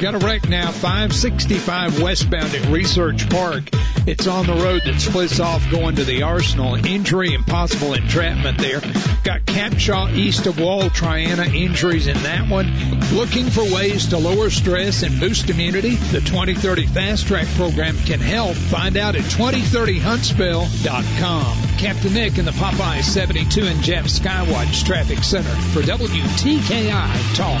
Got 0.00 0.14
a 0.14 0.18
wreck 0.18 0.48
now, 0.48 0.70
565 0.70 2.00
westbound 2.00 2.54
at 2.54 2.70
Research 2.70 3.28
Park. 3.28 3.64
It's 4.06 4.26
on 4.26 4.46
the 4.46 4.54
road 4.54 4.80
that 4.86 4.98
splits 4.98 5.40
off 5.40 5.70
going 5.70 5.96
to 5.96 6.04
the 6.04 6.22
Arsenal. 6.22 6.74
Injury 6.86 7.34
and 7.34 7.46
possible 7.46 7.92
entrapment 7.92 8.56
there. 8.56 8.80
Got 9.24 9.44
Capshaw 9.44 10.10
east 10.16 10.46
of 10.46 10.58
Wall 10.58 10.84
Triana 10.84 11.54
injuries 11.54 12.06
in 12.06 12.16
that 12.22 12.48
one. 12.48 12.72
Looking 13.12 13.50
for 13.50 13.62
ways 13.62 14.06
to 14.08 14.16
lower 14.16 14.48
stress 14.48 15.02
and 15.02 15.20
boost 15.20 15.50
immunity? 15.50 15.96
The 15.96 16.20
2030 16.20 16.86
Fast 16.86 17.26
Track 17.26 17.48
program 17.48 17.98
can 17.98 18.20
help. 18.20 18.56
Find 18.56 18.96
out 18.96 19.16
at 19.16 19.24
2030huntsville.com. 19.24 21.76
Captain 21.76 22.14
Nick 22.14 22.38
in 22.38 22.46
the 22.46 22.52
Popeye 22.52 23.02
72 23.02 23.66
and 23.66 23.82
Jeff 23.82 24.06
Skywatch 24.06 24.82
Traffic 24.82 25.18
Center 25.18 25.54
for 25.72 25.82
WTKI 25.82 27.36
Talk. 27.36 27.60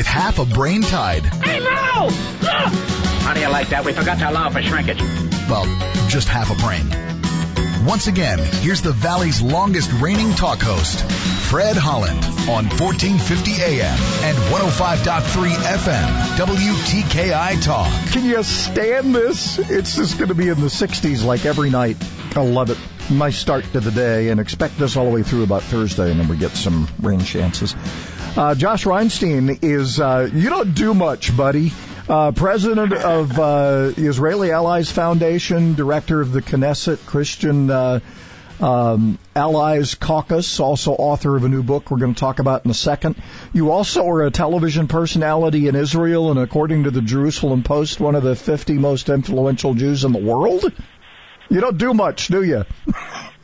With 0.00 0.06
half 0.06 0.38
a 0.38 0.46
brain 0.46 0.80
tied. 0.80 1.26
Hey, 1.26 1.60
no! 1.60 2.08
How 3.20 3.34
do 3.34 3.40
you 3.40 3.50
like 3.50 3.68
that? 3.68 3.84
We 3.84 3.92
forgot 3.92 4.18
to 4.20 4.30
allow 4.30 4.48
for 4.48 4.62
shrinkage. 4.62 4.98
Well, 5.46 5.66
just 6.08 6.26
half 6.26 6.50
a 6.50 6.54
brain. 6.54 6.88
Once 7.86 8.06
again, 8.06 8.38
here's 8.38 8.80
the 8.80 8.92
Valley's 8.92 9.42
longest 9.42 9.92
reigning 10.00 10.32
talk 10.32 10.62
host, 10.62 11.04
Fred 11.50 11.76
Holland, 11.76 12.16
on 12.48 12.64
1450 12.80 13.60
AM 13.60 13.98
and 14.24 14.38
105.3 14.48 15.52
FM, 15.52 16.08
WTKI 16.38 17.62
Talk. 17.62 18.12
Can 18.12 18.24
you 18.24 18.42
stand 18.42 19.14
this? 19.14 19.58
It's 19.58 19.96
just 19.96 20.16
going 20.16 20.28
to 20.28 20.34
be 20.34 20.48
in 20.48 20.60
the 20.60 20.68
60s 20.68 21.22
like 21.26 21.44
every 21.44 21.68
night. 21.68 21.98
I 22.34 22.40
love 22.40 22.70
it. 22.70 22.78
Nice 23.10 23.36
start 23.36 23.64
to 23.72 23.80
the 23.80 23.90
day 23.90 24.30
and 24.30 24.40
expect 24.40 24.78
this 24.78 24.96
all 24.96 25.04
the 25.04 25.10
way 25.10 25.22
through 25.22 25.42
about 25.42 25.62
Thursday 25.62 26.10
and 26.10 26.18
then 26.18 26.28
we 26.28 26.38
get 26.38 26.52
some 26.52 26.88
rain 27.02 27.20
chances. 27.20 27.74
Uh, 28.40 28.54
Josh 28.54 28.86
Reinstein 28.86 29.58
is, 29.62 30.00
uh, 30.00 30.30
you 30.32 30.48
don't 30.48 30.74
do 30.74 30.94
much, 30.94 31.36
buddy. 31.36 31.72
Uh, 32.08 32.32
president 32.32 32.94
of 32.94 33.38
uh, 33.38 33.92
Israeli 33.98 34.50
Allies 34.50 34.90
Foundation, 34.90 35.74
director 35.74 36.22
of 36.22 36.32
the 36.32 36.40
Knesset 36.40 37.04
Christian 37.04 37.70
uh, 37.70 38.00
um, 38.58 39.18
Allies 39.36 39.94
Caucus, 39.94 40.58
also 40.58 40.92
author 40.92 41.36
of 41.36 41.44
a 41.44 41.50
new 41.50 41.62
book 41.62 41.90
we're 41.90 41.98
going 41.98 42.14
to 42.14 42.18
talk 42.18 42.38
about 42.38 42.64
in 42.64 42.70
a 42.70 42.74
second. 42.74 43.22
You 43.52 43.72
also 43.72 44.08
are 44.08 44.22
a 44.22 44.30
television 44.30 44.88
personality 44.88 45.68
in 45.68 45.76
Israel, 45.76 46.30
and 46.30 46.40
according 46.40 46.84
to 46.84 46.90
the 46.90 47.02
Jerusalem 47.02 47.62
Post, 47.62 48.00
one 48.00 48.14
of 48.14 48.22
the 48.22 48.34
50 48.34 48.72
most 48.78 49.10
influential 49.10 49.74
Jews 49.74 50.04
in 50.04 50.12
the 50.12 50.18
world. 50.18 50.64
You 51.50 51.60
don't 51.60 51.76
do 51.76 51.92
much, 51.92 52.28
do 52.28 52.42
you? 52.42 52.64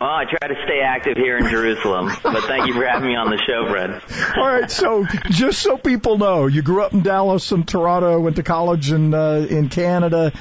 Well, 0.00 0.10
I 0.10 0.24
try 0.24 0.48
to 0.48 0.54
stay 0.64 0.80
active 0.80 1.16
here 1.16 1.38
in 1.38 1.48
Jerusalem, 1.48 2.10
but 2.22 2.44
thank 2.44 2.66
you 2.66 2.74
for 2.74 2.84
having 2.84 3.08
me 3.08 3.16
on 3.16 3.30
the 3.30 3.40
show, 3.46 3.68
Fred. 3.68 4.36
All 4.36 4.46
right, 4.46 4.70
so 4.70 5.06
just 5.30 5.62
so 5.62 5.76
people 5.76 6.18
know, 6.18 6.46
you 6.46 6.62
grew 6.62 6.82
up 6.82 6.92
in 6.92 7.02
Dallas 7.02 7.52
and 7.52 7.66
Toronto, 7.66 8.18
went 8.20 8.36
to 8.36 8.42
college 8.42 8.90
in 8.90 9.14
uh, 9.14 9.46
in 9.48 9.68
Canada, 9.68 10.32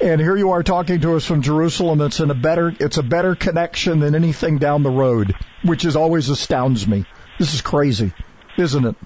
and 0.00 0.20
here 0.20 0.36
you 0.36 0.50
are 0.50 0.62
talking 0.62 1.02
to 1.02 1.16
us 1.16 1.26
from 1.26 1.42
Jerusalem. 1.42 2.00
It's 2.00 2.20
in 2.20 2.30
a 2.30 2.34
better 2.34 2.74
it's 2.80 2.96
a 2.96 3.02
better 3.02 3.34
connection 3.34 4.00
than 4.00 4.14
anything 4.14 4.56
down 4.56 4.82
the 4.82 4.90
road, 4.90 5.34
which 5.62 5.84
is 5.84 5.96
always 5.96 6.30
astounds 6.30 6.88
me. 6.88 7.04
This 7.38 7.52
is 7.52 7.60
crazy, 7.60 8.12
isn't 8.56 8.86
it? 8.86 8.96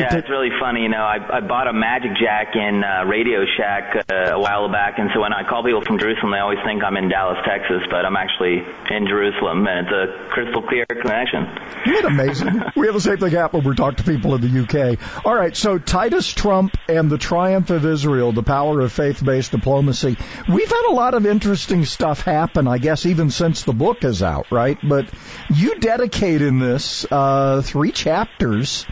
Yeah, 0.00 0.16
it's 0.16 0.30
really 0.30 0.50
funny. 0.60 0.82
You 0.82 0.88
know, 0.88 1.02
I, 1.02 1.38
I 1.38 1.40
bought 1.40 1.68
a 1.68 1.72
Magic 1.72 2.12
Jack 2.16 2.56
in 2.56 2.82
uh, 2.82 3.04
Radio 3.04 3.44
Shack 3.56 4.04
uh, 4.08 4.34
a 4.34 4.40
while 4.40 4.70
back, 4.70 4.98
and 4.98 5.10
so 5.14 5.20
when 5.20 5.32
I 5.32 5.48
call 5.48 5.62
people 5.62 5.82
from 5.82 5.98
Jerusalem, 5.98 6.32
they 6.32 6.38
always 6.38 6.58
think 6.64 6.82
I'm 6.82 6.96
in 6.96 7.08
Dallas, 7.08 7.38
Texas, 7.44 7.82
but 7.90 8.04
I'm 8.04 8.16
actually 8.16 8.64
in 8.90 9.06
Jerusalem, 9.06 9.66
and 9.66 9.86
it's 9.86 9.92
a 9.92 10.28
crystal 10.32 10.62
clear 10.62 10.86
connection. 10.86 11.46
Isn't 11.86 11.94
it 11.94 12.04
amazing? 12.04 12.62
we 12.76 12.86
have 12.86 12.94
the 12.94 13.00
same 13.00 13.18
thing 13.18 13.30
happen 13.32 13.60
when 13.60 13.68
we 13.68 13.76
talk 13.76 13.96
to 13.96 14.04
people 14.04 14.34
in 14.34 14.40
the 14.40 14.64
UK. 14.64 15.24
All 15.24 15.34
right, 15.34 15.56
so 15.56 15.78
Titus 15.78 16.28
Trump 16.28 16.76
and 16.88 17.10
the 17.10 17.18
triumph 17.18 17.70
of 17.70 17.84
Israel, 17.84 18.32
the 18.32 18.42
power 18.42 18.80
of 18.80 18.92
faith-based 18.92 19.50
diplomacy. 19.50 20.16
We've 20.48 20.68
had 20.68 20.86
a 20.88 20.94
lot 20.94 21.14
of 21.14 21.26
interesting 21.26 21.84
stuff 21.84 22.22
happen, 22.22 22.66
I 22.66 22.78
guess, 22.78 23.06
even 23.06 23.30
since 23.30 23.64
the 23.64 23.72
book 23.72 24.04
is 24.04 24.22
out, 24.22 24.50
right? 24.50 24.78
But 24.82 25.10
you 25.52 25.78
dedicate 25.78 26.42
in 26.42 26.58
this 26.58 27.06
uh, 27.10 27.62
three 27.62 27.92
chapters 27.92 28.86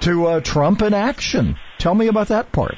to 0.00 0.26
uh, 0.26 0.40
Trump 0.40 0.82
in 0.82 0.94
action. 0.94 1.56
Tell 1.78 1.94
me 1.94 2.08
about 2.08 2.28
that 2.28 2.52
part. 2.52 2.76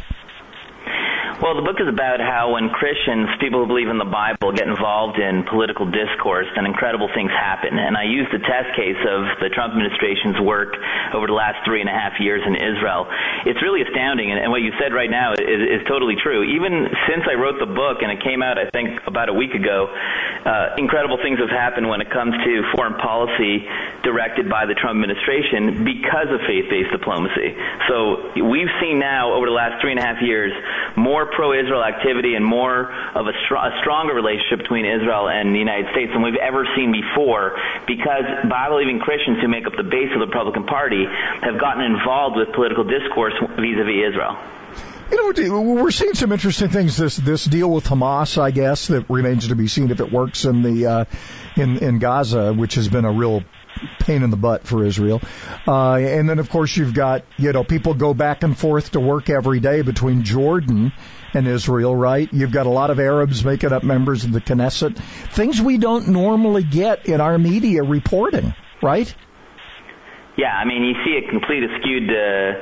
Well, 1.42 1.58
the 1.58 1.66
book 1.66 1.82
is 1.82 1.90
about 1.90 2.22
how 2.22 2.54
when 2.54 2.70
Christians, 2.70 3.26
people 3.42 3.58
who 3.58 3.66
believe 3.66 3.90
in 3.90 3.98
the 3.98 4.06
Bible, 4.06 4.54
get 4.54 4.70
involved 4.70 5.18
in 5.18 5.42
political 5.50 5.90
discourse, 5.90 6.46
then 6.54 6.70
incredible 6.70 7.10
things 7.18 7.34
happen. 7.34 7.82
And 7.82 7.98
I 7.98 8.06
use 8.06 8.30
the 8.30 8.38
test 8.38 8.70
case 8.78 9.02
of 9.02 9.26
the 9.42 9.50
Trump 9.50 9.74
administration's 9.74 10.38
work 10.38 10.78
over 11.10 11.26
the 11.26 11.34
last 11.34 11.58
three 11.66 11.82
and 11.82 11.90
a 11.90 11.96
half 11.98 12.22
years 12.22 12.46
in 12.46 12.54
Israel. 12.54 13.10
It's 13.42 13.58
really 13.58 13.82
astounding, 13.82 14.30
and, 14.30 14.54
what 14.54 14.62
you 14.62 14.70
said 14.78 14.94
right 14.94 15.10
now 15.10 15.34
is, 15.34 15.42
is 15.42 15.82
totally 15.90 16.14
true. 16.14 16.46
Even 16.46 16.86
since 17.10 17.26
I 17.26 17.34
wrote 17.34 17.58
the 17.58 17.66
book, 17.66 18.06
and 18.06 18.14
it 18.14 18.22
came 18.22 18.38
out, 18.38 18.54
I 18.54 18.70
think, 18.70 19.02
about 19.10 19.26
a 19.26 19.34
week 19.34 19.58
ago, 19.58 19.90
uh, 20.46 20.78
incredible 20.78 21.18
things 21.26 21.42
have 21.42 21.50
happened 21.50 21.90
when 21.90 21.98
it 21.98 22.10
comes 22.14 22.38
to 22.38 22.52
foreign 22.70 22.94
policy 23.02 23.66
directed 24.06 24.46
by 24.46 24.62
the 24.62 24.78
Trump 24.78 25.02
administration 25.02 25.82
because 25.82 26.30
of 26.30 26.38
faith-based 26.46 26.94
diplomacy. 26.94 27.50
So 27.90 28.30
we've 28.46 28.70
seen 28.78 29.02
now 29.02 29.34
over 29.34 29.50
the 29.50 29.56
last 29.58 29.82
three 29.82 29.90
and 29.90 29.98
a 29.98 30.06
half 30.06 30.22
years 30.22 30.54
more 30.94 31.31
pro-Israel 31.36 31.84
activity 31.84 32.34
and 32.34 32.44
more 32.44 32.90
of 33.14 33.26
a, 33.26 33.34
str- 33.44 33.60
a 33.60 33.72
stronger 33.80 34.14
relationship 34.14 34.58
between 34.64 34.84
Israel 34.84 35.28
and 35.28 35.54
the 35.54 35.58
United 35.58 35.90
States 35.92 36.12
than 36.12 36.22
we've 36.22 36.40
ever 36.40 36.66
seen 36.76 36.92
before 36.92 37.56
because 37.86 38.24
Bible-believing 38.48 39.00
Christians 39.00 39.38
who 39.40 39.48
make 39.48 39.66
up 39.66 39.74
the 39.76 39.86
base 39.86 40.10
of 40.14 40.20
the 40.20 40.26
Republican 40.26 40.64
Party 40.64 41.04
have 41.42 41.58
gotten 41.58 41.84
involved 41.84 42.36
with 42.36 42.52
political 42.54 42.84
discourse 42.84 43.34
vis-a-vis 43.56 44.12
Israel. 44.12 44.36
You 45.12 45.18
know, 45.34 45.60
we're 45.60 45.90
seeing 45.90 46.14
some 46.14 46.32
interesting 46.32 46.70
things. 46.70 46.96
This 46.96 47.16
this 47.16 47.44
deal 47.44 47.70
with 47.70 47.84
Hamas, 47.84 48.38
I 48.38 48.50
guess, 48.50 48.86
that 48.86 49.10
remains 49.10 49.48
to 49.48 49.54
be 49.54 49.68
seen 49.68 49.90
if 49.90 50.00
it 50.00 50.10
works 50.10 50.46
in 50.46 50.62
the 50.62 50.86
uh, 50.86 51.04
in 51.54 51.76
in 51.78 51.98
Gaza, 51.98 52.54
which 52.54 52.76
has 52.76 52.88
been 52.88 53.04
a 53.04 53.12
real 53.12 53.42
pain 53.98 54.22
in 54.22 54.30
the 54.30 54.36
butt 54.36 54.66
for 54.66 54.84
Israel. 54.84 55.22
Uh, 55.66 55.94
and 55.94 56.28
then, 56.28 56.38
of 56.38 56.48
course, 56.48 56.76
you've 56.76 56.94
got 56.94 57.24
you 57.38 57.52
know 57.52 57.64
people 57.64 57.94
go 57.94 58.14
back 58.14 58.42
and 58.42 58.56
forth 58.56 58.92
to 58.92 59.00
work 59.00 59.30
every 59.30 59.60
day 59.60 59.82
between 59.82 60.22
Jordan 60.22 60.92
and 61.34 61.46
Israel, 61.46 61.94
right? 61.94 62.32
You've 62.32 62.52
got 62.52 62.66
a 62.66 62.70
lot 62.70 62.90
of 62.90 63.00
Arabs 63.00 63.44
making 63.44 63.72
up 63.72 63.82
members 63.82 64.24
of 64.24 64.32
the 64.32 64.40
Knesset. 64.40 64.96
Things 64.96 65.60
we 65.60 65.78
don't 65.78 66.08
normally 66.08 66.62
get 66.62 67.06
in 67.06 67.20
our 67.20 67.38
media 67.38 67.82
reporting, 67.82 68.54
right? 68.82 69.12
Yeah, 70.36 70.52
I 70.54 70.64
mean, 70.64 70.82
you 70.82 70.94
see 71.04 71.20
a 71.24 71.30
complete 71.30 71.62
skewed 71.78 72.08
uh, 72.08 72.52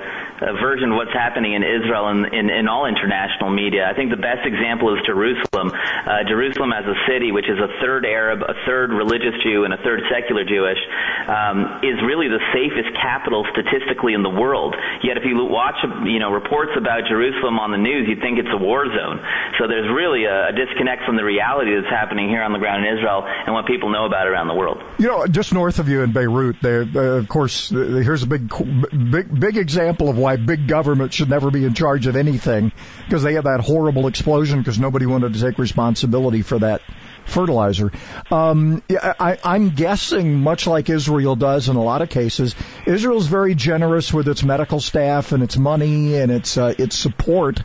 a 0.40 0.56
version 0.56 0.92
of 0.92 0.96
what's 0.96 1.12
happening 1.12 1.52
in 1.52 1.62
Israel 1.62 2.08
and 2.08 2.32
in, 2.32 2.48
in, 2.48 2.68
all 2.68 2.86
international 2.86 3.52
media. 3.52 3.84
I 3.84 3.94
think 3.94 4.08
the 4.08 4.20
best 4.20 4.48
example 4.48 4.92
is 4.96 5.00
Jerusalem. 5.04 5.68
Uh, 5.72 6.24
Jerusalem 6.24 6.72
as 6.72 6.88
a 6.88 6.96
city, 7.04 7.32
which 7.32 7.44
is 7.44 7.60
a 7.60 7.68
third 7.84 8.08
Arab, 8.08 8.40
a 8.40 8.56
third 8.64 8.90
religious 8.90 9.36
Jew, 9.44 9.64
and 9.64 9.74
a 9.74 9.80
third 9.84 10.00
secular 10.08 10.44
Jewish, 10.44 10.80
um, 11.28 11.84
is 11.84 12.00
really 12.04 12.28
the 12.28 12.40
safest 12.56 12.88
capital 12.96 13.44
statistically 13.52 14.14
in 14.16 14.22
the 14.22 14.32
world. 14.32 14.74
Yet, 15.04 15.16
if 15.20 15.24
you 15.28 15.36
watch, 15.44 15.76
you 16.04 16.18
know, 16.18 16.32
reports 16.32 16.72
about 16.76 17.04
Jerusalem 17.08 17.60
on 17.60 17.70
the 17.70 17.80
news, 17.80 18.08
you'd 18.08 18.20
think 18.20 18.38
it's 18.38 18.52
a 18.52 18.60
war 18.60 18.88
zone. 18.88 19.20
So 19.60 19.68
there's 19.68 19.88
really 19.92 20.24
a, 20.24 20.48
a 20.48 20.52
disconnect 20.56 21.04
from 21.04 21.16
the 21.16 21.24
reality 21.24 21.76
that's 21.76 21.92
happening 21.92 22.28
here 22.28 22.42
on 22.42 22.52
the 22.52 22.58
ground 22.58 22.86
in 22.86 22.96
Israel 22.96 23.24
and 23.26 23.52
what 23.52 23.66
people 23.66 23.90
know 23.90 24.06
about 24.06 24.26
around 24.26 24.48
the 24.48 24.54
world. 24.54 24.80
You 24.98 25.08
know, 25.08 25.26
just 25.26 25.52
north 25.52 25.78
of 25.78 25.88
you 25.88 26.02
in 26.02 26.12
Beirut, 26.12 26.56
there, 26.62 26.82
uh, 26.82 27.20
of 27.20 27.28
course, 27.28 27.68
here's 27.68 28.22
a 28.22 28.26
big, 28.26 28.48
big, 28.48 29.28
big 29.28 29.56
example 29.56 30.08
of 30.08 30.16
why 30.16 30.29
why 30.30 30.36
big 30.36 30.68
government 30.68 31.12
should 31.12 31.28
never 31.28 31.50
be 31.50 31.64
in 31.64 31.74
charge 31.74 32.06
of 32.06 32.14
anything 32.14 32.70
because 33.04 33.22
they 33.22 33.34
had 33.34 33.44
that 33.44 33.60
horrible 33.60 34.06
explosion 34.06 34.60
because 34.60 34.78
nobody 34.78 35.04
wanted 35.06 35.34
to 35.34 35.40
take 35.40 35.58
responsibility 35.58 36.42
for 36.42 36.60
that 36.60 36.82
fertilizer. 37.24 37.90
Um, 38.30 38.82
I, 38.90 39.38
I'm 39.42 39.70
guessing, 39.70 40.40
much 40.40 40.66
like 40.68 40.88
Israel 40.88 41.34
does 41.34 41.68
in 41.68 41.76
a 41.76 41.82
lot 41.82 42.02
of 42.02 42.10
cases, 42.10 42.54
Israel's 42.86 43.26
very 43.26 43.56
generous 43.56 44.12
with 44.12 44.28
its 44.28 44.44
medical 44.44 44.78
staff 44.78 45.32
and 45.32 45.42
its 45.42 45.56
money 45.56 46.16
and 46.16 46.30
its 46.30 46.56
uh, 46.56 46.74
its 46.78 46.96
support 46.96 47.62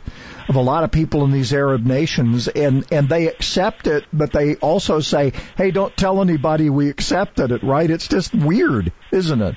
of 0.48 0.56
a 0.56 0.60
lot 0.60 0.82
of 0.82 0.90
people 0.90 1.24
in 1.24 1.30
these 1.30 1.52
Arab 1.54 1.84
nations, 1.84 2.48
and 2.48 2.84
and 2.90 3.08
they 3.08 3.28
accept 3.28 3.86
it, 3.86 4.04
but 4.12 4.32
they 4.32 4.56
also 4.56 5.00
say, 5.00 5.32
"Hey, 5.56 5.70
don't 5.70 5.96
tell 5.96 6.20
anybody 6.20 6.68
we 6.68 6.88
accepted 6.88 7.52
it." 7.52 7.62
Right? 7.62 7.90
It's 7.90 8.08
just 8.08 8.34
weird, 8.34 8.92
isn't 9.12 9.40
it? 9.40 9.56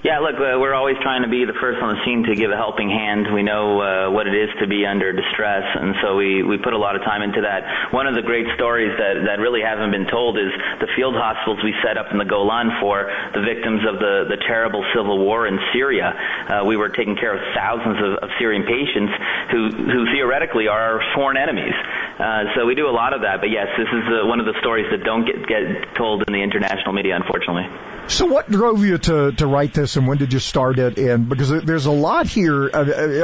Yeah, 0.00 0.24
look, 0.24 0.40
uh, 0.40 0.56
we're 0.56 0.72
always 0.72 0.96
trying 1.04 1.28
to 1.28 1.28
be 1.28 1.44
the 1.44 1.52
first 1.60 1.76
on 1.76 1.92
the 1.92 2.00
scene 2.08 2.24
to 2.24 2.32
give 2.32 2.48
a 2.48 2.56
helping 2.56 2.88
hand. 2.88 3.28
We 3.36 3.44
know 3.44 3.84
uh, 3.84 4.08
what 4.08 4.24
it 4.24 4.32
is 4.32 4.48
to 4.56 4.66
be 4.66 4.88
under 4.88 5.12
distress, 5.12 5.60
and 5.76 5.92
so 6.00 6.16
we, 6.16 6.40
we 6.40 6.56
put 6.56 6.72
a 6.72 6.80
lot 6.80 6.96
of 6.96 7.04
time 7.04 7.20
into 7.20 7.44
that. 7.44 7.92
One 7.92 8.08
of 8.08 8.16
the 8.16 8.24
great 8.24 8.48
stories 8.56 8.96
that, 8.96 9.28
that 9.28 9.44
really 9.44 9.60
hasn't 9.60 9.92
been 9.92 10.08
told 10.08 10.40
is 10.40 10.48
the 10.80 10.88
field 10.96 11.20
hospitals 11.20 11.60
we 11.60 11.76
set 11.84 12.00
up 12.00 12.08
in 12.08 12.16
the 12.16 12.24
Golan 12.24 12.80
for 12.80 13.12
the 13.36 13.44
victims 13.44 13.84
of 13.84 14.00
the, 14.00 14.24
the 14.24 14.40
terrible 14.48 14.80
civil 14.96 15.20
war 15.20 15.44
in 15.44 15.60
Syria. 15.76 16.16
Uh, 16.16 16.64
we 16.64 16.80
were 16.80 16.88
taking 16.88 17.12
care 17.20 17.36
of 17.36 17.44
thousands 17.52 18.00
of, 18.00 18.24
of 18.24 18.28
Syrian 18.40 18.64
patients 18.64 19.12
who, 19.52 19.68
who 19.84 20.08
theoretically 20.16 20.64
are 20.64 20.96
our 20.96 21.04
sworn 21.12 21.36
enemies. 21.36 21.76
Uh, 22.16 22.48
so 22.56 22.64
we 22.64 22.72
do 22.72 22.88
a 22.88 22.94
lot 22.96 23.12
of 23.12 23.20
that, 23.20 23.44
but 23.44 23.52
yes, 23.52 23.68
this 23.76 23.88
is 23.92 24.04
uh, 24.08 24.24
one 24.24 24.40
of 24.40 24.48
the 24.48 24.56
stories 24.64 24.88
that 24.88 25.04
don't 25.04 25.28
get, 25.28 25.44
get 25.44 25.92
told 25.92 26.24
in 26.24 26.32
the 26.32 26.40
international 26.40 26.96
media, 26.96 27.20
unfortunately. 27.20 27.68
So 28.08 28.26
what 28.26 28.50
drove 28.50 28.84
you 28.84 28.98
to, 28.98 29.32
to 29.32 29.46
write 29.46 29.72
this 29.72 29.89
and 29.96 30.06
when 30.06 30.18
did 30.18 30.32
you 30.32 30.38
start 30.38 30.78
it? 30.78 30.98
And 30.98 31.28
because 31.28 31.50
there's 31.62 31.86
a 31.86 31.90
lot 31.90 32.26
here, 32.26 32.70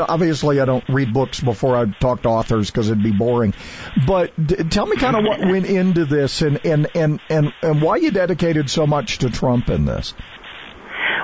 obviously 0.08 0.60
I 0.60 0.64
don't 0.64 0.84
read 0.88 1.12
books 1.12 1.40
before 1.40 1.76
I 1.76 1.86
talk 1.86 2.22
to 2.22 2.28
authors 2.28 2.70
because 2.70 2.88
it'd 2.88 3.02
be 3.02 3.12
boring, 3.12 3.54
but 3.96 4.32
d- 4.44 4.56
tell 4.64 4.86
me 4.86 4.96
kind 4.96 5.16
of 5.16 5.24
what 5.24 5.40
went 5.40 5.66
into 5.66 6.04
this 6.04 6.42
and, 6.42 6.60
and, 6.64 6.88
and, 6.94 7.20
and, 7.28 7.52
and 7.62 7.82
why 7.82 7.96
you 7.96 8.10
dedicated 8.10 8.70
so 8.70 8.86
much 8.86 9.18
to 9.18 9.30
Trump 9.30 9.70
in 9.70 9.84
this. 9.84 10.14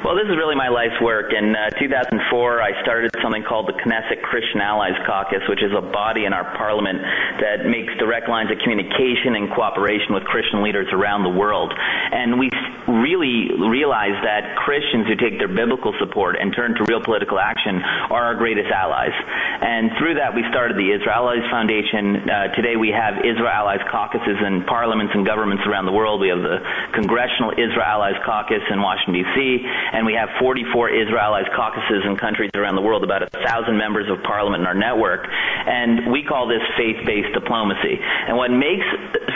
Well, 0.02 0.18
this 0.18 0.26
is 0.26 0.34
really 0.34 0.58
my 0.58 0.66
life's 0.66 0.98
work. 0.98 1.30
In 1.30 1.54
uh, 1.54 1.70
2004, 1.78 2.18
I 2.58 2.74
started 2.82 3.14
something 3.22 3.46
called 3.46 3.70
the 3.70 3.78
Knesset 3.86 4.18
Christian 4.26 4.58
Allies 4.58 4.98
Caucus, 5.06 5.46
which 5.46 5.62
is 5.62 5.70
a 5.70 5.80
body 5.80 6.26
in 6.26 6.34
our 6.34 6.42
parliament 6.58 6.98
that 7.38 7.70
makes 7.70 7.94
direct 8.02 8.26
lines 8.26 8.50
of 8.50 8.58
communication 8.66 9.38
and 9.38 9.46
cooperation 9.54 10.10
with 10.10 10.26
Christian 10.26 10.58
leaders 10.58 10.90
around 10.90 11.22
the 11.22 11.30
world. 11.30 11.70
And 11.78 12.34
we 12.34 12.50
really 12.90 13.54
realize 13.54 14.18
that 14.26 14.58
Christians 14.58 15.06
who 15.06 15.14
take 15.14 15.38
their 15.38 15.46
biblical 15.46 15.94
support 16.02 16.34
and 16.34 16.50
turn 16.50 16.74
to 16.74 16.82
real 16.90 16.98
political 16.98 17.38
action 17.38 17.78
are 18.10 18.34
our 18.34 18.34
greatest 18.34 18.74
allies. 18.74 19.14
And 19.14 19.94
through 20.02 20.18
that, 20.18 20.34
we 20.34 20.42
started 20.50 20.74
the 20.74 20.90
Israel 20.90 21.30
Allies 21.30 21.46
Foundation. 21.46 22.26
Uh, 22.26 22.50
today, 22.58 22.74
we 22.74 22.90
have 22.90 23.22
Israel 23.22 23.54
Allies 23.54 23.86
caucuses 23.86 24.34
in 24.42 24.66
parliaments 24.66 25.14
and 25.14 25.22
governments 25.22 25.62
around 25.62 25.86
the 25.86 25.94
world. 25.94 26.18
We 26.18 26.34
have 26.34 26.42
the 26.42 26.58
Congressional 26.90 27.54
Israel 27.54 27.86
Allies 27.86 28.18
Caucus 28.26 28.66
in 28.66 28.82
Washington, 28.82 29.22
D.C., 29.22 29.62
and 29.92 30.06
we 30.06 30.14
have 30.14 30.28
44 30.40 30.90
Israel 30.90 31.20
Allies 31.20 31.48
caucuses 31.54 32.02
in 32.04 32.16
countries 32.16 32.50
around 32.54 32.76
the 32.76 32.82
world, 32.82 33.04
about 33.04 33.22
a 33.22 33.30
thousand 33.44 33.76
members 33.76 34.08
of 34.10 34.22
parliament 34.24 34.62
in 34.62 34.66
our 34.66 34.74
network. 34.74 35.28
And 35.28 36.10
we 36.10 36.24
call 36.24 36.48
this 36.48 36.62
faith-based 36.76 37.32
diplomacy. 37.34 38.00
And 38.00 38.36
what 38.36 38.50
makes 38.50 38.84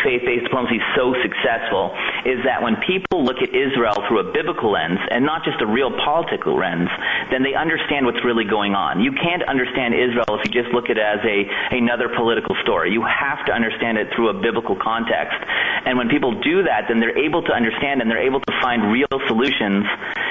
faith-based 0.02 0.44
diplomacy 0.44 0.80
so 0.96 1.14
successful 1.22 1.92
is 2.24 2.42
that 2.44 2.62
when 2.62 2.76
people 2.86 3.24
look 3.24 3.38
at 3.44 3.52
Israel 3.52 3.94
through 4.08 4.24
a 4.24 4.32
biblical 4.32 4.72
lens 4.72 4.98
and 5.10 5.24
not 5.24 5.44
just 5.44 5.60
a 5.60 5.66
real 5.66 5.92
political 5.92 6.56
lens, 6.56 6.88
then 7.30 7.42
they 7.42 7.54
understand 7.54 8.06
what's 8.06 8.24
really 8.24 8.44
going 8.44 8.74
on. 8.74 9.00
You 9.00 9.12
can't 9.12 9.44
understand 9.44 9.94
Israel 9.94 10.40
if 10.40 10.48
you 10.48 10.50
just 10.50 10.72
look 10.72 10.88
at 10.88 10.96
it 10.96 11.04
as 11.04 11.20
a 11.22 11.46
another 11.76 12.08
political 12.08 12.56
story. 12.62 12.90
You 12.90 13.04
have 13.04 13.44
to 13.46 13.52
understand 13.52 13.98
it 13.98 14.08
through 14.14 14.30
a 14.30 14.36
biblical 14.40 14.76
context. 14.76 15.36
And 15.84 15.98
when 15.98 16.08
people 16.08 16.40
do 16.40 16.64
that, 16.64 16.88
then 16.88 17.00
they're 17.00 17.18
able 17.18 17.42
to 17.42 17.52
understand 17.52 18.00
and 18.00 18.10
they're 18.10 18.24
able 18.24 18.40
to 18.40 18.54
find 18.62 18.90
real 18.90 19.10
solutions 19.28 19.84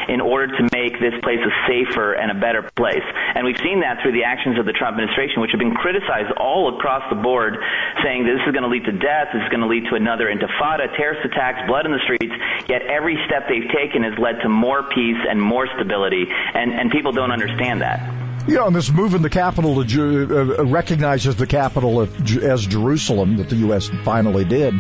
in 0.08 0.22
order 0.22 0.48
to 0.48 0.64
make 0.74 1.00
this 1.00 1.14
place 1.24 1.42
a 1.42 1.54
safer 1.68 2.14
and 2.14 2.32
a 2.32 2.38
better 2.40 2.64
place. 2.76 3.04
And 3.36 3.46
we've 3.46 3.60
seen 3.60 3.82
that 3.82 4.02
through 4.02 4.14
the 4.14 4.24
actions 4.24 4.60
of 4.60 4.66
the 4.66 4.74
Trump 4.74 4.98
administration, 4.98 5.42
which 5.42 5.52
have 5.52 5.60
been 5.60 5.76
criticized 5.76 6.32
all 6.38 6.76
across 6.78 7.04
the 7.10 7.20
board, 7.20 7.58
saying 8.04 8.26
this 8.26 8.42
is 8.46 8.52
going 8.54 8.64
to 8.64 8.72
lead 8.72 8.86
to 8.86 8.96
death, 8.96 9.34
this 9.34 9.42
is 9.42 9.50
going 9.50 9.66
to 9.66 9.72
lead 9.72 9.86
to 9.90 9.96
another 9.96 10.30
intifada, 10.30 10.90
terrorist 10.96 11.26
attacks, 11.26 11.66
blood 11.68 11.86
in 11.86 11.92
the 11.92 12.04
streets. 12.04 12.34
Yet 12.70 12.84
every 12.84 13.18
step 13.26 13.48
they've 13.50 13.70
taken 13.74 14.04
has 14.04 14.18
led 14.20 14.42
to 14.42 14.50
more 14.50 14.84
peace 14.84 15.22
and 15.28 15.42
more 15.42 15.68
stability, 15.76 16.26
and, 16.30 16.72
and 16.74 16.92
people 16.92 17.12
don't 17.12 17.32
understand 17.32 17.82
that. 17.82 18.26
Yeah, 18.48 18.68
and 18.68 18.76
this 18.76 18.92
move 18.92 19.16
in 19.16 19.24
the 19.24 19.30
capital 19.30 19.84
to 19.84 20.60
uh, 20.60 20.66
recognizes 20.66 21.36
the 21.36 21.48
capital 21.48 22.02
as 22.02 22.68
Jerusalem 22.68 23.38
that 23.38 23.50
the 23.50 23.56
U.S. 23.68 23.90
finally 24.04 24.46
did 24.46 24.76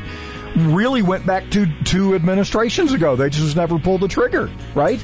really 0.55 1.01
went 1.01 1.25
back 1.25 1.49
to 1.51 1.67
two 1.83 2.15
administrations 2.15 2.93
ago. 2.93 3.15
They 3.15 3.29
just 3.29 3.55
never 3.55 3.79
pulled 3.79 4.01
the 4.01 4.07
trigger, 4.07 4.49
right? 4.73 5.03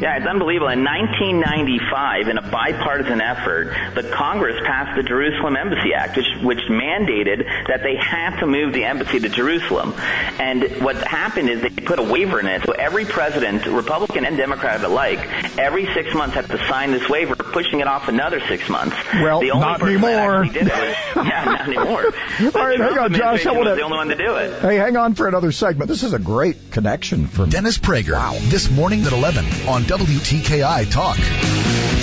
Yeah, 0.00 0.16
it's 0.16 0.26
unbelievable. 0.26 0.68
In 0.68 0.82
1995, 0.82 2.28
in 2.28 2.38
a 2.38 2.42
bipartisan 2.42 3.20
effort, 3.20 3.72
the 3.94 4.02
Congress 4.02 4.60
passed 4.66 4.96
the 4.96 5.02
Jerusalem 5.02 5.56
Embassy 5.56 5.94
Act, 5.94 6.16
which, 6.16 6.26
which 6.42 6.58
mandated 6.68 7.46
that 7.68 7.82
they 7.82 7.96
had 7.96 8.40
to 8.40 8.46
move 8.46 8.72
the 8.72 8.84
embassy 8.84 9.20
to 9.20 9.28
Jerusalem. 9.28 9.94
And 10.38 10.82
what 10.82 10.96
happened 10.96 11.48
is 11.48 11.62
they 11.62 11.70
put 11.70 12.00
a 12.00 12.02
waiver 12.02 12.40
in 12.40 12.46
it. 12.46 12.62
So 12.64 12.72
every 12.72 13.04
president, 13.04 13.66
Republican 13.66 14.24
and 14.24 14.36
Democrat 14.36 14.82
alike, 14.82 15.20
every 15.58 15.86
six 15.94 16.12
months 16.12 16.34
had 16.34 16.46
to 16.50 16.58
sign 16.68 16.90
this 16.90 17.08
waiver, 17.08 17.36
pushing 17.36 17.80
it 17.80 17.86
off 17.86 18.08
another 18.08 18.40
six 18.48 18.68
months. 18.68 18.96
Well, 19.14 19.40
the 19.40 19.52
only 19.52 19.66
not 19.66 19.82
anymore. 19.82 20.44
That 20.44 20.52
did 20.52 20.66
it 20.66 20.72
was, 20.72 20.96
yeah, 21.28 21.44
not 21.44 21.68
anymore. 21.68 22.04
All 22.06 22.66
right, 22.66 22.80
hang 22.80 22.98
on, 22.98 23.14
Josh. 23.14 23.46
I 23.46 23.52
was 23.52 23.58
wanna, 23.58 23.76
the 23.76 23.82
only 23.82 23.96
one 23.96 24.08
to 24.08 24.16
do 24.16 24.36
it. 24.36 24.60
Hey, 24.60 24.76
hang 24.76 24.96
on 24.96 25.14
for 25.14 25.28
another 25.28 25.52
segment. 25.52 25.88
This 25.88 26.02
is 26.02 26.12
a 26.12 26.18
great 26.18 26.72
connection 26.72 27.28
for 27.28 27.46
Dennis 27.46 27.78
Prager. 27.78 28.12
Wow. 28.14 28.36
This 28.40 28.70
morning 28.70 29.04
at 29.04 29.12
11 29.12 29.68
on 29.68 29.83
WTKI 29.86 30.90
Talk. 30.90 31.93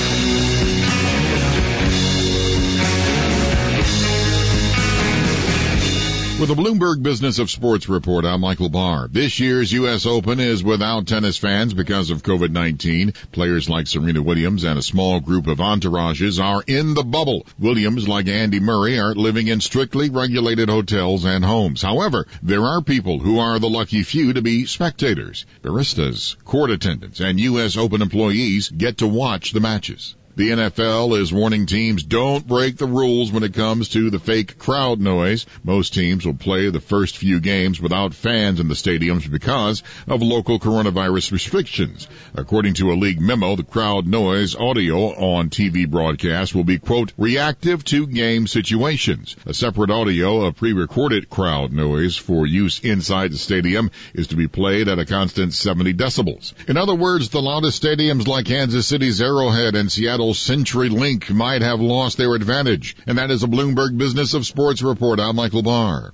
With 6.42 6.50
the 6.50 6.56
Bloomberg 6.56 7.04
Business 7.04 7.38
of 7.38 7.52
Sports 7.52 7.88
report, 7.88 8.26
I'm 8.26 8.42
Michael 8.42 8.70
Barr. 8.70 9.08
This 9.08 9.40
year's 9.40 9.72
U.S. 9.74 10.08
Open 10.08 10.40
is 10.40 10.64
without 10.64 11.06
tennis 11.06 11.38
fans 11.38 11.76
because 11.76 12.10
of 12.10 12.24
COVID-19. 12.24 13.16
Players 13.32 13.70
like 13.70 13.86
Serena 13.86 14.24
Williams 14.24 14.64
and 14.64 14.80
a 14.80 14.82
small 14.82 15.20
group 15.20 15.46
of 15.46 15.60
entourages 15.60 16.44
are 16.44 16.64
in 16.66 16.96
the 16.96 17.04
bubble. 17.04 17.46
Williams, 17.60 18.08
like 18.08 18.28
Andy 18.28 18.60
Murray, 18.60 18.98
are 19.00 19.14
living 19.14 19.50
in 19.50 19.62
strictly 19.62 20.10
regulated 20.10 20.68
hotels 20.68 21.26
and 21.26 21.46
homes. 21.46 21.84
However, 21.84 22.26
there 22.42 22.64
are 22.64 22.82
people 22.82 23.20
who 23.20 23.38
are 23.38 23.60
the 23.60 23.70
lucky 23.70 24.02
few 24.02 24.34
to 24.34 24.42
be 24.42 24.66
spectators. 24.66 25.46
Baristas, 25.62 26.44
court 26.44 26.72
attendants, 26.72 27.20
and 27.20 27.40
U.S. 27.40 27.78
Open 27.78 28.02
employees 28.02 28.68
get 28.68 28.98
to 28.98 29.08
watch 29.08 29.52
the 29.52 29.60
matches. 29.60 30.16
The 30.34 30.52
NFL 30.52 31.20
is 31.20 31.34
warning 31.34 31.66
teams 31.66 32.04
don't 32.04 32.48
break 32.48 32.78
the 32.78 32.86
rules 32.86 33.34
when 33.34 33.44
it 33.44 33.54
comes 33.54 33.90
to 33.90 34.10
the 34.10 34.20
fake 34.20 34.58
crowd 34.58 35.02
noise. 35.02 35.46
Most 35.62 35.94
teams 35.94 36.26
will 36.26 36.36
play 36.36 36.70
the 36.70 36.80
first 36.80 37.18
few 37.18 37.42
games 37.42 37.82
without 37.82 38.14
fans 38.14 38.62
in 38.62 38.70
the 38.70 38.74
stadiums 38.74 39.30
because 39.30 39.84
of 40.08 40.22
local 40.22 40.58
coronavirus 40.58 41.34
restrictions. 41.34 42.08
According 42.34 42.76
to 42.76 42.94
a 42.94 42.96
league 42.96 43.20
memo, 43.20 43.58
the 43.58 43.66
crowd 43.66 44.08
noise 44.08 44.56
audio 44.56 45.08
on 45.10 45.50
TV 45.50 45.90
broadcasts 45.90 46.56
will 46.56 46.64
be, 46.64 46.80
quote, 46.80 47.12
reactive 47.18 47.84
to 47.86 48.08
game 48.08 48.48
situations. 48.48 49.36
A 49.46 49.54
separate 49.54 49.92
audio 49.92 50.46
of 50.46 50.56
pre-recorded 50.56 51.30
crowd 51.30 51.74
noise 51.74 52.16
for 52.16 52.48
use 52.48 52.80
inside 52.80 53.34
the 53.34 53.38
stadium 53.38 53.92
is 54.14 54.28
to 54.28 54.38
be 54.38 54.48
played 54.48 54.88
at 54.88 54.98
a 54.98 55.06
constant 55.06 55.54
70 55.54 55.94
decibels. 55.94 56.54
In 56.70 56.78
other 56.78 56.96
words, 56.96 57.28
the 57.28 57.42
loudest 57.42 57.84
stadiums 57.84 58.28
like 58.28 58.46
Kansas 58.46 58.88
City's 58.88 59.22
Arrowhead 59.22 59.76
and 59.76 59.92
Seattle 59.92 60.21
CenturyLink 60.30 61.30
might 61.32 61.62
have 61.62 61.82
lost 61.82 62.18
their 62.18 62.34
advantage. 62.36 62.96
And 63.06 63.18
that 63.18 63.32
is 63.32 63.44
a 63.44 63.48
Bloomberg 63.48 63.98
Business 63.98 64.34
of 64.34 64.46
Sports 64.46 64.82
report. 64.82 65.20
I'm 65.20 65.36
Michael 65.36 65.64
Barr. 65.64 66.14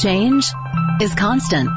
Change 0.00 0.46
is 1.00 1.14
constant. 1.14 1.70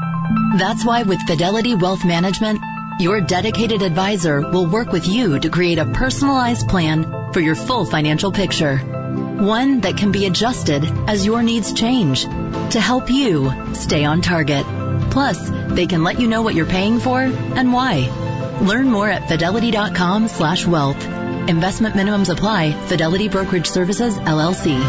That's 0.58 0.84
why 0.84 1.02
with 1.02 1.20
Fidelity 1.22 1.74
Wealth 1.74 2.04
Management, 2.04 2.60
your 3.00 3.20
dedicated 3.20 3.82
advisor 3.82 4.40
will 4.40 4.66
work 4.66 4.92
with 4.92 5.08
you 5.08 5.38
to 5.38 5.48
create 5.48 5.78
a 5.78 5.86
personalized 5.86 6.68
plan 6.68 7.32
for 7.32 7.40
your 7.40 7.54
full 7.54 7.84
financial 7.84 8.30
picture. 8.30 8.76
One 8.76 9.80
that 9.80 9.96
can 9.96 10.12
be 10.12 10.26
adjusted 10.26 10.84
as 11.08 11.24
your 11.24 11.42
needs 11.42 11.72
change 11.72 12.24
to 12.24 12.80
help 12.80 13.10
you 13.10 13.50
stay 13.74 14.04
on 14.04 14.20
target. 14.20 14.66
Plus, 15.10 15.38
they 15.68 15.86
can 15.86 16.04
let 16.04 16.20
you 16.20 16.28
know 16.28 16.42
what 16.42 16.54
you're 16.54 16.66
paying 16.66 17.00
for 17.00 17.20
and 17.20 17.72
why. 17.72 18.58
Learn 18.60 18.90
more 18.90 19.08
at 19.08 19.28
fidelity.com 19.28 20.28
slash 20.28 20.66
wealth. 20.66 21.19
Investment 21.48 21.94
minimums 21.94 22.28
apply. 22.30 22.72
Fidelity 22.72 23.28
Brokerage 23.28 23.68
Services, 23.68 24.16
LLC. 24.18 24.80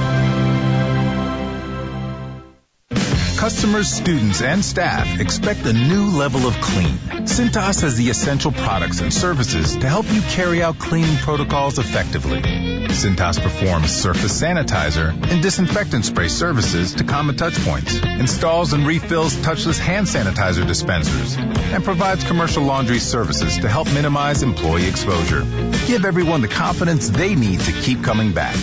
Customers, 3.38 3.92
students, 3.92 4.42
and 4.44 4.64
staff 4.64 5.20
expect 5.20 5.66
a 5.66 5.74
new 5.74 6.12
level 6.12 6.46
of 6.48 6.54
clean. 6.62 6.94
Cintas 7.26 7.82
has 7.82 7.98
the 7.98 8.10
essential 8.12 8.52
products 8.52 9.02
and 9.02 9.12
services 9.12 9.76
to 9.78 9.90
help 9.90 10.06
you 10.14 10.22
carry 10.22 10.62
out 10.62 10.78
cleaning 10.78 11.18
protocols 11.18 11.80
effectively. 11.80 12.81
Cintas 12.92 13.42
performs 13.42 13.92
surface 13.92 14.42
sanitizer 14.42 15.10
and 15.32 15.42
disinfectant 15.42 16.06
spray 16.06 16.28
services 16.28 16.94
to 16.96 17.04
common 17.04 17.36
touch 17.36 17.56
points, 17.66 17.96
installs 18.04 18.74
and 18.74 18.86
refills 18.86 19.36
touchless 19.36 19.80
hand 19.80 20.08
sanitizer 20.08 20.68
dispensers, 20.68 21.38
and 21.38 21.84
provides 21.84 22.24
commercial 22.24 22.64
laundry 22.64 23.00
services 23.00 23.58
to 23.60 23.70
help 23.70 23.88
minimize 23.94 24.44
employee 24.44 24.88
exposure. 24.88 25.42
Give 25.88 26.06
everyone 26.06 26.42
the 26.42 26.48
confidence 26.48 27.10
they 27.10 27.36
need 27.36 27.62
to 27.62 27.72
keep 27.72 28.04
coming 28.04 28.34
back. 28.34 28.56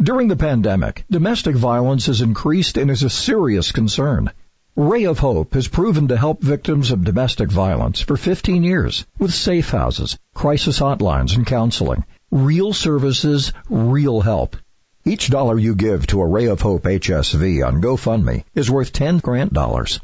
During 0.00 0.28
the 0.28 0.36
pandemic, 0.36 1.04
domestic 1.10 1.54
violence 1.54 2.06
has 2.06 2.22
increased 2.22 2.78
and 2.78 2.90
is 2.90 3.02
a 3.02 3.10
serious 3.10 3.70
concern. 3.70 4.30
Ray 4.74 5.04
of 5.04 5.18
Hope 5.18 5.52
has 5.52 5.68
proven 5.68 6.08
to 6.08 6.16
help 6.16 6.42
victims 6.42 6.92
of 6.92 7.04
domestic 7.04 7.50
violence 7.50 8.00
for 8.00 8.16
15 8.16 8.64
years 8.64 9.04
with 9.18 9.34
safe 9.34 9.68
houses, 9.68 10.16
crisis 10.32 10.80
hotlines, 10.80 11.36
and 11.36 11.44
counseling. 11.44 12.06
Real 12.30 12.72
services, 12.72 13.52
real 13.68 14.22
help. 14.22 14.56
Each 15.04 15.28
dollar 15.28 15.58
you 15.58 15.74
give 15.74 16.06
to 16.06 16.22
a 16.22 16.26
Ray 16.26 16.46
of 16.46 16.62
Hope 16.62 16.84
HSV 16.84 17.66
on 17.66 17.82
GoFundMe 17.82 18.44
is 18.54 18.70
worth 18.70 18.94
10 18.94 19.18
grant 19.18 19.52
dollars. 19.52 20.00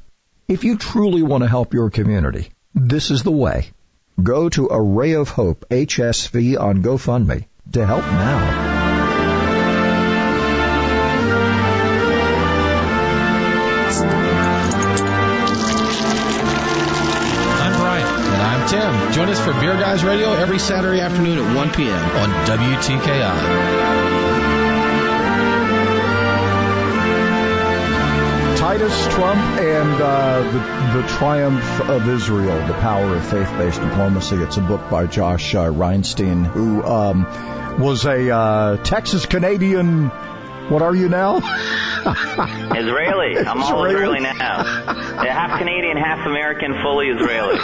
If 0.49 0.65
you 0.65 0.77
truly 0.77 1.23
want 1.23 1.45
to 1.45 1.49
help 1.49 1.73
your 1.73 1.89
community, 1.89 2.51
this 2.75 3.11
is 3.11 3.23
the 3.23 3.33
way. 3.33 3.71
Go 4.23 4.49
to 4.51 4.69
a 4.69 4.81
Ray 4.81 5.15
of 5.15 5.31
Hope 5.31 5.69
HSV 5.71 6.59
on 6.59 6.83
GoFundMe 6.83 7.47
to 7.73 7.85
help 7.85 8.05
now. 8.05 8.85
I'm 17.61 17.73
Brian 17.81 18.07
and 18.07 18.43
I'm 18.43 18.69
Tim. 18.69 19.13
Join 19.13 19.29
us 19.31 19.41
for 19.41 19.53
Beer 19.55 19.75
Guys 19.75 20.05
Radio 20.05 20.33
every 20.33 20.61
Saturday 20.61 21.01
afternoon 21.01 21.39
at 21.39 21.57
1 21.57 21.71
p.m. 21.73 22.11
on 22.17 22.31
WTKI. 22.47 24.24
Titus 28.65 29.15
Trump 29.15 29.61
and 29.61 30.01
uh, 30.01 30.41
the, 30.41 31.03
the 31.03 31.09
Triumph 31.19 31.81
of 31.83 32.09
Israel, 32.09 32.67
The 32.67 32.73
Power 32.73 33.15
of 33.15 33.23
Faith-Based 33.27 33.79
Diplomacy. 33.79 34.37
It's 34.37 34.57
a 34.57 34.63
book 34.63 34.81
by 34.89 35.05
Josh 35.07 35.55
uh, 35.55 35.67
Reinstein, 35.67 36.47
who 36.47 36.83
um, 36.83 37.25
was 37.79 38.07
a 38.07 38.31
uh, 38.31 38.77
Texas 38.79 39.27
Canadian. 39.27 40.09
What 40.71 40.81
are 40.81 40.95
you 40.95 41.11
now? 41.11 41.41
Israeli. 42.77 43.39
I'm 43.39 43.63
all 43.63 43.85
Israeli 43.85 44.21
now. 44.21 44.65
Half 44.65 45.59
Canadian, 45.59 45.97
half 45.97 46.27
American, 46.27 46.75
fully 46.83 47.09
Israeli. 47.09 47.57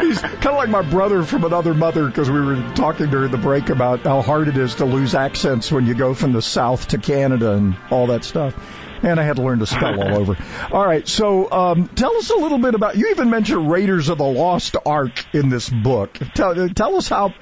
he's 0.00 0.20
kind 0.20 0.46
of 0.46 0.54
like 0.54 0.70
my 0.70 0.82
brother 0.82 1.22
from 1.22 1.44
another 1.44 1.74
mother 1.74 2.06
because 2.06 2.30
we 2.30 2.40
were 2.40 2.56
talking 2.74 3.10
during 3.10 3.30
the 3.30 3.38
break 3.38 3.68
about 3.68 4.00
how 4.00 4.22
hard 4.22 4.48
it 4.48 4.56
is 4.56 4.76
to 4.76 4.86
lose 4.86 5.14
accents 5.14 5.70
when 5.70 5.86
you 5.86 5.94
go 5.94 6.14
from 6.14 6.32
the 6.32 6.42
South 6.42 6.88
to 6.88 6.98
Canada 6.98 7.52
and 7.52 7.76
all 7.90 8.06
that 8.06 8.24
stuff 8.24 8.54
and 9.02 9.18
I 9.20 9.22
had 9.22 9.36
to 9.36 9.42
learn 9.42 9.58
to 9.60 9.66
spell 9.66 10.00
all 10.00 10.16
over. 10.16 10.36
All 10.70 10.84
right, 10.84 11.06
so 11.06 11.50
um, 11.50 11.88
tell 11.88 12.16
us 12.16 12.30
a 12.30 12.36
little 12.36 12.58
bit 12.58 12.74
about. 12.74 12.96
You 12.96 13.10
even 13.10 13.30
mentioned 13.30 13.70
Raiders 13.70 14.08
of 14.08 14.18
the 14.18 14.24
Lost 14.24 14.76
Ark 14.84 15.24
in 15.32 15.48
this 15.48 15.68
book. 15.68 16.18
Tell, 16.34 16.68
tell 16.68 16.96
us 16.96 17.08
how. 17.08 17.34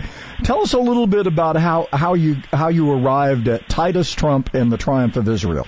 Tell 0.42 0.62
us 0.62 0.72
a 0.72 0.78
little 0.78 1.06
bit 1.06 1.26
about 1.26 1.56
how 1.56 1.88
how 1.92 2.14
you 2.14 2.42
how 2.52 2.68
you 2.68 2.90
arrived 2.90 3.48
at 3.48 3.68
Titus 3.68 4.12
Trump 4.12 4.54
and 4.54 4.70
the 4.70 4.76
Triumph 4.76 5.16
of 5.16 5.28
Israel. 5.28 5.66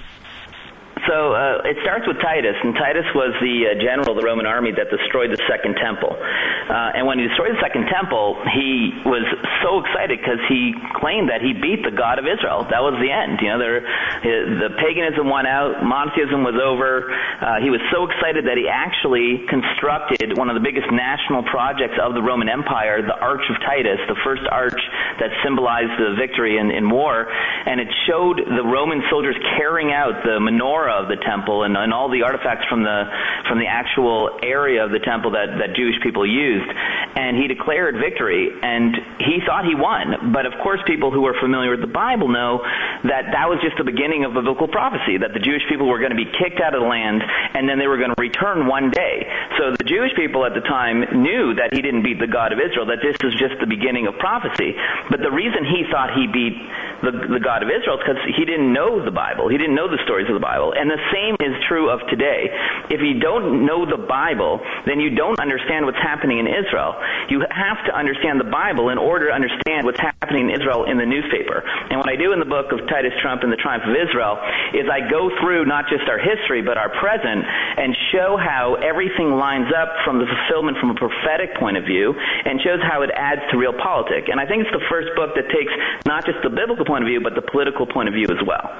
So 1.08 1.32
uh, 1.32 1.64
it 1.64 1.80
starts 1.80 2.04
with 2.04 2.20
Titus, 2.20 2.52
and 2.60 2.76
Titus 2.76 3.08
was 3.16 3.32
the 3.40 3.72
uh, 3.72 3.80
general 3.80 4.12
of 4.12 4.20
the 4.20 4.26
Roman 4.28 4.44
army 4.44 4.76
that 4.76 4.92
destroyed 4.92 5.32
the 5.32 5.40
Second 5.48 5.80
Temple. 5.80 6.12
Uh, 6.12 6.96
and 7.00 7.08
when 7.08 7.16
he 7.16 7.24
destroyed 7.24 7.56
the 7.56 7.62
Second 7.64 7.88
Temple, 7.88 8.36
he 8.52 8.92
was 9.08 9.24
so 9.64 9.80
excited 9.80 10.20
because 10.20 10.36
he 10.52 10.76
claimed 11.00 11.32
that 11.32 11.40
he 11.40 11.56
beat 11.56 11.80
the 11.80 11.96
God 11.96 12.20
of 12.20 12.28
Israel. 12.28 12.68
That 12.68 12.84
was 12.84 12.92
the 13.00 13.08
end. 13.08 13.40
You 13.40 13.56
know, 13.56 13.58
there, 13.58 13.80
the 14.68 14.76
paganism 14.76 15.32
won 15.32 15.48
out, 15.48 15.80
monotheism 15.80 16.44
was 16.44 16.60
over. 16.60 17.08
Uh, 17.08 17.56
he 17.64 17.72
was 17.72 17.80
so 17.88 18.04
excited 18.04 18.44
that 18.44 18.60
he 18.60 18.68
actually 18.68 19.48
constructed 19.48 20.36
one 20.36 20.52
of 20.52 20.60
the 20.60 20.64
biggest 20.64 20.92
national 20.92 21.40
projects 21.48 21.96
of 21.96 22.12
the 22.12 22.20
Roman 22.20 22.52
Empire, 22.52 23.00
the 23.00 23.16
Arch 23.16 23.48
of 23.48 23.56
Titus, 23.64 23.96
the 24.12 24.20
first 24.28 24.44
arch 24.52 24.76
that 25.24 25.32
symbolized 25.40 25.96
the 25.96 26.20
victory 26.20 26.60
in, 26.60 26.68
in 26.68 26.92
war, 26.92 27.32
and 27.32 27.80
it 27.80 27.88
showed 28.04 28.44
the 28.44 28.66
Roman 28.68 29.00
soldiers 29.08 29.40
carrying 29.56 29.88
out 29.88 30.20
the 30.20 30.36
menorah 30.36 30.97
of 30.98 31.08
the 31.08 31.16
temple 31.22 31.62
and, 31.62 31.76
and 31.76 31.92
all 31.92 32.10
the 32.10 32.22
artifacts 32.22 32.66
from 32.68 32.82
the 32.82 33.04
from 33.48 33.58
the 33.58 33.66
actual 33.66 34.38
area 34.42 34.84
of 34.84 34.90
the 34.90 34.98
temple 34.98 35.32
that, 35.32 35.58
that 35.58 35.74
Jewish 35.74 35.96
people 36.02 36.26
used. 36.26 36.68
And 37.16 37.36
he 37.36 37.48
declared 37.48 37.96
victory, 37.96 38.50
and 38.62 38.94
he 39.18 39.40
thought 39.46 39.64
he 39.64 39.74
won. 39.74 40.32
But 40.32 40.46
of 40.46 40.52
course, 40.62 40.80
people 40.86 41.10
who 41.10 41.26
are 41.26 41.34
familiar 41.40 41.70
with 41.70 41.80
the 41.80 41.90
Bible 41.90 42.28
know 42.28 42.62
that 43.04 43.32
that 43.32 43.46
was 43.48 43.58
just 43.62 43.78
the 43.78 43.86
beginning 43.86 44.24
of 44.24 44.34
biblical 44.34 44.68
prophecy, 44.68 45.18
that 45.18 45.32
the 45.32 45.42
Jewish 45.42 45.62
people 45.68 45.88
were 45.88 45.98
going 45.98 46.14
to 46.14 46.18
be 46.18 46.28
kicked 46.28 46.60
out 46.60 46.74
of 46.74 46.82
the 46.82 46.88
land, 46.88 47.22
and 47.22 47.68
then 47.68 47.78
they 47.78 47.86
were 47.86 47.98
going 47.98 48.14
to 48.14 48.20
return 48.20 48.66
one 48.66 48.90
day. 48.90 49.26
So 49.58 49.74
the 49.74 49.86
Jewish 49.86 50.14
people 50.14 50.44
at 50.44 50.54
the 50.54 50.62
time 50.62 51.22
knew 51.22 51.54
that 51.54 51.74
he 51.74 51.82
didn't 51.82 52.02
beat 52.02 52.18
the 52.18 52.30
God 52.30 52.52
of 52.52 52.58
Israel, 52.58 52.86
that 52.86 53.02
this 53.02 53.16
was 53.22 53.34
just 53.34 53.58
the 53.60 53.66
beginning 53.66 54.06
of 54.06 54.18
prophecy. 54.18 54.74
But 55.10 55.20
the 55.20 55.30
reason 55.30 55.64
he 55.64 55.86
thought 55.90 56.14
he 56.14 56.26
beat 56.26 56.54
the, 57.02 57.12
the 57.38 57.42
God 57.42 57.62
of 57.62 57.70
Israel 57.70 57.98
is 57.98 58.04
because 58.04 58.22
he 58.34 58.44
didn't 58.44 58.72
know 58.72 59.02
the 59.04 59.14
Bible. 59.14 59.48
He 59.48 59.58
didn't 59.58 59.74
know 59.74 59.86
the 59.86 60.02
stories 60.04 60.26
of 60.28 60.34
the 60.34 60.42
Bible. 60.42 60.74
And 60.88 60.96
the 60.96 61.12
same 61.12 61.36
is 61.44 61.52
true 61.68 61.92
of 61.92 62.00
today. 62.08 62.48
If 62.88 63.04
you 63.04 63.20
don't 63.20 63.68
know 63.68 63.84
the 63.84 64.00
Bible, 64.00 64.56
then 64.88 65.04
you 65.04 65.12
don't 65.12 65.36
understand 65.36 65.84
what's 65.84 66.00
happening 66.00 66.40
in 66.40 66.48
Israel. 66.48 66.96
You 67.28 67.44
have 67.44 67.84
to 67.84 67.92
understand 67.92 68.40
the 68.40 68.48
Bible 68.48 68.88
in 68.88 68.96
order 68.96 69.28
to 69.28 69.34
understand 69.36 69.84
what's 69.84 70.00
happening 70.00 70.48
in 70.48 70.56
Israel 70.56 70.88
in 70.88 70.96
the 70.96 71.04
newspaper. 71.04 71.60
And 71.60 72.00
what 72.00 72.08
I 72.08 72.16
do 72.16 72.32
in 72.32 72.40
the 72.40 72.48
book 72.48 72.72
of 72.72 72.88
Titus 72.88 73.12
Trump 73.20 73.44
and 73.44 73.52
the 73.52 73.60
Triumph 73.60 73.84
of 73.84 73.92
Israel 73.92 74.40
is 74.72 74.88
I 74.88 75.04
go 75.12 75.28
through 75.44 75.68
not 75.68 75.92
just 75.92 76.08
our 76.08 76.16
history, 76.16 76.64
but 76.64 76.80
our 76.80 76.88
present 76.88 77.44
and 77.44 77.92
show 78.08 78.40
how 78.40 78.80
everything 78.80 79.36
lines 79.36 79.68
up 79.68 79.92
from 80.08 80.24
the 80.24 80.24
fulfillment 80.24 80.80
from 80.80 80.88
a 80.88 80.96
prophetic 80.96 81.52
point 81.60 81.76
of 81.76 81.84
view 81.84 82.16
and 82.16 82.64
shows 82.64 82.80
how 82.80 83.04
it 83.04 83.12
adds 83.12 83.44
to 83.52 83.60
real 83.60 83.76
politics. 83.76 84.32
And 84.32 84.40
I 84.40 84.48
think 84.48 84.64
it's 84.64 84.72
the 84.72 84.88
first 84.88 85.12
book 85.20 85.36
that 85.36 85.52
takes 85.52 85.72
not 86.08 86.24
just 86.24 86.40
the 86.40 86.48
biblical 86.48 86.88
point 86.88 87.04
of 87.04 87.12
view, 87.12 87.20
but 87.20 87.36
the 87.36 87.44
political 87.44 87.84
point 87.84 88.08
of 88.08 88.16
view 88.16 88.32
as 88.32 88.40
well. 88.40 88.72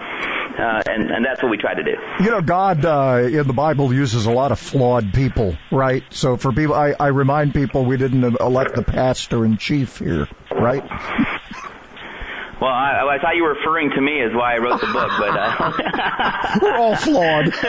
Uh, 0.59 0.83
and, 0.88 1.11
and 1.11 1.25
that's 1.25 1.43
what 1.43 1.50
we 1.50 1.57
try 1.57 1.75
to 1.75 1.83
do. 1.83 1.95
You 2.25 2.31
know, 2.31 2.40
God 2.40 2.85
uh, 2.85 3.28
in 3.31 3.47
the 3.47 3.52
Bible 3.52 3.93
uses 3.93 4.26
a 4.26 4.33
lot 4.33 4.52
of 4.52 4.59
flawed 4.59 5.12
people, 5.12 5.57
right? 5.71 6.02
So 6.11 6.37
for 6.37 6.52
people, 6.52 6.75
I, 6.75 6.95
I 6.99 7.09
remind 7.09 7.55
people 7.55 7.85
we 7.85 7.97
didn't 7.97 8.25
elect 8.40 8.75
the 8.75 8.83
pastor 8.83 9.45
in 9.45 9.57
chief 9.57 9.99
here, 9.99 10.28
right? 10.50 10.83
Well, 12.60 12.74
I, 12.74 13.06
I 13.06 13.18
thought 13.22 13.36
you 13.36 13.44
were 13.44 13.54
referring 13.54 13.90
to 13.94 14.00
me 14.00 14.18
as 14.18 14.34
why 14.34 14.54
I 14.54 14.58
wrote 14.58 14.80
the 14.80 14.90
book, 14.90 15.12
but 15.14 15.30
uh, 15.30 16.58
we're 16.62 16.74
all 16.74 16.96
flawed. 16.96 17.54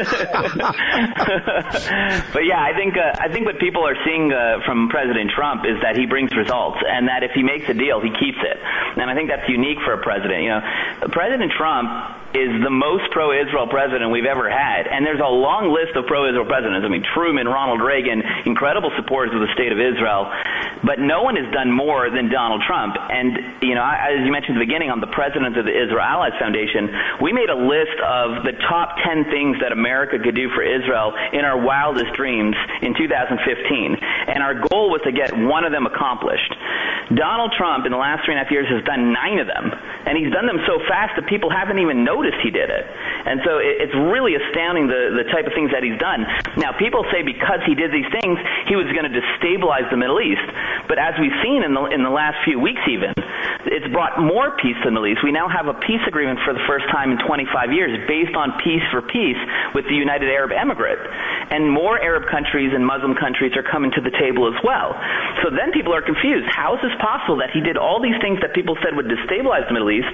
but 2.34 2.42
yeah, 2.42 2.58
I 2.58 2.74
think 2.74 2.98
uh, 2.98 3.14
I 3.22 3.30
think 3.30 3.46
what 3.46 3.60
people 3.60 3.86
are 3.86 3.94
seeing 4.02 4.34
uh, 4.34 4.66
from 4.66 4.90
President 4.90 5.30
Trump 5.30 5.62
is 5.70 5.78
that 5.86 5.96
he 5.96 6.10
brings 6.10 6.34
results, 6.34 6.82
and 6.82 7.08
that 7.08 7.22
if 7.22 7.38
he 7.38 7.44
makes 7.44 7.70
a 7.70 7.78
deal, 7.78 8.02
he 8.02 8.10
keeps 8.10 8.42
it. 8.42 8.58
And 8.98 9.06
I 9.06 9.14
think 9.14 9.30
that's 9.30 9.48
unique 9.48 9.78
for 9.86 9.94
a 9.94 10.02
president. 10.02 10.42
You 10.42 10.58
know, 10.58 10.62
President 11.14 11.54
Trump 11.54 11.86
is 12.34 12.50
the 12.62 12.74
most 12.74 13.14
pro-Israel 13.14 13.70
president 13.70 14.10
we've 14.10 14.30
ever 14.30 14.50
had, 14.50 14.90
and 14.90 15.06
there's 15.06 15.22
a 15.22 15.30
long 15.30 15.70
list 15.70 15.98
of 15.98 16.06
pro-Israel 16.06 16.46
presidents. 16.46 16.82
I 16.82 16.90
mean, 16.90 17.06
Truman, 17.14 17.46
Ronald 17.46 17.82
Reagan, 17.82 18.22
incredible 18.46 18.90
supporters 18.98 19.34
of 19.34 19.42
the 19.42 19.54
state 19.54 19.70
of 19.70 19.78
Israel, 19.78 20.30
but 20.84 21.00
no 21.00 21.24
one 21.24 21.36
has 21.36 21.48
done 21.52 21.72
more 21.72 22.10
than 22.10 22.30
Donald 22.30 22.64
Trump. 22.66 22.96
And 22.96 23.62
you 23.62 23.76
know, 23.76 23.84
as 23.84 24.24
you 24.24 24.32
mentioned 24.32 24.58
at 24.58 24.60
the 24.60 24.66
beginning, 24.66 24.90
on 24.90 25.00
the 25.00 25.12
president 25.12 25.58
of 25.58 25.66
the 25.66 25.76
Israel 25.76 26.02
Allies 26.02 26.36
Foundation, 26.40 26.90
we 27.22 27.34
made 27.34 27.50
a 27.50 27.60
list 27.60 27.98
of 28.00 28.44
the 28.44 28.56
top 28.68 28.96
10 29.04 29.32
things 29.32 29.60
that 29.62 29.72
America 29.72 30.20
could 30.20 30.36
do 30.36 30.50
for 30.56 30.64
Israel 30.64 31.14
in 31.34 31.44
our 31.44 31.60
wildest 31.60 32.14
dreams 32.16 32.56
in 32.82 32.96
2015, 32.96 33.40
and 34.00 34.40
our 34.44 34.56
goal 34.70 34.90
was 34.90 35.02
to 35.04 35.12
get 35.12 35.36
one 35.36 35.66
of 35.66 35.72
them 35.72 35.86
accomplished. 35.86 36.54
Donald 37.16 37.54
Trump 37.58 37.86
in 37.86 37.92
the 37.92 37.98
last 37.98 38.24
three 38.24 38.38
and 38.38 38.42
a 38.42 38.44
half 38.46 38.52
years 38.54 38.70
has 38.70 38.86
done 38.86 39.12
nine 39.12 39.42
of 39.42 39.48
them, 39.50 39.74
and 40.06 40.14
he's 40.14 40.30
done 40.30 40.46
them 40.46 40.62
so 40.70 40.78
fast 40.86 41.18
that 41.18 41.26
people 41.26 41.50
haven't 41.50 41.80
even 41.80 42.06
noticed 42.06 42.38
he 42.46 42.54
did 42.54 42.70
it. 42.70 42.86
And 43.26 43.42
so 43.42 43.58
it's 43.58 43.94
really 44.14 44.38
astounding 44.38 44.86
the, 44.88 45.18
the 45.18 45.26
type 45.34 45.50
of 45.50 45.54
things 45.58 45.74
that 45.74 45.82
he's 45.82 45.98
done. 45.98 46.22
Now, 46.56 46.72
people 46.78 47.04
say 47.10 47.26
because 47.26 47.66
he 47.66 47.74
did 47.74 47.90
these 47.90 48.08
things, 48.22 48.38
he 48.70 48.78
was 48.78 48.86
going 48.94 49.10
to 49.10 49.14
destabilize 49.14 49.90
the 49.90 49.98
Middle 49.98 50.22
East. 50.22 50.46
But 50.88 50.98
as 50.98 51.14
we've 51.20 51.36
seen 51.44 51.64
in 51.64 51.74
the, 51.74 51.84
in 51.94 52.04
the 52.04 52.10
last 52.10 52.38
few 52.46 52.60
weeks 52.60 52.82
even, 52.90 53.14
it's 53.66 53.88
brought 53.92 54.20
more 54.20 54.56
peace 54.58 54.78
to 54.84 54.90
the 54.90 54.92
Middle 54.92 55.08
East. 55.08 55.22
We 55.24 55.32
now 55.32 55.48
have 55.48 55.68
a 55.68 55.74
peace 55.74 56.02
agreement 56.08 56.40
for 56.46 56.54
the 56.54 56.64
first 56.68 56.88
time 56.92 57.12
in 57.12 57.18
25 57.20 57.74
years 57.74 57.92
based 58.08 58.36
on 58.36 58.58
peace 58.64 58.84
for 58.92 59.02
peace 59.02 59.40
with 59.76 59.86
the 59.86 59.96
United 59.96 60.30
Arab 60.30 60.52
Emirate. 60.52 61.02
And 61.52 61.70
more 61.70 62.00
Arab 62.00 62.30
countries 62.30 62.72
and 62.74 62.86
Muslim 62.86 63.16
countries 63.16 63.54
are 63.58 63.66
coming 63.66 63.92
to 63.98 64.02
the 64.02 64.12
table 64.12 64.48
as 64.48 64.58
well. 64.64 64.94
So 65.44 65.50
then 65.50 65.72
people 65.72 65.94
are 65.94 66.02
confused. 66.02 66.48
How 66.50 66.76
is 66.76 66.82
this 66.82 66.96
possible 67.02 67.38
that 67.42 67.50
he 67.50 67.62
did 67.62 67.78
all 67.78 68.02
these 68.02 68.18
things 68.22 68.40
that 68.42 68.54
people 68.54 68.78
said 68.84 68.96
would 68.96 69.08
destabilize 69.08 69.68
the 69.68 69.74
Middle 69.74 69.92
East, 69.92 70.14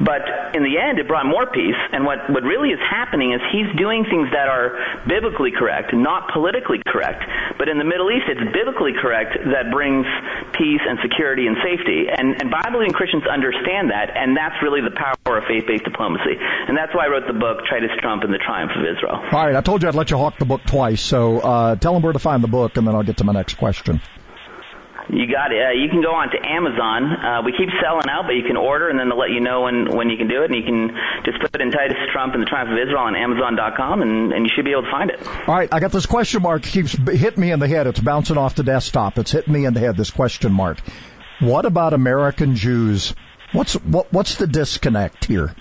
but 0.00 0.24
in 0.56 0.64
the 0.64 0.78
end 0.78 0.98
it 0.98 1.06
brought 1.06 1.26
more 1.26 1.46
peace? 1.46 1.78
And 1.92 2.04
what, 2.04 2.24
what 2.30 2.42
really 2.42 2.70
is 2.70 2.80
happening 2.80 3.32
is 3.32 3.40
he's 3.52 3.68
doing 3.76 4.04
things 4.08 4.30
that 4.32 4.48
are 4.48 4.74
biblically 5.06 5.52
correct, 5.52 5.92
not 5.92 6.32
politically 6.32 6.80
correct. 6.88 7.22
But 7.58 7.68
in 7.68 7.78
the 7.78 7.84
Middle 7.84 8.10
East, 8.10 8.26
it's 8.28 8.44
biblically 8.52 8.96
correct 8.96 9.36
that 9.52 9.70
brings 9.74 10.06
peace 10.54 10.84
and 10.86 11.02
security 11.02 11.50
and 11.50 11.58
safety. 11.66 12.06
And, 12.06 12.38
and 12.38 12.46
Bible-believing 12.54 12.94
Christians 12.94 13.26
understand 13.26 13.90
that, 13.90 14.14
and 14.14 14.38
that's 14.38 14.54
really 14.62 14.80
the 14.80 14.94
power 14.94 15.38
of 15.38 15.44
faith-based 15.50 15.82
diplomacy. 15.82 16.38
And 16.38 16.78
that's 16.78 16.94
why 16.94 17.06
I 17.06 17.08
wrote 17.10 17.26
the 17.26 17.34
book, 17.34 17.66
Titus 17.66 17.90
Trump 17.98 18.22
and 18.22 18.32
the 18.32 18.38
Triumph 18.38 18.70
of 18.78 18.86
Israel. 18.86 19.18
All 19.18 19.44
right, 19.44 19.56
I 19.56 19.60
told 19.60 19.82
you 19.82 19.88
I'd 19.90 19.98
let 19.98 20.14
you 20.14 20.16
hawk 20.16 20.38
the 20.38 20.46
book 20.46 20.62
twice, 20.64 21.02
so 21.02 21.40
uh, 21.40 21.74
tell 21.74 21.92
them 21.92 22.02
where 22.02 22.12
to 22.12 22.22
find 22.22 22.42
the 22.42 22.48
book, 22.48 22.76
and 22.78 22.86
then 22.86 22.94
I'll 22.94 23.02
get 23.02 23.18
to 23.18 23.24
my 23.24 23.32
next 23.32 23.54
question. 23.54 24.00
You 25.08 25.28
got 25.30 25.52
it. 25.52 25.60
Uh, 25.60 25.70
you 25.76 25.88
can 25.90 26.00
go 26.00 26.14
on 26.14 26.30
to 26.30 26.38
Amazon. 26.40 27.04
Uh, 27.12 27.42
we 27.44 27.52
keep 27.52 27.68
selling 27.82 28.08
out, 28.08 28.24
but 28.24 28.32
you 28.32 28.42
can 28.42 28.56
order, 28.56 28.88
and 28.88 28.98
then 28.98 29.08
they'll 29.08 29.18
let 29.18 29.30
you 29.30 29.40
know 29.40 29.62
when 29.62 29.94
when 29.96 30.08
you 30.08 30.16
can 30.16 30.28
do 30.28 30.42
it. 30.42 30.50
And 30.50 30.56
you 30.56 30.64
can 30.64 30.96
just 31.24 31.40
put 31.40 31.60
in 31.60 31.70
Titus 31.70 31.96
Trump 32.12 32.34
and 32.34 32.42
the 32.42 32.46
Triumph 32.46 32.70
of 32.72 32.78
Israel 32.78 33.04
on 33.04 33.14
Amazon.com, 33.14 34.02
and, 34.02 34.32
and 34.32 34.46
you 34.46 34.50
should 34.54 34.64
be 34.64 34.72
able 34.72 34.82
to 34.82 34.90
find 34.90 35.10
it. 35.10 35.20
All 35.46 35.54
right, 35.54 35.68
I 35.70 35.80
got 35.80 35.92
this 35.92 36.06
question 36.06 36.42
mark 36.42 36.62
keeps 36.62 36.92
hitting 36.92 37.40
me 37.40 37.52
in 37.52 37.60
the 37.60 37.68
head. 37.68 37.86
It's 37.86 38.00
bouncing 38.00 38.38
off 38.38 38.54
the 38.54 38.64
desktop. 38.64 39.18
It's 39.18 39.30
hitting 39.30 39.52
me 39.52 39.66
in 39.66 39.74
the 39.74 39.80
head. 39.80 39.96
This 39.96 40.10
question 40.10 40.52
mark. 40.52 40.78
What 41.40 41.66
about 41.66 41.92
American 41.92 42.56
Jews? 42.56 43.14
What's 43.52 43.74
what, 43.74 44.12
what's 44.12 44.36
the 44.36 44.46
disconnect 44.46 45.26
here? 45.26 45.54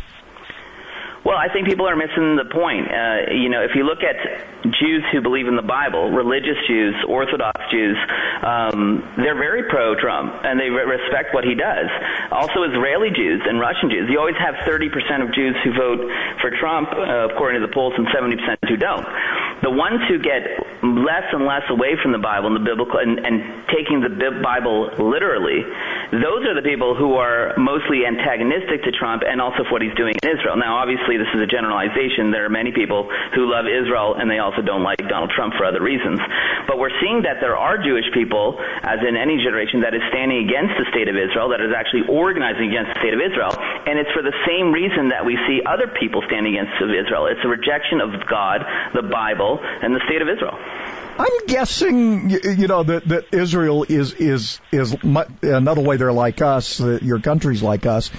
Well, 1.23 1.39
I 1.39 1.47
think 1.47 1.71
people 1.71 1.87
are 1.87 1.95
missing 1.95 2.35
the 2.35 2.51
point. 2.51 2.91
Uh, 2.91 3.31
you 3.31 3.47
know, 3.47 3.63
if 3.63 3.71
you 3.79 3.87
look 3.87 4.03
at 4.03 4.19
Jews 4.75 5.07
who 5.15 5.23
believe 5.23 5.47
in 5.47 5.55
the 5.55 5.63
Bible, 5.63 6.11
religious 6.11 6.59
Jews, 6.67 6.95
Orthodox 7.07 7.63
Jews, 7.71 7.95
um, 8.43 8.99
they're 9.15 9.39
very 9.39 9.63
pro-Trump 9.71 10.43
and 10.43 10.59
they 10.59 10.67
respect 10.67 11.31
what 11.31 11.47
he 11.47 11.55
does. 11.55 11.87
Also, 12.27 12.67
Israeli 12.67 13.07
Jews 13.15 13.39
and 13.47 13.55
Russian 13.55 13.87
Jews. 13.87 14.11
You 14.11 14.19
always 14.19 14.35
have 14.35 14.67
30% 14.67 14.91
of 15.23 15.31
Jews 15.31 15.55
who 15.63 15.71
vote 15.71 16.03
for 16.43 16.51
Trump, 16.59 16.91
uh, 16.91 17.31
according 17.31 17.61
to 17.61 17.67
the 17.67 17.71
polls, 17.71 17.95
and 17.95 18.03
70% 18.11 18.35
who 18.67 18.75
don't. 18.75 19.07
The 19.63 19.71
ones 19.71 20.03
who 20.11 20.19
get 20.19 20.43
less 20.83 21.23
and 21.31 21.47
less 21.47 21.63
away 21.71 21.95
from 22.03 22.11
the 22.11 22.19
Bible 22.19 22.51
and 22.51 22.59
the 22.59 22.67
biblical 22.67 22.99
and, 22.99 23.23
and 23.23 23.63
taking 23.71 24.03
the 24.03 24.11
Bible 24.43 24.91
literally, 24.99 25.63
those 26.21 26.45
are 26.45 26.53
the 26.53 26.61
people 26.61 26.93
who 26.93 27.17
are 27.17 27.57
mostly 27.57 28.05
antagonistic 28.05 28.85
to 28.85 28.91
Trump 28.93 29.25
and 29.25 29.41
also 29.41 29.65
for 29.65 29.79
what 29.79 29.81
he's 29.81 29.97
doing 29.97 30.13
in 30.13 30.25
Israel. 30.29 30.53
Now, 30.53 30.77
obviously, 30.77 31.17
this 31.17 31.29
is 31.33 31.41
a 31.41 31.49
generalization. 31.49 32.29
There 32.29 32.45
are 32.45 32.53
many 32.53 32.69
people 32.69 33.09
who 33.33 33.49
love 33.49 33.65
Israel 33.65 34.13
and 34.21 34.29
they 34.29 34.37
also 34.37 34.61
don't 34.61 34.85
like 34.85 35.01
Donald 35.09 35.33
Trump 35.33 35.57
for 35.57 35.65
other 35.65 35.81
reasons. 35.81 36.21
But 36.69 36.77
we're 36.77 36.93
seeing 37.01 37.25
that 37.25 37.41
there 37.41 37.57
are 37.57 37.81
Jewish 37.81 38.05
people, 38.13 38.61
as 38.85 39.01
in 39.01 39.17
any 39.17 39.41
generation, 39.41 39.81
that 39.81 39.97
is 39.97 40.05
standing 40.13 40.45
against 40.45 40.77
the 40.77 40.85
state 40.93 41.09
of 41.09 41.17
Israel, 41.17 41.49
that 41.49 41.65
is 41.65 41.73
actually 41.73 42.05
organizing 42.05 42.69
against 42.69 42.93
the 42.93 42.99
state 43.01 43.17
of 43.17 43.21
Israel. 43.21 43.53
And 43.89 43.97
it's 43.97 44.13
for 44.13 44.21
the 44.21 44.35
same 44.45 44.69
reason 44.69 45.09
that 45.09 45.25
we 45.25 45.33
see 45.49 45.65
other 45.65 45.89
people 45.97 46.21
standing 46.29 46.53
against 46.53 46.77
Israel. 46.77 47.25
It's 47.25 47.41
a 47.41 47.49
rejection 47.49 48.05
of 48.05 48.13
God, 48.29 48.61
the 48.93 49.01
Bible, 49.01 49.57
and 49.57 49.97
the 49.97 50.03
state 50.05 50.21
of 50.21 50.29
Israel. 50.29 50.61
I'm 51.17 51.45
guessing, 51.45 52.29
you 52.29 52.67
know, 52.67 52.83
that, 52.83 53.07
that 53.07 53.33
Israel 53.33 53.83
is 53.83 54.13
is 54.13 54.59
is 54.71 54.95
another 55.03 55.81
way 55.81 55.97
they're 56.03 56.13
like 56.13 56.41
us. 56.41 56.77
That 56.77 57.01
your 57.03 57.19
country's 57.19 57.63
like 57.63 57.85
us, 57.85 58.11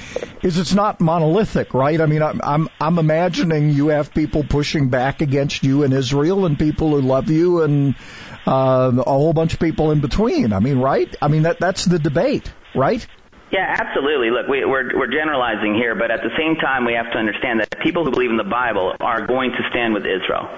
is 0.42 0.58
it's 0.58 0.72
not 0.72 1.00
monolithic, 1.00 1.74
right? 1.74 2.00
I 2.00 2.06
mean, 2.06 2.22
I'm 2.22 2.40
I'm 2.42 2.68
I'm 2.80 2.98
imagining 2.98 3.70
you 3.70 3.88
have 3.88 4.14
people 4.14 4.42
pushing 4.42 4.88
back 4.88 5.20
against 5.20 5.62
you 5.62 5.82
in 5.82 5.92
Israel, 5.92 6.46
and 6.46 6.58
people 6.58 6.90
who 6.90 7.02
love 7.02 7.30
you, 7.30 7.62
and 7.62 7.94
uh, 8.46 8.92
a 8.96 9.10
whole 9.10 9.34
bunch 9.34 9.52
of 9.54 9.60
people 9.60 9.90
in 9.90 10.00
between. 10.00 10.52
I 10.52 10.60
mean, 10.60 10.78
right? 10.78 11.14
I 11.20 11.28
mean 11.28 11.42
that 11.42 11.60
that's 11.60 11.84
the 11.84 11.98
debate, 11.98 12.50
right? 12.74 13.06
Yeah, 13.54 13.70
absolutely. 13.78 14.34
Look, 14.34 14.49
we, 14.49 14.64
we're 14.64 14.99
we're 14.99 15.06
generalizing 15.06 15.78
here, 15.78 15.94
but 15.94 16.11
at 16.11 16.26
the 16.26 16.34
same 16.37 16.56
time, 16.56 16.84
we 16.84 16.94
have 16.94 17.06
to 17.12 17.18
understand 17.18 17.61
that 17.61 17.70
people 17.78 18.02
who 18.02 18.11
believe 18.11 18.34
in 18.34 18.37
the 18.37 18.42
Bible 18.42 18.96
are 18.98 19.24
going 19.24 19.52
to 19.52 19.62
stand 19.70 19.94
with 19.94 20.02
Israel 20.02 20.50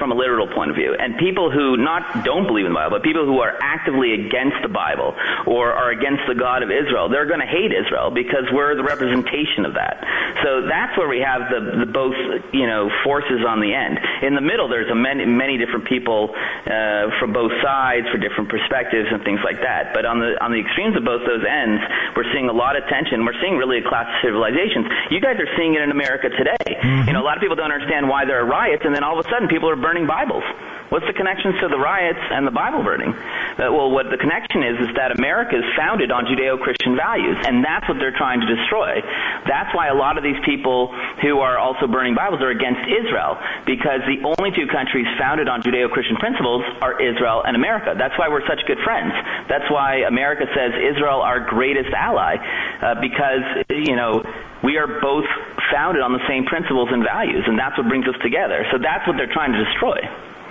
from 0.00 0.12
a 0.12 0.14
literal 0.14 0.48
point 0.48 0.70
of 0.70 0.76
view, 0.76 0.96
and 0.96 1.18
people 1.18 1.52
who 1.52 1.76
not 1.76 2.24
don't 2.24 2.46
believe 2.46 2.64
in 2.64 2.72
the 2.72 2.80
Bible, 2.80 2.96
but 2.96 3.04
people 3.04 3.26
who 3.26 3.44
are 3.44 3.52
actively 3.60 4.16
against 4.16 4.56
the 4.62 4.72
Bible 4.72 5.12
or 5.44 5.76
are 5.76 5.90
against 5.92 6.24
the 6.24 6.34
God 6.34 6.62
of 6.62 6.70
Israel, 6.72 7.12
they're 7.12 7.28
going 7.28 7.44
to 7.44 7.52
hate 7.52 7.68
Israel 7.68 8.08
because 8.08 8.48
we're 8.48 8.72
the 8.74 8.82
representation 8.82 9.68
of 9.68 9.74
that. 9.76 10.00
So 10.40 10.64
that's 10.64 10.96
where 10.96 11.08
we 11.08 11.20
have 11.20 11.52
the, 11.52 11.84
the 11.84 11.88
both 11.92 12.16
you 12.56 12.64
know 12.64 12.88
forces 13.04 13.44
on 13.44 13.60
the 13.60 13.76
end. 13.76 14.00
In 14.24 14.32
the 14.32 14.40
middle, 14.40 14.72
there's 14.72 14.88
a 14.88 14.96
many 14.96 15.28
many 15.28 15.60
different 15.60 15.84
people 15.84 16.32
uh, 16.64 17.12
from 17.20 17.36
both 17.36 17.52
sides 17.60 18.08
for 18.08 18.16
different 18.16 18.48
perspectives 18.48 19.12
and 19.12 19.20
things 19.20 19.44
like 19.44 19.60
that. 19.60 19.92
But 19.92 20.08
on 20.08 20.16
the 20.16 20.40
on 20.40 20.48
the 20.48 20.64
extremes 20.64 20.96
of 20.96 21.04
both 21.04 21.28
those 21.28 21.44
ends, 21.44 21.84
we're 22.16 22.24
seeing 22.32 22.37
seeing 22.38 22.48
a 22.48 22.54
lot 22.54 22.76
of 22.76 22.86
tension. 22.86 23.24
We're 23.24 23.34
seeing 23.42 23.58
really 23.58 23.78
a 23.78 23.82
clash 23.82 24.06
of 24.06 24.14
civilizations. 24.22 24.86
You 25.10 25.18
guys 25.20 25.34
are 25.42 25.50
seeing 25.58 25.74
it 25.74 25.82
in 25.82 25.90
America 25.90 26.30
today. 26.30 26.54
Mm-hmm. 26.70 27.10
You 27.10 27.12
know, 27.12 27.22
a 27.22 27.26
lot 27.26 27.36
of 27.36 27.42
people 27.42 27.56
don't 27.56 27.72
understand 27.72 28.08
why 28.08 28.24
there 28.24 28.38
are 28.38 28.46
riots, 28.46 28.82
and 28.86 28.94
then 28.94 29.02
all 29.02 29.18
of 29.18 29.26
a 29.26 29.28
sudden 29.28 29.48
people 29.48 29.68
are 29.68 29.76
burning 29.76 30.06
Bibles. 30.06 30.46
What's 30.88 31.06
the 31.06 31.12
connection 31.12 31.52
to 31.60 31.68
the 31.68 31.76
riots 31.76 32.24
and 32.32 32.46
the 32.46 32.50
Bible 32.50 32.82
burning? 32.82 33.12
Uh, 33.12 33.68
well, 33.68 33.90
what 33.90 34.08
the 34.08 34.16
connection 34.16 34.64
is 34.64 34.88
is 34.88 34.96
that 34.96 35.12
America 35.12 35.60
is 35.60 35.64
founded 35.76 36.10
on 36.10 36.24
Judeo-Christian 36.24 36.96
values, 36.96 37.36
and 37.44 37.62
that's 37.62 37.84
what 37.88 37.98
they're 38.00 38.16
trying 38.16 38.40
to 38.40 38.48
destroy. 38.48 39.04
That's 39.44 39.68
why 39.76 39.88
a 39.88 39.94
lot 39.94 40.16
of 40.16 40.24
these 40.24 40.40
people 40.48 40.88
who 41.20 41.40
are 41.40 41.58
also 41.58 41.86
burning 41.86 42.14
Bibles 42.14 42.40
are 42.40 42.48
against 42.48 42.88
Israel, 42.88 43.36
because 43.66 44.00
the 44.08 44.24
only 44.24 44.48
two 44.56 44.66
countries 44.66 45.04
founded 45.20 45.48
on 45.48 45.60
Judeo-Christian 45.60 46.16
principles 46.16 46.64
are 46.80 46.96
Israel 46.96 47.44
and 47.44 47.52
America. 47.54 47.92
That's 47.92 48.16
why 48.16 48.28
we're 48.32 48.46
such 48.48 48.64
good 48.64 48.80
friends. 48.80 49.12
That's 49.48 49.68
why 49.68 50.08
America 50.08 50.48
says 50.56 50.72
Israel 50.72 51.20
our 51.20 51.40
greatest 51.40 51.92
ally, 51.92 52.40
uh, 52.80 52.96
because 53.00 53.44
you 53.68 53.96
know 53.96 54.24
we 54.64 54.78
are 54.78 54.88
both 55.00 55.28
founded 55.70 56.00
on 56.00 56.12
the 56.12 56.24
same 56.26 56.46
principles 56.46 56.88
and 56.90 57.04
values, 57.04 57.44
and 57.46 57.58
that's 57.58 57.76
what 57.76 57.88
brings 57.88 58.08
us 58.08 58.16
together. 58.22 58.64
So 58.72 58.78
that's 58.78 59.06
what 59.06 59.16
they're 59.16 59.32
trying 59.32 59.52
to 59.52 59.64
destroy. 59.64 60.00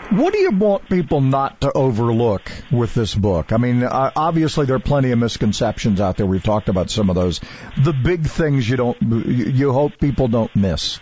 What 0.10 0.32
do 0.32 0.39
you 0.39 0.52
want 0.52 0.88
people 0.88 1.20
not 1.20 1.60
to 1.62 1.72
overlook 1.74 2.50
with 2.72 2.93
this 2.93 3.13
book? 3.13 3.52
I 3.52 3.58
mean, 3.58 3.84
uh, 3.84 4.12
obviously 4.15 4.65
there 4.65 4.78
are 4.78 4.80
plenty 4.80 5.12
of 5.12 5.20
misconceptions 5.20 6.00
out 6.00 6.15
there. 6.15 6.26
We've 6.26 6.41
talked 6.41 6.70
about 6.70 6.89
some 6.89 7.10
of 7.10 7.15
those. 7.17 7.41
The 7.78 7.91
big 7.91 8.26
things 8.26 8.70
you 8.70 8.78
don't, 8.78 9.02
you 9.02 9.74
hope 9.74 10.00
people 10.00 10.30
don't 10.30 10.56
miss. 10.56 11.02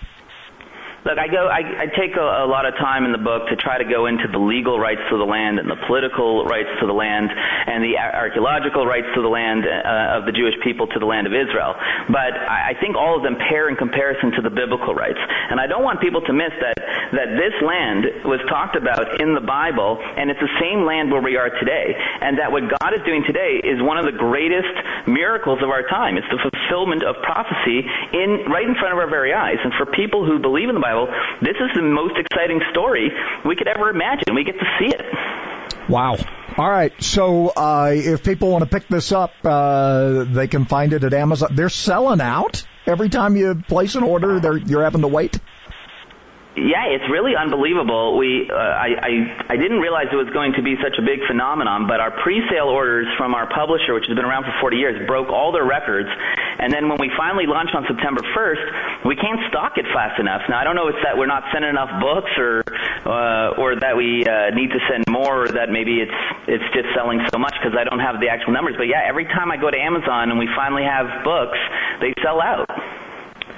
Look, 1.05 1.21
I 1.21 1.29
go. 1.29 1.45
I, 1.45 1.85
I 1.85 1.87
take 1.93 2.17
a, 2.17 2.27
a 2.41 2.49
lot 2.49 2.65
of 2.65 2.73
time 2.81 3.05
in 3.05 3.13
the 3.13 3.21
book 3.21 3.45
to 3.53 3.55
try 3.55 3.77
to 3.77 3.85
go 3.85 4.09
into 4.09 4.25
the 4.25 4.41
legal 4.41 4.81
rights 4.81 5.05
to 5.13 5.21
the 5.21 5.29
land 5.29 5.61
and 5.61 5.69
the 5.69 5.77
political 5.85 6.49
rights 6.49 6.73
to 6.81 6.89
the 6.89 6.97
land 6.97 7.29
and 7.29 7.85
the 7.85 7.93
archaeological 7.93 8.89
rights 8.89 9.05
to 9.13 9.21
the 9.21 9.29
land 9.29 9.69
uh, 9.69 10.17
of 10.17 10.25
the 10.25 10.33
Jewish 10.33 10.57
people 10.65 10.89
to 10.89 10.97
the 10.97 11.05
land 11.05 11.29
of 11.29 11.33
Israel. 11.37 11.77
But 12.09 12.33
I, 12.33 12.73
I 12.73 12.81
think 12.81 12.97
all 12.97 13.13
of 13.13 13.21
them 13.21 13.37
pair 13.37 13.69
in 13.69 13.77
comparison 13.77 14.33
to 14.33 14.41
the 14.41 14.49
biblical 14.49 14.97
rights. 14.97 15.21
And 15.21 15.61
I 15.61 15.69
don't 15.69 15.85
want 15.85 16.01
people 16.01 16.25
to 16.25 16.33
miss 16.33 16.49
that 16.57 16.81
that 17.13 17.37
this 17.37 17.53
land 17.61 18.25
was 18.25 18.41
talked 18.49 18.73
about 18.73 19.21
in 19.21 19.37
the 19.37 19.45
Bible, 19.45 20.01
and 20.01 20.33
it's 20.33 20.41
the 20.41 20.57
same 20.57 20.89
land 20.89 21.13
where 21.13 21.21
we 21.21 21.37
are 21.37 21.53
today. 21.53 21.93
And 21.93 22.41
that 22.41 22.49
what 22.49 22.65
God 22.65 22.97
is 22.97 23.05
doing 23.05 23.21
today 23.29 23.61
is 23.61 23.77
one 23.77 24.01
of 24.01 24.09
the 24.09 24.17
greatest 24.17 24.73
miracles 25.07 25.59
of 25.61 25.69
our 25.69 25.83
time. 25.87 26.17
It's 26.17 26.27
the 26.29 26.41
fulfillment 26.41 27.03
of 27.03 27.15
prophecy 27.23 27.85
in 28.13 28.49
right 28.49 28.67
in 28.67 28.75
front 28.75 28.93
of 28.93 28.99
our 28.99 29.09
very 29.09 29.33
eyes. 29.33 29.57
And 29.63 29.73
for 29.77 29.85
people 29.85 30.25
who 30.25 30.39
believe 30.39 30.69
in 30.69 30.75
the 30.75 30.81
Bible 30.81 31.07
this 31.41 31.55
is 31.59 31.69
the 31.75 31.81
most 31.81 32.15
exciting 32.17 32.61
story 32.71 33.11
we 33.45 33.55
could 33.55 33.67
ever 33.67 33.89
imagine. 33.89 34.33
We 34.33 34.43
get 34.43 34.59
to 34.59 34.65
see 34.79 34.87
it. 34.87 35.01
Wow. 35.89 36.17
All 36.57 36.69
right. 36.69 36.93
So 37.01 37.49
uh, 37.49 37.91
if 37.93 38.23
people 38.23 38.49
want 38.49 38.63
to 38.63 38.69
pick 38.69 38.87
this 38.87 39.11
up, 39.11 39.31
uh, 39.43 40.23
they 40.23 40.47
can 40.47 40.65
find 40.65 40.93
it 40.93 41.03
at 41.03 41.13
Amazon. 41.13 41.55
They're 41.55 41.69
selling 41.69 42.21
out 42.21 42.65
every 42.85 43.09
time 43.09 43.35
you 43.35 43.55
place 43.67 43.95
an 43.95 44.03
order. 44.03 44.39
They're, 44.39 44.57
you're 44.57 44.83
having 44.83 45.01
to 45.01 45.07
wait. 45.07 45.39
Yeah, 46.55 46.87
it's 46.87 47.03
really 47.11 47.35
unbelievable. 47.35 48.15
We, 48.17 48.47
uh, 48.47 48.55
I, 48.55 48.95
I, 48.95 49.11
I 49.51 49.55
didn't 49.59 49.83
realize 49.83 50.07
it 50.07 50.15
was 50.15 50.31
going 50.31 50.53
to 50.55 50.63
be 50.63 50.79
such 50.79 50.95
a 50.95 51.03
big 51.03 51.19
phenomenon, 51.27 51.83
but 51.83 51.99
our 51.99 52.15
pre-sale 52.23 52.71
orders 52.71 53.07
from 53.19 53.35
our 53.35 53.43
publisher, 53.51 53.93
which 53.93 54.07
has 54.07 54.15
been 54.15 54.23
around 54.23 54.47
for 54.47 54.55
40 54.63 54.77
years, 54.77 54.95
broke 55.05 55.27
all 55.27 55.51
their 55.51 55.67
records, 55.67 56.07
And 56.59 56.71
then 56.71 56.87
when 56.87 56.97
we 56.97 57.11
finally 57.17 57.45
launch 57.45 57.75
on 57.75 57.83
September 57.87 58.21
1st, 58.31 59.03
we 59.05 59.15
can't 59.15 59.39
stock 59.51 59.77
it 59.77 59.85
fast 59.91 60.19
enough. 60.19 60.41
Now 60.47 60.59
I 60.59 60.63
don't 60.63 60.75
know 60.75 60.87
if 60.87 60.95
it's 60.95 61.03
that 61.03 61.17
we're 61.17 61.27
not 61.27 61.43
sending 61.51 61.69
enough 61.69 61.91
books 61.99 62.31
or 62.39 62.63
uh, 63.05 63.59
or 63.59 63.75
that 63.75 63.95
we 63.97 64.23
uh, 64.23 64.55
need 64.55 64.71
to 64.71 64.79
send 64.89 65.03
more 65.09 65.43
or 65.43 65.47
that 65.49 65.69
maybe 65.69 65.99
it's 65.99 66.19
it's 66.47 66.63
just 66.73 66.87
selling 66.95 67.19
so 67.31 67.37
much 67.37 67.53
because 67.59 67.75
I 67.77 67.83
don't 67.83 67.99
have 67.99 68.23
the 68.23 68.29
actual 68.29 68.53
numbers. 68.53 68.75
But 68.77 68.87
yeah, 68.87 69.03
every 69.03 69.25
time 69.25 69.51
I 69.51 69.57
go 69.57 69.69
to 69.69 69.77
Amazon 69.77 70.31
and 70.31 70.39
we 70.39 70.47
finally 70.55 70.83
have 70.83 71.23
books, 71.23 71.59
they 71.99 72.13
sell 72.23 72.39
out. 72.39 72.69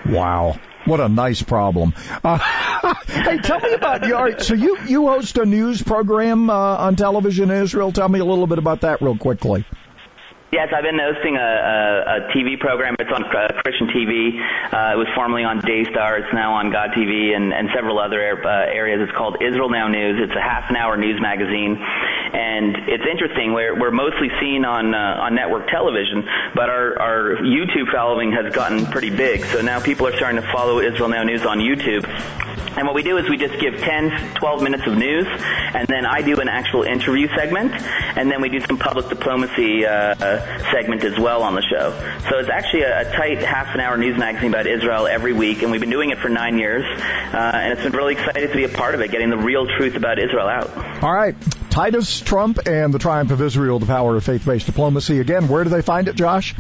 Wow. 0.10 0.58
What 0.88 1.02
a 1.02 1.10
nice 1.10 1.42
problem. 1.42 1.94
Uh, 2.24 2.38
hey, 3.08 3.40
tell 3.40 3.60
me 3.60 3.74
about 3.74 4.08
your. 4.08 4.40
So 4.40 4.54
you 4.54 4.78
you 4.88 5.08
host 5.08 5.38
a 5.38 5.46
news 5.46 5.82
program 5.82 6.50
uh, 6.50 6.54
on 6.54 6.96
television 6.96 7.52
in 7.52 7.62
Israel. 7.62 7.92
Tell 7.92 8.08
me 8.08 8.20
a 8.20 8.26
little 8.26 8.48
bit 8.48 8.58
about 8.58 8.82
that, 8.82 9.02
real 9.02 9.18
quickly. 9.18 9.66
Yes, 10.50 10.72
I've 10.74 10.84
been 10.84 10.98
hosting 10.98 11.36
a, 11.36 11.44
a, 11.44 11.76
a 12.08 12.32
TV 12.32 12.58
program. 12.58 12.96
It's 13.00 13.12
on 13.12 13.22
uh, 13.26 13.52
Christian 13.64 13.88
TV. 13.88 14.32
Uh, 14.72 14.96
it 14.96 14.98
was 14.98 15.08
formerly 15.14 15.44
on 15.44 15.60
Daystar. 15.60 16.20
It's 16.20 16.34
now 16.34 16.54
on 16.54 16.72
God 16.72 16.92
TV 16.96 17.36
and, 17.36 17.52
and 17.52 17.68
several 17.76 18.00
other 18.00 18.24
uh, 18.24 18.48
areas. 18.72 19.02
It's 19.04 19.12
called 19.12 19.44
Israel 19.44 19.68
Now 19.70 19.90
News. 19.90 20.24
It's 20.24 20.38
a 20.38 20.42
half 20.42 20.70
an 20.70 20.78
hour 20.78 20.96
news 20.96 21.20
magazine, 21.20 21.76
and 21.76 22.78
it's 22.88 23.04
interesting. 23.04 23.52
We're 23.52 23.78
we're 23.78 23.92
mostly 23.92 24.30
seen 24.40 24.64
on 24.64 24.96
uh, 24.96 25.20
on 25.28 25.36
network 25.36 25.68
television, 25.68 26.24
but 26.56 26.70
our 26.70 26.98
our 26.98 27.36
YouTube 27.44 27.92
following 27.92 28.32
has 28.32 28.54
gotten 28.56 28.86
pretty 28.86 29.10
big. 29.10 29.44
So 29.44 29.60
now 29.60 29.82
people 29.82 30.08
are 30.08 30.16
starting 30.16 30.42
to 30.42 30.48
follow 30.54 30.80
Israel 30.80 31.10
Now 31.10 31.24
News 31.24 31.46
on 31.46 31.60
YouTube. 31.60 32.08
And 32.78 32.86
what 32.86 32.94
we 32.94 33.02
do 33.02 33.18
is 33.18 33.28
we 33.28 33.38
just 33.38 33.60
give 33.60 33.80
10, 33.80 34.36
12 34.36 34.62
minutes 34.62 34.86
of 34.86 34.96
news, 34.96 35.26
and 35.74 35.88
then 35.88 36.06
I 36.06 36.22
do 36.22 36.40
an 36.40 36.48
actual 36.48 36.84
interview 36.84 37.28
segment, 37.36 37.72
and 37.74 38.30
then 38.30 38.40
we 38.40 38.50
do 38.50 38.60
some 38.60 38.78
public 38.78 39.10
diplomacy 39.10 39.84
uh, 39.84 40.14
segment 40.72 41.04
as 41.04 41.18
well 41.20 41.44
on 41.44 41.56
the 41.56 41.62
show. 41.62 41.92
So 42.30 42.40
it's 42.40 42.50
actually 42.50 42.82
a, 42.82 43.02
a 43.02 43.12
tight 43.16 43.40
half 43.40 43.74
an 43.74 43.80
hour 43.80 43.98
news 43.98 44.18
magazine 44.18 44.50
about 44.50 44.68
Israel 44.68 45.08
every 45.08 45.34
week, 45.34 45.62
and 45.62 45.72
we've 45.72 45.82
been 45.82 45.90
doing 45.90 46.10
it 46.10 46.20
for 46.20 46.30
nine 46.30 46.58
years, 46.58 46.86
uh, 46.86 47.38
and 47.38 47.74
it's 47.74 47.84
been 47.84 47.94
really 47.94 48.14
exciting 48.14 48.48
to 48.48 48.56
be 48.56 48.64
a 48.64 48.70
part 48.70 48.96
of 48.96 49.02
it, 49.02 49.12
getting 49.12 49.30
the 49.30 49.38
real 49.38 49.68
truth 49.78 49.96
about 49.96 50.20
Israel 50.20 50.48
out. 50.48 51.04
All 51.04 51.14
right. 51.14 51.36
Titus 51.70 52.22
Trump 52.22 52.60
and 52.66 52.94
the 52.94 53.00
Triumph 53.00 53.32
of 53.32 53.42
Israel, 53.42 53.78
the 53.80 53.86
power 53.86 54.16
of 54.16 54.24
faith-based 54.24 54.66
diplomacy. 54.66 55.20
Again, 55.20 55.48
where 55.48 55.64
do 55.64 55.70
they 55.70 55.82
find 55.82 56.08
it, 56.08 56.16
Josh? 56.16 56.56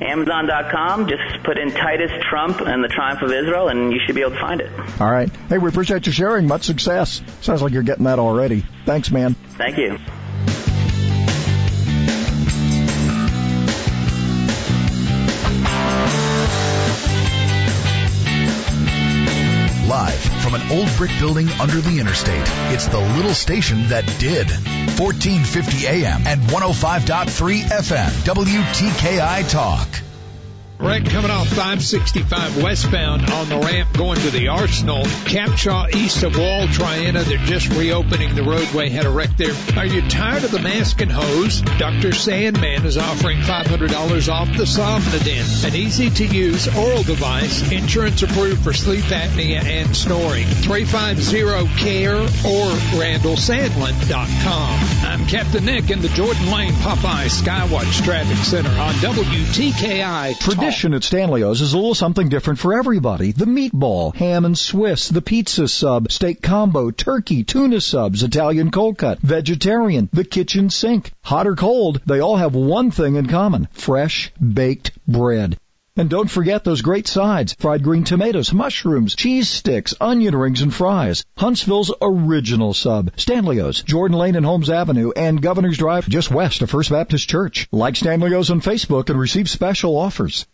Amazon.com. 0.00 1.08
Just 1.08 1.42
put 1.44 1.58
in 1.58 1.70
Titus 1.70 2.10
Trump 2.28 2.60
and 2.60 2.84
the 2.84 2.88
Triumph 2.88 3.22
of 3.22 3.32
Israel, 3.32 3.68
and 3.68 3.92
you 3.92 4.00
should 4.04 4.14
be 4.14 4.20
able 4.20 4.32
to 4.32 4.40
find 4.40 4.60
it. 4.60 4.70
All 5.00 5.10
right. 5.10 5.30
Hey, 5.48 5.58
we 5.58 5.68
appreciate 5.68 6.06
you 6.06 6.12
sharing. 6.12 6.46
Much 6.46 6.64
success. 6.64 7.22
Sounds 7.40 7.62
like 7.62 7.72
you're 7.72 7.82
getting 7.82 8.04
that 8.04 8.18
already. 8.18 8.64
Thanks, 8.84 9.10
man. 9.10 9.34
Thank 9.34 9.78
you. 9.78 9.98
Old 20.70 20.88
brick 20.96 21.10
building 21.18 21.48
under 21.60 21.80
the 21.80 21.98
interstate, 21.98 22.46
it's 22.72 22.88
the 22.88 23.00
little 23.00 23.34
station 23.34 23.88
that 23.88 24.04
did. 24.18 24.48
1450 24.98 25.86
AM 25.86 26.26
and 26.26 26.40
105.3 26.42 27.62
FM, 27.62 28.10
WTKI 28.24 29.50
Talk. 29.50 30.05
Wreck 30.78 31.06
coming 31.06 31.30
off 31.30 31.48
565 31.48 32.62
westbound 32.62 33.30
on 33.30 33.48
the 33.48 33.56
ramp 33.58 33.96
going 33.96 34.18
to 34.20 34.30
the 34.30 34.48
Arsenal. 34.48 35.04
Capshaw 35.24 35.90
east 35.94 36.22
of 36.22 36.36
Wall 36.36 36.66
Triana. 36.66 37.24
They're 37.24 37.38
just 37.38 37.70
reopening 37.70 38.34
the 38.34 38.42
roadway. 38.42 38.90
Had 38.90 39.06
a 39.06 39.10
wreck 39.10 39.30
there. 39.38 39.54
Are 39.76 39.86
you 39.86 40.06
tired 40.08 40.44
of 40.44 40.50
the 40.50 40.58
mask 40.58 41.00
and 41.00 41.10
hose? 41.10 41.62
Dr. 41.62 42.10
Sandlin 42.10 42.84
is 42.84 42.98
offering 42.98 43.38
$500 43.38 44.28
off 44.30 44.48
the 44.48 44.64
Somnodent, 44.64 45.66
an 45.66 45.74
easy 45.74 46.10
to 46.10 46.26
use 46.26 46.68
oral 46.76 47.02
device, 47.02 47.72
insurance 47.72 48.22
approved 48.22 48.62
for 48.62 48.74
sleep 48.74 49.04
apnea 49.06 49.64
and 49.64 49.96
snoring. 49.96 50.44
350-CARE 50.44 52.16
or 52.16 52.70
RandallSandlin.com. 53.00 54.80
I'm 55.08 55.26
Captain 55.26 55.64
Nick 55.64 55.90
in 55.90 56.02
the 56.02 56.08
Jordan 56.08 56.50
Lane 56.50 56.74
Popeye 56.74 57.30
Skywatch 57.30 58.04
Traffic 58.04 58.36
Center 58.38 58.78
on 58.78 58.92
WTKI. 58.94 60.38
Tradition 60.38 60.65
at 60.66 61.04
Stanley's 61.04 61.60
is 61.60 61.74
a 61.74 61.76
little 61.76 61.94
something 61.94 62.28
different 62.28 62.58
for 62.58 62.76
everybody. 62.76 63.30
The 63.30 63.44
meatball, 63.44 64.12
ham 64.16 64.44
and 64.44 64.58
Swiss, 64.58 65.08
the 65.08 65.22
pizza 65.22 65.68
sub, 65.68 66.10
steak 66.10 66.42
combo, 66.42 66.90
turkey, 66.90 67.44
tuna 67.44 67.80
subs, 67.80 68.24
Italian 68.24 68.72
cold 68.72 68.98
cut, 68.98 69.20
vegetarian, 69.20 70.08
the 70.12 70.24
kitchen 70.24 70.68
sink. 70.68 71.12
Hot 71.22 71.46
or 71.46 71.54
cold, 71.54 72.00
they 72.04 72.18
all 72.18 72.36
have 72.36 72.56
one 72.56 72.90
thing 72.90 73.14
in 73.14 73.26
common. 73.26 73.68
Fresh 73.74 74.32
baked 74.40 74.90
bread. 75.06 75.56
And 75.98 76.10
don't 76.10 76.28
forget 76.28 76.64
those 76.64 76.82
great 76.82 77.06
sides. 77.06 77.54
Fried 77.60 77.84
green 77.84 78.02
tomatoes, 78.02 78.52
mushrooms, 78.52 79.14
cheese 79.14 79.48
sticks, 79.48 79.94
onion 80.00 80.34
rings, 80.34 80.62
and 80.62 80.74
fries. 80.74 81.24
Huntsville's 81.38 81.94
original 82.02 82.74
sub. 82.74 83.12
Stanley's, 83.16 83.82
Jordan 83.82 84.18
Lane 84.18 84.34
and 84.34 84.44
Holmes 84.44 84.68
Avenue, 84.68 85.12
and 85.16 85.40
Governor's 85.40 85.78
Drive 85.78 86.08
just 86.08 86.30
west 86.30 86.60
of 86.60 86.70
First 86.70 86.90
Baptist 86.90 87.30
Church. 87.30 87.68
Like 87.70 87.94
Stanley's 87.94 88.50
on 88.50 88.60
Facebook 88.60 89.10
and 89.10 89.18
receive 89.18 89.48
special 89.48 89.96
offers. 89.96 90.44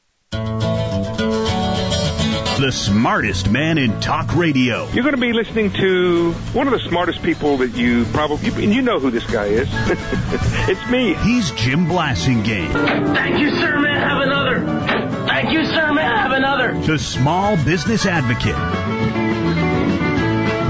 The 2.63 2.71
smartest 2.73 3.51
man 3.51 3.77
in 3.77 4.01
talk 4.01 4.35
radio. 4.35 4.89
You're 4.91 5.03
going 5.03 5.15
to 5.15 5.21
be 5.21 5.33
listening 5.33 5.73
to 5.73 6.33
one 6.53 6.67
of 6.67 6.73
the 6.73 6.89
smartest 6.89 7.23
people 7.23 7.59
that 7.59 7.77
you 7.77 8.05
probably, 8.07 8.65
and 8.65 8.73
you 8.73 8.83
know 8.83 8.99
who 8.99 9.11
this 9.11 9.25
guy 9.27 9.47
is. 9.47 9.69
it's 10.69 10.91
me. 10.91 11.15
He's 11.15 11.51
Jim 11.51 11.87
Blasingame. 11.87 12.73
Thank 13.15 13.39
you, 13.41 13.51
sir. 13.51 13.79
May 13.81 13.91
I 13.91 13.99
have 13.99 14.23
another? 14.23 15.27
Thank 15.27 15.53
you, 15.53 15.65
sir. 15.67 15.93
May 15.93 16.03
I 16.03 16.17
have 16.17 16.33
another? 16.33 16.81
The 16.81 16.99
small 16.99 17.57
business 17.57 18.07
advocate. 18.07 18.57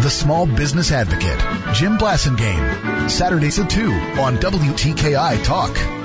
The 0.02 0.10
Small 0.10 0.46
Business 0.46 0.90
Advocate, 0.90 1.38
Jim 1.76 1.96
Blasingame. 1.96 3.08
Saturdays 3.08 3.60
at 3.60 3.70
2 3.70 3.92
on 4.18 4.36
WTKI 4.38 5.44
Talk. 5.44 6.01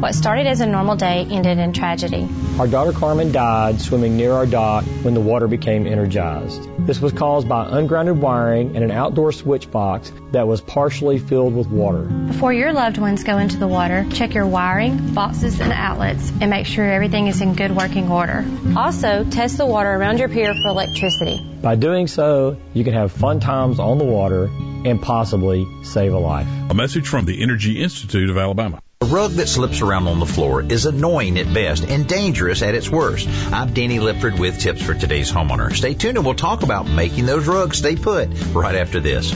What 0.00 0.14
started 0.14 0.46
as 0.46 0.62
a 0.62 0.66
normal 0.66 0.96
day 0.96 1.26
ended 1.30 1.58
in 1.58 1.74
tragedy. 1.74 2.26
Our 2.58 2.66
daughter 2.66 2.90
Carmen 2.90 3.32
died 3.32 3.82
swimming 3.82 4.16
near 4.16 4.32
our 4.32 4.46
dock 4.46 4.84
when 5.02 5.12
the 5.12 5.20
water 5.20 5.46
became 5.46 5.86
energized. 5.86 6.86
This 6.86 7.02
was 7.02 7.12
caused 7.12 7.50
by 7.50 7.68
ungrounded 7.68 8.18
wiring 8.18 8.76
and 8.76 8.82
an 8.82 8.92
outdoor 8.92 9.30
switch 9.30 9.70
box 9.70 10.10
that 10.32 10.48
was 10.48 10.62
partially 10.62 11.18
filled 11.18 11.54
with 11.54 11.66
water. 11.66 12.04
Before 12.04 12.50
your 12.50 12.72
loved 12.72 12.96
ones 12.96 13.24
go 13.24 13.36
into 13.36 13.58
the 13.58 13.68
water, 13.68 14.06
check 14.10 14.32
your 14.32 14.46
wiring, 14.46 15.12
boxes, 15.12 15.60
and 15.60 15.70
outlets 15.70 16.32
and 16.40 16.48
make 16.48 16.64
sure 16.64 16.90
everything 16.90 17.26
is 17.26 17.42
in 17.42 17.52
good 17.52 17.76
working 17.76 18.10
order. 18.10 18.46
Also, 18.74 19.24
test 19.24 19.58
the 19.58 19.66
water 19.66 19.90
around 19.90 20.18
your 20.18 20.30
pier 20.30 20.54
for 20.54 20.68
electricity. 20.68 21.46
By 21.60 21.74
doing 21.74 22.06
so, 22.06 22.56
you 22.72 22.84
can 22.84 22.94
have 22.94 23.12
fun 23.12 23.40
times 23.40 23.78
on 23.78 23.98
the 23.98 24.04
water 24.04 24.44
and 24.46 25.02
possibly 25.02 25.66
save 25.82 26.14
a 26.14 26.18
life. 26.18 26.48
A 26.70 26.74
message 26.74 27.06
from 27.06 27.26
the 27.26 27.42
Energy 27.42 27.82
Institute 27.82 28.30
of 28.30 28.38
Alabama. 28.38 28.80
A 29.02 29.06
rug 29.06 29.30
that 29.32 29.48
slips 29.48 29.80
around 29.80 30.08
on 30.08 30.20
the 30.20 30.26
floor 30.26 30.60
is 30.62 30.84
annoying 30.84 31.38
at 31.38 31.54
best 31.54 31.84
and 31.84 32.06
dangerous 32.06 32.60
at 32.60 32.74
its 32.74 32.90
worst. 32.90 33.30
I'm 33.50 33.72
Danny 33.72 33.98
Lipford 33.98 34.38
with 34.38 34.60
tips 34.60 34.82
for 34.82 34.92
today's 34.92 35.32
homeowner. 35.32 35.74
Stay 35.74 35.94
tuned 35.94 36.18
and 36.18 36.26
we'll 36.26 36.34
talk 36.34 36.62
about 36.62 36.86
making 36.86 37.24
those 37.24 37.46
rugs 37.46 37.78
stay 37.78 37.96
put 37.96 38.28
right 38.52 38.74
after 38.74 39.00
this. 39.00 39.32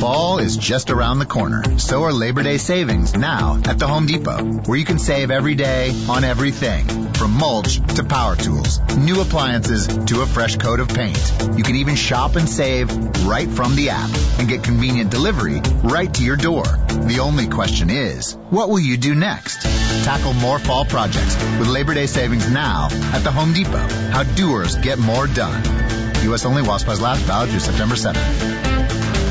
Fall 0.00 0.38
is 0.38 0.56
just 0.56 0.88
around 0.88 1.18
the 1.18 1.26
corner. 1.26 1.78
So 1.78 2.04
are 2.04 2.12
Labor 2.12 2.42
Day 2.42 2.56
savings 2.56 3.14
now 3.14 3.60
at 3.66 3.78
the 3.78 3.86
Home 3.86 4.06
Depot, 4.06 4.42
where 4.64 4.78
you 4.78 4.86
can 4.86 4.98
save 4.98 5.30
every 5.30 5.54
day 5.54 5.92
on 6.08 6.24
everything 6.24 6.86
from 7.12 7.32
mulch 7.32 7.76
to 7.96 8.04
power 8.04 8.34
tools, 8.34 8.80
new 8.96 9.20
appliances 9.20 9.86
to 10.06 10.22
a 10.22 10.26
fresh 10.26 10.56
coat 10.56 10.80
of 10.80 10.88
paint. 10.88 11.20
You 11.54 11.62
can 11.62 11.76
even 11.76 11.96
shop 11.96 12.36
and 12.36 12.48
save 12.48 12.90
right 13.26 13.46
from 13.46 13.76
the 13.76 13.90
app 13.90 14.08
and 14.38 14.48
get 14.48 14.64
convenient 14.64 15.10
delivery 15.10 15.60
right 15.82 16.12
to 16.14 16.24
your 16.24 16.36
door. 16.36 16.64
The 16.64 17.18
only 17.20 17.48
question 17.48 17.90
is, 17.90 18.38
what 18.48 18.70
will 18.70 18.80
you 18.80 18.96
do 18.96 19.14
next? 19.14 19.60
Tackle 20.04 20.32
more 20.32 20.58
fall 20.58 20.86
projects 20.86 21.36
with 21.58 21.68
Labor 21.68 21.92
Day 21.92 22.06
savings 22.06 22.50
now 22.50 22.88
at 22.90 23.22
the 23.22 23.32
Home 23.32 23.52
Depot. 23.52 23.86
How 24.12 24.22
doers 24.22 24.76
get 24.76 24.98
more 24.98 25.26
done. 25.26 25.62
U.S. 26.24 26.46
only 26.46 26.62
supplies 26.62 27.02
last, 27.02 27.20
valid 27.24 27.50
through 27.50 27.60
September 27.60 27.96
7th. 27.96 28.79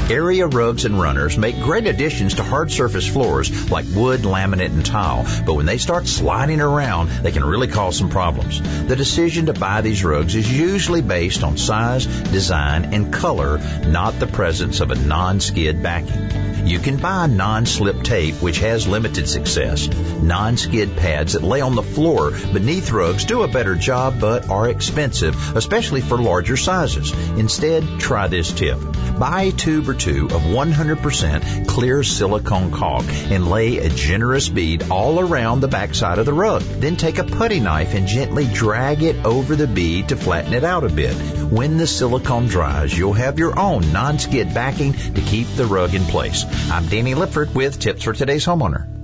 Area 0.10 0.48
rugs 0.48 0.86
and 0.86 1.00
runners 1.00 1.38
make 1.38 1.60
great 1.62 1.86
additions 1.86 2.34
to 2.36 2.44
hard 2.44 2.72
surface 2.72 3.08
floors 3.08 3.70
like 3.70 3.86
wood, 3.94 4.22
laminate, 4.22 4.74
and 4.74 4.84
tile, 4.84 5.24
but 5.46 5.54
when 5.54 5.68
they 5.68 5.78
start 5.78 6.08
sliding 6.08 6.62
around, 6.62 7.10
they 7.22 7.32
can 7.32 7.46
really 7.46 7.68
cause 7.68 7.96
some 7.96 8.10
problems. 8.10 8.60
The 8.88 8.96
decision 8.96 9.46
to 9.46 9.54
buy 9.54 9.82
these 9.82 10.04
rugs 10.04 10.34
is 10.34 10.52
usually 10.52 11.04
based 11.04 11.44
on 11.44 11.58
size, 11.58 12.08
design, 12.08 12.92
and 12.92 13.14
color, 13.14 13.60
not 13.86 14.20
the 14.20 14.26
presence 14.26 14.80
of 14.80 14.90
a 14.90 14.96
non-skid 14.96 15.84
backing. 15.84 16.50
You 16.66 16.80
can 16.80 16.98
buy 16.98 17.28
non-slip 17.28 18.04
tape, 18.04 18.36
which 18.42 18.60
has 18.60 18.88
limited 18.88 19.28
success. 19.28 19.88
Non-skid 19.88 20.98
pads 20.98 21.34
that 21.34 21.42
lay 21.42 21.62
on 21.62 21.76
the 21.76 21.82
floor 21.82 22.32
beneath 22.32 22.92
rugs 22.92 23.26
do 23.26 23.44
a 23.44 23.48
better 23.48 23.76
job, 23.76 24.20
but 24.20 24.50
are 24.50 24.70
expensive, 24.70 25.56
especially 25.56 26.02
for 26.02 26.18
larger 26.18 26.58
sizes. 26.58 27.12
Instead, 27.38 28.00
try 28.00 28.28
this 28.28 28.52
tip. 28.52 28.78
Buy 29.18 29.50
tube 29.52 29.90
or 29.90 29.94
two 30.00 30.26
of 30.26 30.42
100% 30.42 31.68
clear 31.68 32.04
silicone 32.04 32.72
caulk 32.72 33.06
and 33.08 33.50
lay 33.50 33.78
a 33.78 33.90
generous 33.90 34.50
bead 34.50 34.90
all 34.90 35.20
around 35.20 35.60
the 35.60 35.68
backside 35.68 36.18
of 36.18 36.26
the 36.26 36.34
rug. 36.34 36.62
Then 36.62 36.96
take 36.96 37.18
a 37.18 37.24
putty 37.24 37.60
knife 37.60 37.94
and 37.94 38.08
gently 38.08 38.48
drag 38.48 39.04
it 39.04 39.26
over 39.26 39.56
the 39.56 39.68
bead 39.68 40.10
to 40.10 40.16
flatten 40.16 40.54
it 40.54 40.64
out 40.64 40.84
a 40.84 40.90
bit. 40.90 41.16
When 41.52 41.78
the 41.78 41.88
silicone 41.88 42.48
dries, 42.48 42.98
you'll 42.98 43.14
have 43.14 43.40
your 43.40 43.60
own 43.60 43.92
non-skid 43.92 44.54
backing 44.54 44.94
to 44.94 45.22
keep 45.22 45.48
the 45.56 45.66
rug 45.66 45.94
in 45.94 46.06
place. 46.06 46.46
I'm 46.72 46.88
Danny 46.88 47.14
Lipford 47.14 47.54
with 47.54 47.80
tips 47.80 48.04
for 48.04 48.14
today's 48.14 48.46
homeowner. 48.46 48.96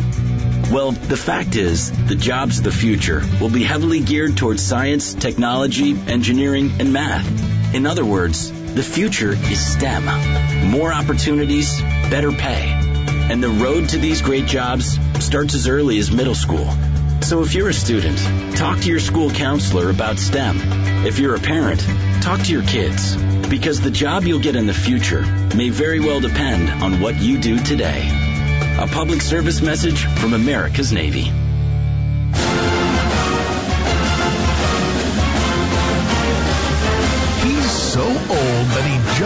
Well, 0.72 0.92
the 0.92 1.18
fact 1.18 1.56
is, 1.56 1.92
the 2.08 2.14
jobs 2.14 2.56
of 2.56 2.64
the 2.64 2.72
future 2.72 3.22
will 3.38 3.50
be 3.50 3.64
heavily 3.64 4.00
geared 4.00 4.38
towards 4.38 4.62
science, 4.62 5.12
technology, 5.12 5.94
engineering, 6.06 6.72
and 6.80 6.90
math. 6.90 7.74
In 7.74 7.84
other 7.84 8.06
words, 8.06 8.50
the 8.74 8.82
future 8.82 9.32
is 9.32 9.72
STEM. 9.74 10.70
More 10.70 10.92
opportunities, 10.92 11.80
better 12.10 12.32
pay. 12.32 12.72
And 13.30 13.42
the 13.42 13.48
road 13.48 13.90
to 13.90 13.98
these 13.98 14.22
great 14.22 14.46
jobs 14.46 14.98
starts 15.20 15.54
as 15.54 15.68
early 15.68 15.98
as 15.98 16.10
middle 16.10 16.34
school. 16.34 16.70
So 17.20 17.42
if 17.42 17.54
you're 17.54 17.68
a 17.68 17.74
student, 17.74 18.18
talk 18.56 18.80
to 18.80 18.88
your 18.88 19.00
school 19.00 19.30
counselor 19.30 19.90
about 19.90 20.18
STEM. 20.18 20.56
If 21.06 21.18
you're 21.18 21.34
a 21.34 21.40
parent, 21.40 21.80
talk 22.22 22.40
to 22.40 22.52
your 22.52 22.62
kids. 22.62 23.16
Because 23.48 23.80
the 23.80 23.90
job 23.90 24.24
you'll 24.24 24.40
get 24.40 24.56
in 24.56 24.66
the 24.66 24.74
future 24.74 25.22
may 25.54 25.68
very 25.68 26.00
well 26.00 26.20
depend 26.20 26.82
on 26.82 27.00
what 27.00 27.20
you 27.20 27.38
do 27.38 27.58
today. 27.62 28.08
A 28.78 28.86
public 28.86 29.20
service 29.20 29.60
message 29.60 30.04
from 30.04 30.32
America's 30.32 30.92
Navy. 30.92 31.41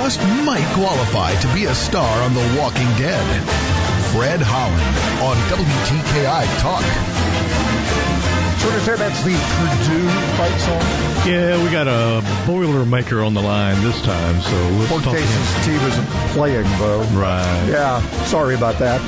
Just 0.06 0.20
might 0.20 0.64
qualify 0.72 1.34
to 1.34 1.52
be 1.52 1.64
a 1.64 1.74
star 1.74 2.22
on 2.22 2.32
The 2.32 2.56
Walking 2.60 2.86
Dead. 2.96 3.26
Fred 4.14 4.40
Holland 4.40 4.96
on 5.18 5.34
WTKI 5.50 6.46
Talk. 6.60 6.84
So 8.60 8.70
to 8.70 8.96
that's 8.98 9.24
the 9.24 9.34
Purdue 9.34 10.08
fight 10.36 10.60
song? 10.60 11.28
Yeah, 11.28 11.60
we 11.60 11.72
got 11.72 11.88
a 11.88 12.24
Boilermaker 12.46 13.26
on 13.26 13.34
the 13.34 13.42
line 13.42 13.82
this 13.82 14.00
time, 14.02 14.40
so 14.42 14.56
let's 14.78 14.92
Poor 14.92 15.00
talk 15.00 15.12
to 15.12 15.20
Casey's 15.20 15.66
team 15.66 15.80
isn't 15.80 16.06
playing, 16.34 16.78
though. 16.78 17.02
Right. 17.18 17.66
Yeah, 17.68 18.00
sorry 18.26 18.54
about 18.54 18.78
that. 18.78 19.00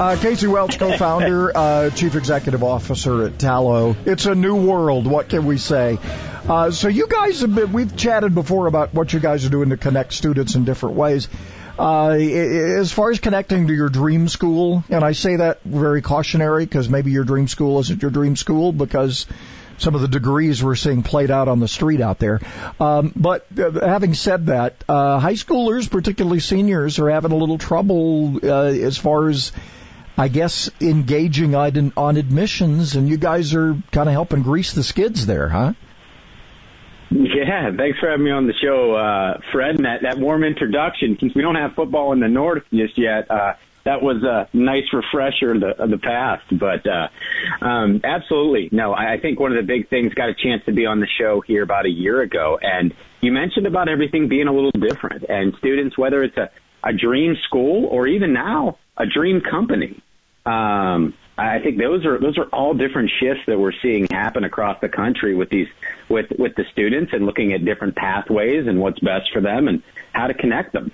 Uh, 0.00 0.16
Casey 0.18 0.46
Welch, 0.46 0.78
co-founder, 0.78 1.54
uh, 1.54 1.90
chief 1.90 2.14
executive 2.14 2.64
officer 2.64 3.24
at 3.26 3.32
Tallo. 3.32 3.94
It's 4.06 4.24
a 4.24 4.34
new 4.34 4.56
world. 4.56 5.06
What 5.06 5.28
can 5.28 5.44
we 5.44 5.58
say? 5.58 5.98
Uh, 6.48 6.70
so 6.70 6.86
you 6.86 7.08
guys 7.08 7.40
have 7.40 7.52
been, 7.52 7.72
we've 7.72 7.96
chatted 7.96 8.32
before 8.32 8.68
about 8.68 8.94
what 8.94 9.12
you 9.12 9.18
guys 9.18 9.44
are 9.44 9.48
doing 9.48 9.70
to 9.70 9.76
connect 9.76 10.12
students 10.12 10.54
in 10.54 10.64
different 10.64 10.94
ways. 10.94 11.28
Uh, 11.76 12.10
as 12.10 12.92
far 12.92 13.10
as 13.10 13.18
connecting 13.18 13.66
to 13.66 13.74
your 13.74 13.88
dream 13.88 14.28
school, 14.28 14.84
and 14.88 15.02
I 15.02 15.10
say 15.10 15.36
that 15.36 15.62
very 15.64 16.02
cautionary 16.02 16.64
because 16.64 16.88
maybe 16.88 17.10
your 17.10 17.24
dream 17.24 17.48
school 17.48 17.80
isn't 17.80 18.00
your 18.00 18.12
dream 18.12 18.36
school 18.36 18.72
because 18.72 19.26
some 19.78 19.96
of 19.96 20.02
the 20.02 20.08
degrees 20.08 20.62
we're 20.62 20.76
seeing 20.76 21.02
played 21.02 21.32
out 21.32 21.48
on 21.48 21.58
the 21.58 21.66
street 21.66 22.00
out 22.00 22.20
there. 22.20 22.40
Um, 22.78 23.12
but 23.16 23.46
uh, 23.58 23.84
having 23.84 24.14
said 24.14 24.46
that, 24.46 24.84
uh, 24.88 25.18
high 25.18 25.32
schoolers, 25.32 25.90
particularly 25.90 26.38
seniors, 26.38 27.00
are 27.00 27.10
having 27.10 27.32
a 27.32 27.36
little 27.36 27.58
trouble 27.58 28.38
uh, 28.44 28.66
as 28.66 28.96
far 28.96 29.28
as, 29.28 29.50
I 30.16 30.28
guess, 30.28 30.70
engaging 30.80 31.56
on 31.56 32.16
admissions, 32.16 32.94
and 32.94 33.08
you 33.08 33.16
guys 33.16 33.52
are 33.52 33.76
kind 33.90 34.08
of 34.08 34.12
helping 34.12 34.44
grease 34.44 34.74
the 34.74 34.84
skids 34.84 35.26
there, 35.26 35.48
huh? 35.48 35.72
Yeah, 37.10 37.70
thanks 37.76 37.98
for 38.00 38.10
having 38.10 38.24
me 38.24 38.32
on 38.32 38.46
the 38.46 38.54
show, 38.54 38.94
uh, 38.94 39.40
Fred. 39.52 39.76
And 39.76 39.84
that, 39.84 40.02
that 40.02 40.18
warm 40.18 40.42
introduction, 40.42 41.16
since 41.20 41.34
we 41.34 41.42
don't 41.42 41.54
have 41.54 41.74
football 41.74 42.12
in 42.12 42.20
the 42.20 42.28
north 42.28 42.64
just 42.72 42.98
yet, 42.98 43.30
uh, 43.30 43.54
that 43.84 44.02
was 44.02 44.24
a 44.24 44.48
nice 44.52 44.92
refresher 44.92 45.52
of 45.52 45.60
the, 45.60 45.68
of 45.80 45.90
the 45.90 45.98
past. 45.98 46.44
But 46.50 46.84
uh, 46.86 47.64
um, 47.64 48.00
absolutely, 48.02 48.68
no. 48.72 48.92
I, 48.92 49.14
I 49.14 49.20
think 49.20 49.38
one 49.38 49.52
of 49.52 49.56
the 49.56 49.66
big 49.66 49.88
things 49.88 50.12
got 50.14 50.28
a 50.28 50.34
chance 50.34 50.64
to 50.66 50.72
be 50.72 50.86
on 50.86 50.98
the 50.98 51.06
show 51.06 51.40
here 51.40 51.62
about 51.62 51.86
a 51.86 51.90
year 51.90 52.20
ago, 52.20 52.58
and 52.60 52.92
you 53.20 53.30
mentioned 53.30 53.66
about 53.66 53.88
everything 53.88 54.28
being 54.28 54.48
a 54.48 54.52
little 54.52 54.72
different, 54.72 55.24
and 55.28 55.54
students, 55.58 55.96
whether 55.96 56.24
it's 56.24 56.36
a, 56.36 56.50
a 56.82 56.92
dream 56.92 57.36
school 57.44 57.86
or 57.86 58.08
even 58.08 58.32
now 58.32 58.78
a 58.96 59.06
dream 59.06 59.40
company. 59.40 60.02
Um, 60.44 61.14
I 61.38 61.58
think 61.58 61.78
those 61.78 62.04
are 62.06 62.18
those 62.18 62.38
are 62.38 62.46
all 62.46 62.72
different 62.74 63.10
shifts 63.20 63.42
that 63.46 63.58
we're 63.58 63.72
seeing 63.82 64.06
happen 64.10 64.44
across 64.44 64.80
the 64.80 64.88
country 64.88 65.34
with 65.34 65.50
these 65.50 65.68
with 66.08 66.26
with 66.38 66.54
the 66.56 66.64
students 66.72 67.12
and 67.12 67.26
looking 67.26 67.52
at 67.52 67.64
different 67.64 67.96
pathways 67.96 68.66
and 68.66 68.80
what's 68.80 69.00
best 69.00 69.30
for 69.32 69.40
them 69.40 69.68
and 69.68 69.82
how 70.12 70.26
to 70.26 70.34
connect 70.34 70.72
them. 70.72 70.92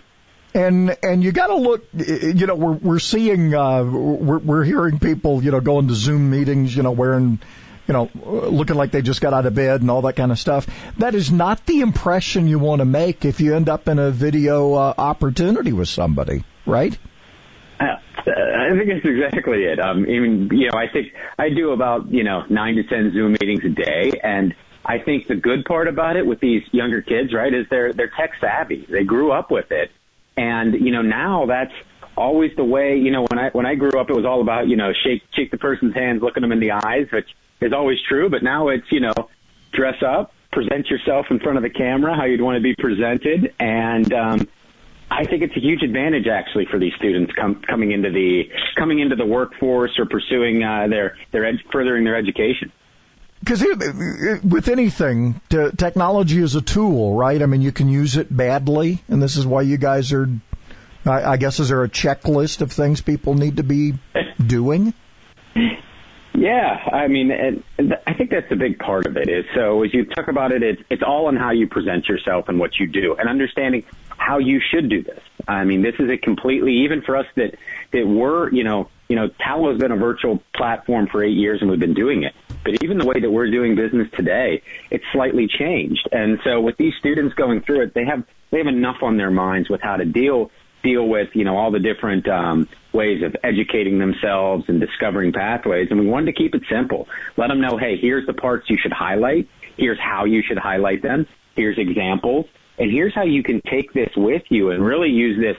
And 0.55 0.97
and 1.03 1.25
you 1.25 1.33
got 1.33 1.47
to 1.47 1.57
look. 1.57 1.87
You 1.95 2.47
know, 2.47 2.55
we're 2.55 2.73
we're 2.73 2.99
seeing 2.99 3.55
uh, 3.55 3.85
we're 3.85 4.39
we're 4.39 4.65
hearing 4.65 4.99
people 4.99 5.43
you 5.43 5.51
know 5.51 5.61
going 5.61 5.89
to 5.89 5.95
Zoom 5.95 6.31
meetings. 6.31 6.77
You 6.77 6.83
know, 6.83 6.93
wearing 6.93 7.41
you 7.89 7.95
know 7.95 8.11
looking 8.15 8.77
like 8.77 8.91
they 8.91 9.01
just 9.01 9.23
got 9.23 9.33
out 9.33 9.47
of 9.47 9.55
bed 9.55 9.81
and 9.81 9.91
all 9.91 10.03
that 10.03 10.17
kind 10.17 10.31
of 10.31 10.39
stuff. 10.39 10.67
That 10.99 11.15
is 11.15 11.33
not 11.33 11.65
the 11.65 11.81
impression 11.81 12.49
you 12.49 12.59
want 12.59 12.81
to 12.81 12.85
make 12.85 13.25
if 13.25 13.41
you 13.41 13.55
end 13.55 13.71
up 13.71 13.89
in 13.89 13.99
a 13.99 14.11
video 14.11 14.75
uh, 14.75 14.95
opportunity 14.99 15.73
with 15.73 15.89
somebody, 15.89 16.45
right? 16.67 16.99
Uh, 17.81 17.97
I 18.27 18.77
think 18.77 18.89
that's 18.89 19.07
exactly 19.07 19.65
it. 19.65 19.81
Um, 19.81 20.07
even 20.07 20.51
you 20.53 20.69
know, 20.71 20.79
I 20.79 20.87
think 20.93 21.15
I 21.39 21.49
do 21.49 21.71
about 21.71 22.11
you 22.11 22.25
know 22.25 22.45
nine 22.51 22.75
to 22.77 22.85
ten 22.85 23.11
Zoom 23.13 23.33
meetings 23.41 23.65
a 23.65 23.71
day, 23.71 24.21
and 24.23 24.55
I 24.85 24.99
think 24.99 25.29
the 25.29 25.37
good 25.37 25.65
part 25.65 25.89
about 25.89 26.17
it 26.17 26.27
with 26.27 26.41
these 26.41 26.63
younger 26.73 27.03
kids, 27.03 27.33
right, 27.33 27.53
is 27.53 27.67
they're 27.71 27.93
they're 27.93 28.11
tech 28.17 28.33
savvy. 28.41 28.87
They 28.91 29.05
grew 29.05 29.31
up 29.31 29.51
with 29.51 29.71
it, 29.71 29.91
and 30.37 30.75
you 30.75 30.93
know 30.93 31.03
now 31.03 31.47
that's 31.47 31.73
always 32.17 32.55
the 32.57 32.65
way, 32.65 32.97
you 32.99 33.11
know, 33.11 33.27
when 33.31 33.39
I, 33.39 33.51
when 33.51 33.67
I 33.67 33.75
grew 33.75 33.99
up, 33.99 34.11
it 34.11 34.17
was 34.17 34.25
all 34.25 34.41
about, 34.41 34.69
you 34.69 34.77
know, 34.77 34.93
shake, 35.05 35.23
shake 35.35 35.51
the 35.51 35.59
person's 35.59 35.95
hands, 35.95 36.23
looking 36.23 36.43
them 36.43 36.53
in 36.53 36.61
the 36.61 36.73
eyes, 36.73 37.07
which 37.13 37.29
is 37.61 37.73
always 37.73 37.99
true, 38.09 38.29
but 38.29 38.43
now 38.43 38.69
it's, 38.69 38.91
you 38.91 39.01
know, 39.01 39.15
dress 39.73 40.03
up, 40.07 40.33
present 40.53 40.89
yourself 40.89 41.27
in 41.31 41.39
front 41.39 41.57
of 41.57 41.63
the 41.63 41.71
camera, 41.71 42.15
how 42.15 42.25
you'd 42.25 42.43
want 42.43 42.57
to 42.57 42.63
be 42.63 42.75
presented. 42.75 43.55
And, 43.59 44.13
um, 44.13 44.49
I 45.11 45.27
think 45.27 45.43
it's 45.43 45.57
a 45.57 45.61
huge 45.61 45.83
advantage 45.83 46.27
actually 46.27 46.67
for 46.71 46.79
these 46.79 46.95
students 46.95 47.35
com- 47.39 47.61
coming 47.69 47.93
into 47.93 48.11
the 48.11 48.45
coming 48.79 49.01
into 49.01 49.15
the 49.15 49.27
workforce 49.27 49.99
or 49.99 50.07
pursuing 50.07 50.65
uh, 50.65 50.89
their 50.89 51.19
their 51.33 51.45
ed- 51.45 51.61
furthering 51.71 52.05
their 52.05 52.17
education 52.17 52.73
because 53.43 53.61
with 54.45 54.69
anything, 54.69 55.41
technology 55.49 56.41
is 56.41 56.55
a 56.55 56.63
tool, 56.63 57.17
right? 57.17 57.43
I 57.43 57.47
mean, 57.47 57.61
you 57.61 57.73
can 57.73 57.89
use 57.89 58.17
it 58.17 58.35
badly, 58.35 59.03
and 59.09 59.21
this 59.21 59.37
is 59.37 59.45
why 59.47 59.63
you 59.63 59.79
guys 59.79 60.13
are. 60.13 60.29
I 61.05 61.37
guess 61.37 61.59
is 61.59 61.69
there 61.69 61.83
a 61.83 61.89
checklist 61.89 62.61
of 62.61 62.71
things 62.71 63.01
people 63.01 63.35
need 63.35 63.57
to 63.57 63.65
be 63.65 63.95
doing? 64.47 64.95
Yeah, 66.35 66.77
I 66.93 67.09
mean, 67.09 67.33
and 67.33 67.63
I 68.07 68.15
think 68.15 68.31
that's 68.31 68.51
a 68.53 68.57
big 68.57 68.79
part 68.79 69.07
of 69.07 69.17
it. 69.17 69.29
Is 69.29 69.45
so 69.55 69.83
as 69.83 69.93
you 69.93 70.05
talk 70.05 70.29
about 70.29 70.53
it, 70.53 70.63
it's 70.63 70.83
it's 70.89 71.03
all 71.03 71.27
on 71.27 71.37
how 71.37 71.51
you 71.51 71.67
present 71.67 72.09
yourself 72.09 72.49
and 72.49 72.61
what 72.61 72.79
you 72.79 72.87
do, 72.87 73.17
and 73.17 73.29
understanding 73.29 73.85
how 74.09 74.39
you 74.39 74.61
should 74.61 74.89
do 74.89 75.03
this. 75.03 75.21
I 75.49 75.65
mean, 75.65 75.83
this 75.83 75.97
is 75.99 76.09
a 76.09 76.17
completely 76.17 76.85
even 76.85 77.03
for 77.03 77.17
us 77.17 77.27
that 77.35 77.57
that 77.93 78.07
we're 78.07 78.51
you 78.51 78.63
know 78.65 78.89
you 79.09 79.17
know 79.17 79.29
Tallo 79.29 79.73
has 79.73 79.81
been 79.81 79.93
a 79.93 79.97
virtual 79.97 80.43
platform 80.55 81.09
for 81.09 81.23
eight 81.23 81.37
years 81.37 81.61
and 81.61 81.71
we've 81.71 81.81
been 81.81 81.95
doing 81.95 82.23
it. 82.23 82.35
But 82.65 82.83
even 82.83 82.99
the 82.99 83.07
way 83.07 83.21
that 83.21 83.31
we're 83.31 83.51
doing 83.51 83.75
business 83.75 84.09
today, 84.17 84.63
it's 84.91 85.05
slightly 85.13 85.49
changed. 85.49 86.09
And 86.13 86.39
so 86.45 86.61
with 86.61 86.77
these 86.77 86.95
students 86.99 87.35
going 87.35 87.63
through 87.63 87.83
it, 87.83 87.95
they 87.95 88.05
have 88.05 88.25
they 88.51 88.59
have 88.59 88.67
enough 88.67 89.03
on 89.03 89.17
their 89.17 89.31
minds 89.31 89.69
with 89.69 89.81
how 89.81 89.97
to 89.97 90.05
deal 90.05 90.51
deal 90.83 91.09
with, 91.09 91.29
you 91.35 91.45
know, 91.45 91.57
all 91.57 91.71
the 91.71 91.79
different 91.79 92.29
um, 92.29 92.69
ways 92.93 93.23
of 93.23 93.37
educating 93.43 93.99
themselves 93.99 94.65
and 94.69 94.81
discovering 94.81 95.33
pathways. 95.33 95.89
And 95.91 96.01
we 96.01 96.07
wanted 96.07 96.27
to 96.27 96.33
keep 96.33 96.55
it 96.55 96.63
simple. 96.69 97.09
Let 97.37 97.49
them 97.49 97.61
know, 97.61 97.79
hey, 97.79 97.97
here's 97.97 98.27
the 98.27 98.33
parts 98.33 98.69
you 98.69 98.77
should 98.77 98.93
highlight. 98.93 99.49
Here's 99.77 99.99
how 99.99 100.25
you 100.25 100.43
should 100.43 100.59
highlight 100.59 101.03
them. 101.03 101.27
Here's 101.55 101.79
examples. 101.79 102.47
And 102.79 102.91
here's 102.91 103.15
how 103.15 103.23
you 103.23 103.43
can 103.43 103.61
take 103.63 103.93
this 103.93 104.11
with 104.17 104.43
you 104.49 104.71
and 104.71 104.85
really 104.85 105.11
use 105.11 105.39
this 105.39 105.57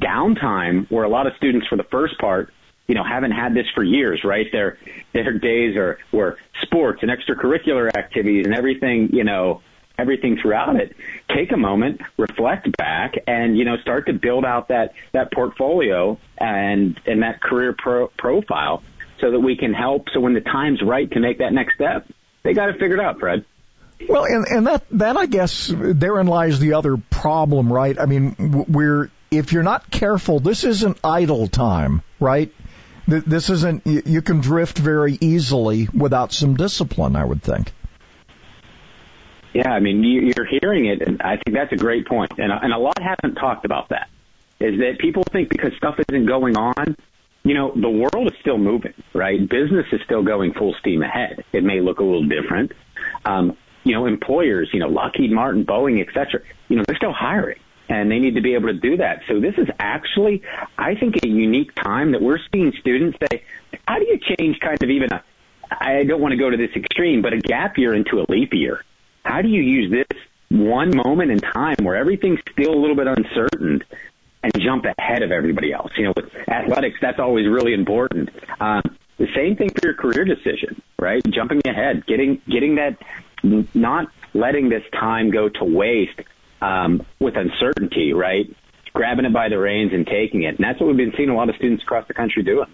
downtime 0.00 0.90
where 0.90 1.04
a 1.04 1.08
lot 1.08 1.26
of 1.26 1.34
students 1.36 1.66
for 1.68 1.76
the 1.76 1.84
first 1.84 2.18
part 2.18 2.52
you 2.86 2.94
know, 2.94 3.04
haven't 3.04 3.32
had 3.32 3.54
this 3.54 3.66
for 3.74 3.82
years, 3.82 4.22
right? 4.24 4.46
Their 4.52 4.78
their 5.12 5.32
days 5.38 5.76
are 5.76 5.98
were 6.12 6.38
sports 6.62 7.02
and 7.02 7.10
extracurricular 7.10 7.94
activities 7.96 8.46
and 8.46 8.54
everything, 8.54 9.10
you 9.12 9.24
know, 9.24 9.62
everything 9.98 10.38
throughout 10.40 10.76
it. 10.76 10.96
Take 11.34 11.52
a 11.52 11.56
moment, 11.56 12.00
reflect 12.16 12.76
back, 12.76 13.14
and 13.26 13.56
you 13.56 13.64
know, 13.64 13.76
start 13.78 14.06
to 14.06 14.12
build 14.12 14.44
out 14.44 14.68
that 14.68 14.94
that 15.12 15.32
portfolio 15.32 16.18
and 16.38 16.98
and 17.06 17.22
that 17.22 17.40
career 17.40 17.74
pro- 17.76 18.08
profile, 18.18 18.82
so 19.20 19.30
that 19.30 19.40
we 19.40 19.56
can 19.56 19.72
help. 19.74 20.06
So 20.12 20.20
when 20.20 20.34
the 20.34 20.40
time's 20.40 20.82
right 20.82 21.10
to 21.10 21.20
make 21.20 21.38
that 21.38 21.52
next 21.52 21.74
step, 21.74 22.06
they 22.42 22.52
got 22.52 22.68
it 22.68 22.78
figured 22.78 23.00
out, 23.00 23.18
Fred. 23.18 23.44
Well, 24.08 24.24
and 24.24 24.46
and 24.46 24.66
that 24.66 24.84
that 24.92 25.16
I 25.16 25.26
guess 25.26 25.72
therein 25.74 26.26
lies 26.26 26.60
the 26.60 26.74
other 26.74 26.96
problem, 27.10 27.72
right? 27.72 27.98
I 27.98 28.06
mean, 28.06 28.64
we're 28.68 29.10
if 29.30 29.52
you're 29.52 29.62
not 29.62 29.90
careful, 29.90 30.40
this 30.40 30.64
isn't 30.64 30.98
idle 31.02 31.48
time, 31.48 32.02
right? 32.20 32.52
This 33.06 33.50
isn't, 33.50 33.86
you 33.86 34.20
can 34.20 34.40
drift 34.40 34.78
very 34.78 35.16
easily 35.20 35.88
without 35.94 36.32
some 36.32 36.56
discipline, 36.56 37.14
I 37.14 37.24
would 37.24 37.42
think. 37.42 37.72
Yeah, 39.54 39.70
I 39.70 39.80
mean, 39.80 40.02
you're 40.02 40.46
hearing 40.60 40.86
it, 40.86 41.00
and 41.06 41.22
I 41.22 41.36
think 41.36 41.56
that's 41.56 41.72
a 41.72 41.76
great 41.76 42.06
point. 42.06 42.32
And, 42.36 42.52
and 42.52 42.72
a 42.72 42.78
lot 42.78 42.98
haven't 43.00 43.36
talked 43.36 43.64
about 43.64 43.90
that. 43.90 44.08
Is 44.58 44.78
that 44.80 44.98
people 44.98 45.22
think 45.32 45.48
because 45.50 45.72
stuff 45.76 45.96
isn't 46.08 46.26
going 46.26 46.56
on, 46.56 46.96
you 47.44 47.54
know, 47.54 47.72
the 47.74 47.88
world 47.88 48.26
is 48.26 48.38
still 48.40 48.58
moving, 48.58 48.94
right? 49.14 49.38
Business 49.48 49.86
is 49.92 50.00
still 50.04 50.24
going 50.24 50.52
full 50.52 50.74
steam 50.80 51.02
ahead. 51.02 51.44
It 51.52 51.62
may 51.62 51.80
look 51.80 52.00
a 52.00 52.02
little 52.02 52.26
different. 52.26 52.72
Um, 53.24 53.56
you 53.84 53.92
know, 53.92 54.06
employers, 54.06 54.70
you 54.72 54.80
know, 54.80 54.88
Lockheed 54.88 55.30
Martin, 55.30 55.64
Boeing, 55.64 56.00
et 56.00 56.08
cetera, 56.12 56.40
you 56.68 56.76
know, 56.76 56.82
they're 56.86 56.96
still 56.96 57.12
hiring 57.12 57.58
and 57.88 58.10
they 58.10 58.18
need 58.18 58.34
to 58.34 58.40
be 58.40 58.54
able 58.54 58.68
to 58.68 58.74
do 58.74 58.96
that. 58.98 59.20
So 59.28 59.40
this 59.40 59.54
is 59.58 59.68
actually, 59.78 60.42
I 60.78 60.94
think, 60.94 61.16
a 61.24 61.28
unique 61.28 61.74
time 61.74 62.12
that 62.12 62.22
we're 62.22 62.38
seeing 62.52 62.72
students 62.80 63.18
say, 63.30 63.44
how 63.86 63.98
do 63.98 64.06
you 64.06 64.18
change 64.18 64.58
kind 64.60 64.82
of 64.82 64.90
even 64.90 65.12
a, 65.12 65.22
I 65.70 66.04
don't 66.04 66.20
want 66.20 66.32
to 66.32 66.38
go 66.38 66.50
to 66.50 66.56
this 66.56 66.70
extreme, 66.74 67.22
but 67.22 67.32
a 67.32 67.38
gap 67.38 67.78
year 67.78 67.94
into 67.94 68.20
a 68.20 68.26
leap 68.28 68.52
year? 68.52 68.84
How 69.24 69.42
do 69.42 69.48
you 69.48 69.62
use 69.62 69.90
this 69.90 70.18
one 70.48 70.96
moment 70.96 71.30
in 71.30 71.38
time 71.40 71.76
where 71.82 71.96
everything's 71.96 72.40
still 72.52 72.72
a 72.72 72.78
little 72.78 72.96
bit 72.96 73.06
uncertain 73.06 73.82
and 74.42 74.52
jump 74.60 74.84
ahead 74.98 75.22
of 75.22 75.32
everybody 75.32 75.72
else? 75.72 75.92
You 75.96 76.04
know, 76.04 76.12
with 76.16 76.32
athletics, 76.48 76.98
that's 77.00 77.18
always 77.18 77.48
really 77.48 77.74
important. 77.74 78.30
Um, 78.60 78.82
the 79.18 79.28
same 79.34 79.56
thing 79.56 79.70
for 79.70 79.80
your 79.82 79.94
career 79.94 80.24
decision, 80.24 80.82
right? 80.98 81.22
Jumping 81.30 81.62
ahead, 81.64 82.06
getting, 82.06 82.40
getting 82.48 82.76
that, 82.76 82.98
not 83.74 84.08
letting 84.34 84.68
this 84.68 84.82
time 84.92 85.30
go 85.30 85.48
to 85.48 85.64
waste 85.64 86.20
um, 86.60 87.04
with 87.20 87.34
uncertainty, 87.36 88.12
right? 88.12 88.54
Grabbing 88.92 89.24
it 89.24 89.32
by 89.32 89.48
the 89.48 89.58
reins 89.58 89.92
and 89.92 90.06
taking 90.06 90.42
it. 90.42 90.56
And 90.56 90.64
that's 90.64 90.80
what 90.80 90.86
we've 90.86 90.96
been 90.96 91.12
seeing 91.16 91.28
a 91.28 91.34
lot 91.34 91.48
of 91.48 91.56
students 91.56 91.82
across 91.82 92.06
the 92.08 92.14
country 92.14 92.42
doing. 92.42 92.68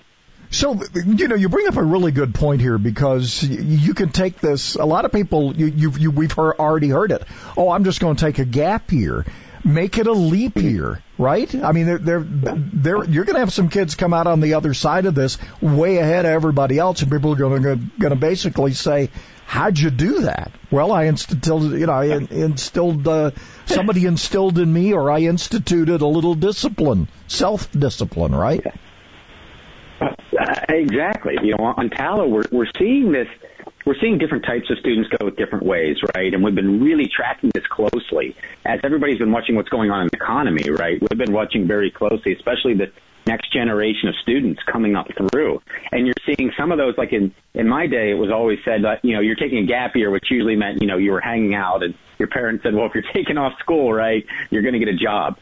So, 0.51 0.79
you 0.95 1.29
know, 1.29 1.35
you 1.35 1.49
bring 1.49 1.67
up 1.67 1.77
a 1.77 1.83
really 1.83 2.13
good 2.13 2.35
point 2.35 2.61
here 2.61 2.77
because 2.77 3.43
you 3.43 3.95
can 3.95 4.11
take 4.11 4.39
this. 4.39 4.75
A 4.75 4.85
lot 4.85 5.07
of 5.07 5.13
people, 5.13 5.57
you, 5.57 5.67
you, 5.67 5.91
you 5.93 6.11
we've 6.11 6.31
heard, 6.31 6.57
already 6.59 6.89
heard 6.89 7.11
it. 7.11 7.25
Oh, 7.57 7.71
I'm 7.71 7.85
just 7.85 8.01
going 8.01 8.17
to 8.17 8.25
take 8.25 8.39
a 8.39 8.45
gap 8.45 8.93
year. 8.93 9.25
Make 9.65 9.99
it 9.99 10.07
a 10.07 10.13
leap 10.13 10.57
year, 10.57 11.03
right? 11.19 11.55
I 11.55 11.73
mean, 11.73 11.87
they're, 11.87 11.99
they're, 11.99 12.25
they're, 12.25 13.05
you're 13.05 13.25
going 13.25 13.35
to 13.35 13.41
have 13.41 13.53
some 13.53 13.69
kids 13.69 13.95
come 13.95 14.13
out 14.13 14.27
on 14.27 14.41
the 14.41 14.55
other 14.55 14.75
side 14.75 15.07
of 15.07 15.15
this 15.15 15.39
way 15.61 15.99
ahead 15.99 16.25
of 16.25 16.33
everybody 16.33 16.79
else, 16.79 17.03
and 17.03 17.11
people 17.11 17.33
are 17.33 17.37
going 17.37 17.63
to, 17.63 18.09
to 18.09 18.17
basically 18.17 18.73
say, 18.73 19.11
How'd 19.53 19.79
you 19.79 19.91
do 19.91 20.23
that? 20.23 20.51
Well, 20.71 20.93
I 20.93 21.05
instilled, 21.05 21.73
you 21.73 21.85
know, 21.85 21.93
I 21.93 22.07
instilled, 22.07 23.07
uh, 23.07 23.33
somebody 23.67 24.07
instilled 24.07 24.59
in 24.59 24.73
me 24.73 24.95
or 24.95 25.11
I 25.11 25.21
instituted 25.21 26.01
a 26.01 26.07
little 26.07 26.35
discipline, 26.35 27.09
self-discipline, 27.27 28.35
right? 28.35 28.65
Uh, 30.01 30.55
exactly. 30.71 31.35
You 31.43 31.55
know, 31.59 31.65
on 31.77 31.91
Tallo, 31.91 32.31
we're, 32.31 32.45
we're 32.51 32.71
seeing 32.79 33.13
this, 33.13 33.29
we're 33.85 33.97
seeing 34.01 34.19
different 34.19 34.45
types 34.45 34.71
of 34.71 34.79
students 34.79 35.09
go 35.19 35.31
different 35.31 35.65
ways, 35.65 35.97
right? 36.15 36.33
And 36.33 36.43
we've 36.43 36.55
been 36.55 36.83
really 36.83 37.09
tracking 37.15 37.51
this 37.55 37.67
closely 37.67 38.37
as 38.65 38.81
everybody's 38.85 39.19
been 39.19 39.33
watching 39.33 39.57
what's 39.57 39.69
going 39.69 39.91
on 39.91 40.03
in 40.03 40.09
the 40.13 40.17
economy, 40.17 40.71
right? 40.71 41.01
We've 41.01 41.19
been 41.19 41.33
watching 41.33 41.67
very 41.67 41.91
closely, 41.91 42.35
especially 42.35 42.75
the 42.75 42.93
next 43.27 43.53
generation 43.53 44.09
of 44.09 44.15
students 44.23 44.61
coming 44.71 44.97
up 44.97 45.07
through. 45.17 45.61
And 45.93 46.07
you're 46.07 46.15
seeing 46.27 46.51
some 46.59 46.73
of 46.73 46.79
those, 46.79 46.95
like 46.99 47.13
in, 47.13 47.35
in 47.55 47.69
my 47.69 47.87
day, 47.87 48.11
it 48.11 48.19
was 48.19 48.31
always 48.31 48.59
said 48.65 48.85
that, 48.85 49.05
you 49.05 49.15
know, 49.15 49.21
you're 49.21 49.37
taking 49.37 49.59
a 49.59 49.67
gap 49.67 49.95
year, 49.95 50.11
which 50.11 50.31
usually 50.31 50.57
meant, 50.57 50.81
you 50.81 50.89
know, 50.89 50.97
you 50.97 51.13
were 51.13 51.21
hanging 51.21 51.55
out 51.55 51.83
and 51.83 51.95
your 52.19 52.29
parents 52.29 52.63
said, 52.63 52.75
well, 52.75 52.87
if 52.87 52.93
you're 52.95 53.05
taking 53.13 53.39
off 53.39 53.53
school, 53.59 53.93
right, 53.93 54.25
you're 54.51 54.63
going 54.63 54.75
to 54.75 54.81
get 54.81 54.89
a 54.89 54.97
job. 54.97 55.39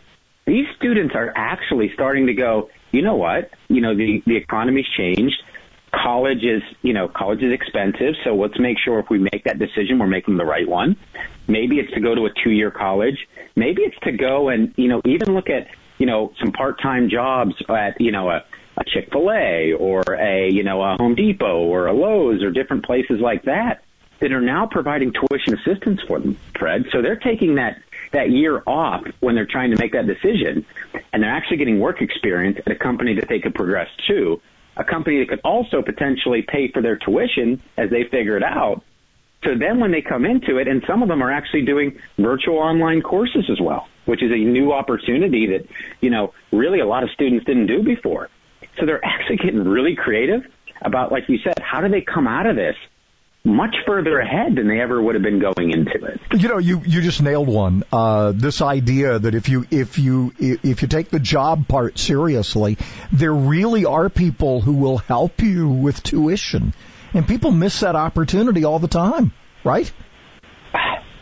These 0.46 0.66
students 0.76 1.14
are 1.14 1.32
actually 1.36 1.90
starting 1.94 2.26
to 2.26 2.34
go, 2.34 2.70
you 2.92 3.02
know 3.02 3.14
what, 3.14 3.50
you 3.68 3.80
know, 3.80 3.94
the, 3.94 4.22
the 4.26 4.36
economy's 4.36 4.86
changed. 4.96 5.42
College 5.92 6.44
is, 6.44 6.62
you 6.82 6.92
know, 6.92 7.08
college 7.08 7.42
is 7.42 7.52
expensive, 7.52 8.14
so 8.24 8.34
let's 8.34 8.58
make 8.58 8.78
sure 8.78 9.00
if 9.00 9.10
we 9.10 9.18
make 9.18 9.44
that 9.44 9.58
decision, 9.58 9.98
we're 9.98 10.06
making 10.06 10.36
the 10.36 10.44
right 10.44 10.68
one. 10.68 10.96
Maybe 11.48 11.78
it's 11.78 11.92
to 11.94 12.00
go 12.00 12.14
to 12.14 12.26
a 12.26 12.30
two-year 12.44 12.70
college. 12.70 13.28
Maybe 13.56 13.82
it's 13.82 13.98
to 14.04 14.12
go 14.12 14.48
and, 14.50 14.72
you 14.76 14.88
know, 14.88 15.02
even 15.04 15.34
look 15.34 15.50
at 15.50 15.66
you 16.00 16.06
know, 16.06 16.32
some 16.40 16.50
part-time 16.50 17.10
jobs 17.10 17.54
at, 17.68 18.00
you 18.00 18.10
know, 18.10 18.30
a, 18.30 18.42
a 18.78 18.84
Chick-fil-A 18.84 19.74
or 19.74 20.02
a, 20.14 20.50
you 20.50 20.64
know, 20.64 20.82
a 20.82 20.96
Home 20.98 21.14
Depot 21.14 21.62
or 21.62 21.86
a 21.86 21.92
Lowe's 21.92 22.42
or 22.42 22.50
different 22.50 22.86
places 22.86 23.20
like 23.20 23.44
that 23.44 23.84
that 24.20 24.32
are 24.32 24.40
now 24.40 24.66
providing 24.66 25.12
tuition 25.12 25.54
assistance 25.54 26.00
for 26.08 26.18
them, 26.18 26.38
Fred. 26.58 26.86
So 26.90 27.02
they're 27.02 27.16
taking 27.16 27.56
that, 27.56 27.82
that 28.12 28.30
year 28.30 28.62
off 28.66 29.04
when 29.20 29.34
they're 29.34 29.46
trying 29.46 29.72
to 29.72 29.76
make 29.78 29.92
that 29.92 30.06
decision 30.06 30.64
and 31.12 31.22
they're 31.22 31.30
actually 31.30 31.58
getting 31.58 31.80
work 31.80 32.00
experience 32.00 32.58
at 32.64 32.72
a 32.72 32.76
company 32.76 33.14
that 33.16 33.28
they 33.28 33.38
could 33.38 33.54
progress 33.54 33.88
to, 34.08 34.40
a 34.76 34.84
company 34.84 35.18
that 35.18 35.28
could 35.28 35.40
also 35.44 35.82
potentially 35.82 36.42
pay 36.42 36.70
for 36.70 36.82
their 36.82 36.96
tuition 36.96 37.60
as 37.76 37.90
they 37.90 38.04
figure 38.04 38.36
it 38.36 38.42
out. 38.42 38.82
So 39.44 39.50
then 39.58 39.80
when 39.80 39.90
they 39.90 40.02
come 40.02 40.24
into 40.24 40.58
it, 40.58 40.68
and 40.68 40.82
some 40.86 41.02
of 41.02 41.08
them 41.08 41.22
are 41.22 41.30
actually 41.30 41.64
doing 41.64 41.98
virtual 42.18 42.58
online 42.58 43.00
courses 43.00 43.48
as 43.50 43.60
well 43.60 43.88
which 44.10 44.24
is 44.24 44.32
a 44.32 44.36
new 44.36 44.72
opportunity 44.72 45.46
that, 45.46 45.68
you 46.00 46.10
know, 46.10 46.34
really 46.52 46.80
a 46.80 46.86
lot 46.86 47.04
of 47.04 47.10
students 47.10 47.44
didn't 47.46 47.66
do 47.66 47.82
before. 47.82 48.28
So 48.78 48.84
they're 48.84 49.04
actually 49.04 49.36
getting 49.36 49.62
really 49.62 49.94
creative 49.94 50.42
about, 50.82 51.12
like 51.12 51.28
you 51.28 51.38
said, 51.38 51.54
how 51.60 51.80
do 51.80 51.88
they 51.88 52.00
come 52.00 52.26
out 52.26 52.46
of 52.46 52.56
this 52.56 52.76
much 53.44 53.74
further 53.86 54.18
ahead 54.18 54.56
than 54.56 54.68
they 54.68 54.80
ever 54.80 55.00
would 55.00 55.14
have 55.14 55.22
been 55.22 55.38
going 55.38 55.70
into 55.70 56.04
it. 56.04 56.20
You 56.38 56.48
know, 56.48 56.58
you 56.58 56.82
you 56.84 57.00
just 57.00 57.22
nailed 57.22 57.48
one. 57.48 57.84
Uh, 57.90 58.32
this 58.32 58.60
idea 58.60 59.18
that 59.18 59.34
if 59.34 59.48
you 59.48 59.66
if 59.70 59.98
you 59.98 60.32
if 60.38 60.82
you 60.82 60.88
take 60.88 61.10
the 61.10 61.20
job 61.20 61.66
part 61.66 61.98
seriously, 61.98 62.76
there 63.12 63.32
really 63.32 63.84
are 63.86 64.08
people 64.08 64.60
who 64.60 64.74
will 64.74 64.98
help 64.98 65.40
you 65.40 65.68
with 65.68 66.02
tuition, 66.02 66.74
and 67.14 67.26
people 67.26 67.50
miss 67.50 67.80
that 67.80 67.96
opportunity 67.96 68.64
all 68.64 68.78
the 68.78 68.88
time, 68.88 69.32
right? 69.64 69.90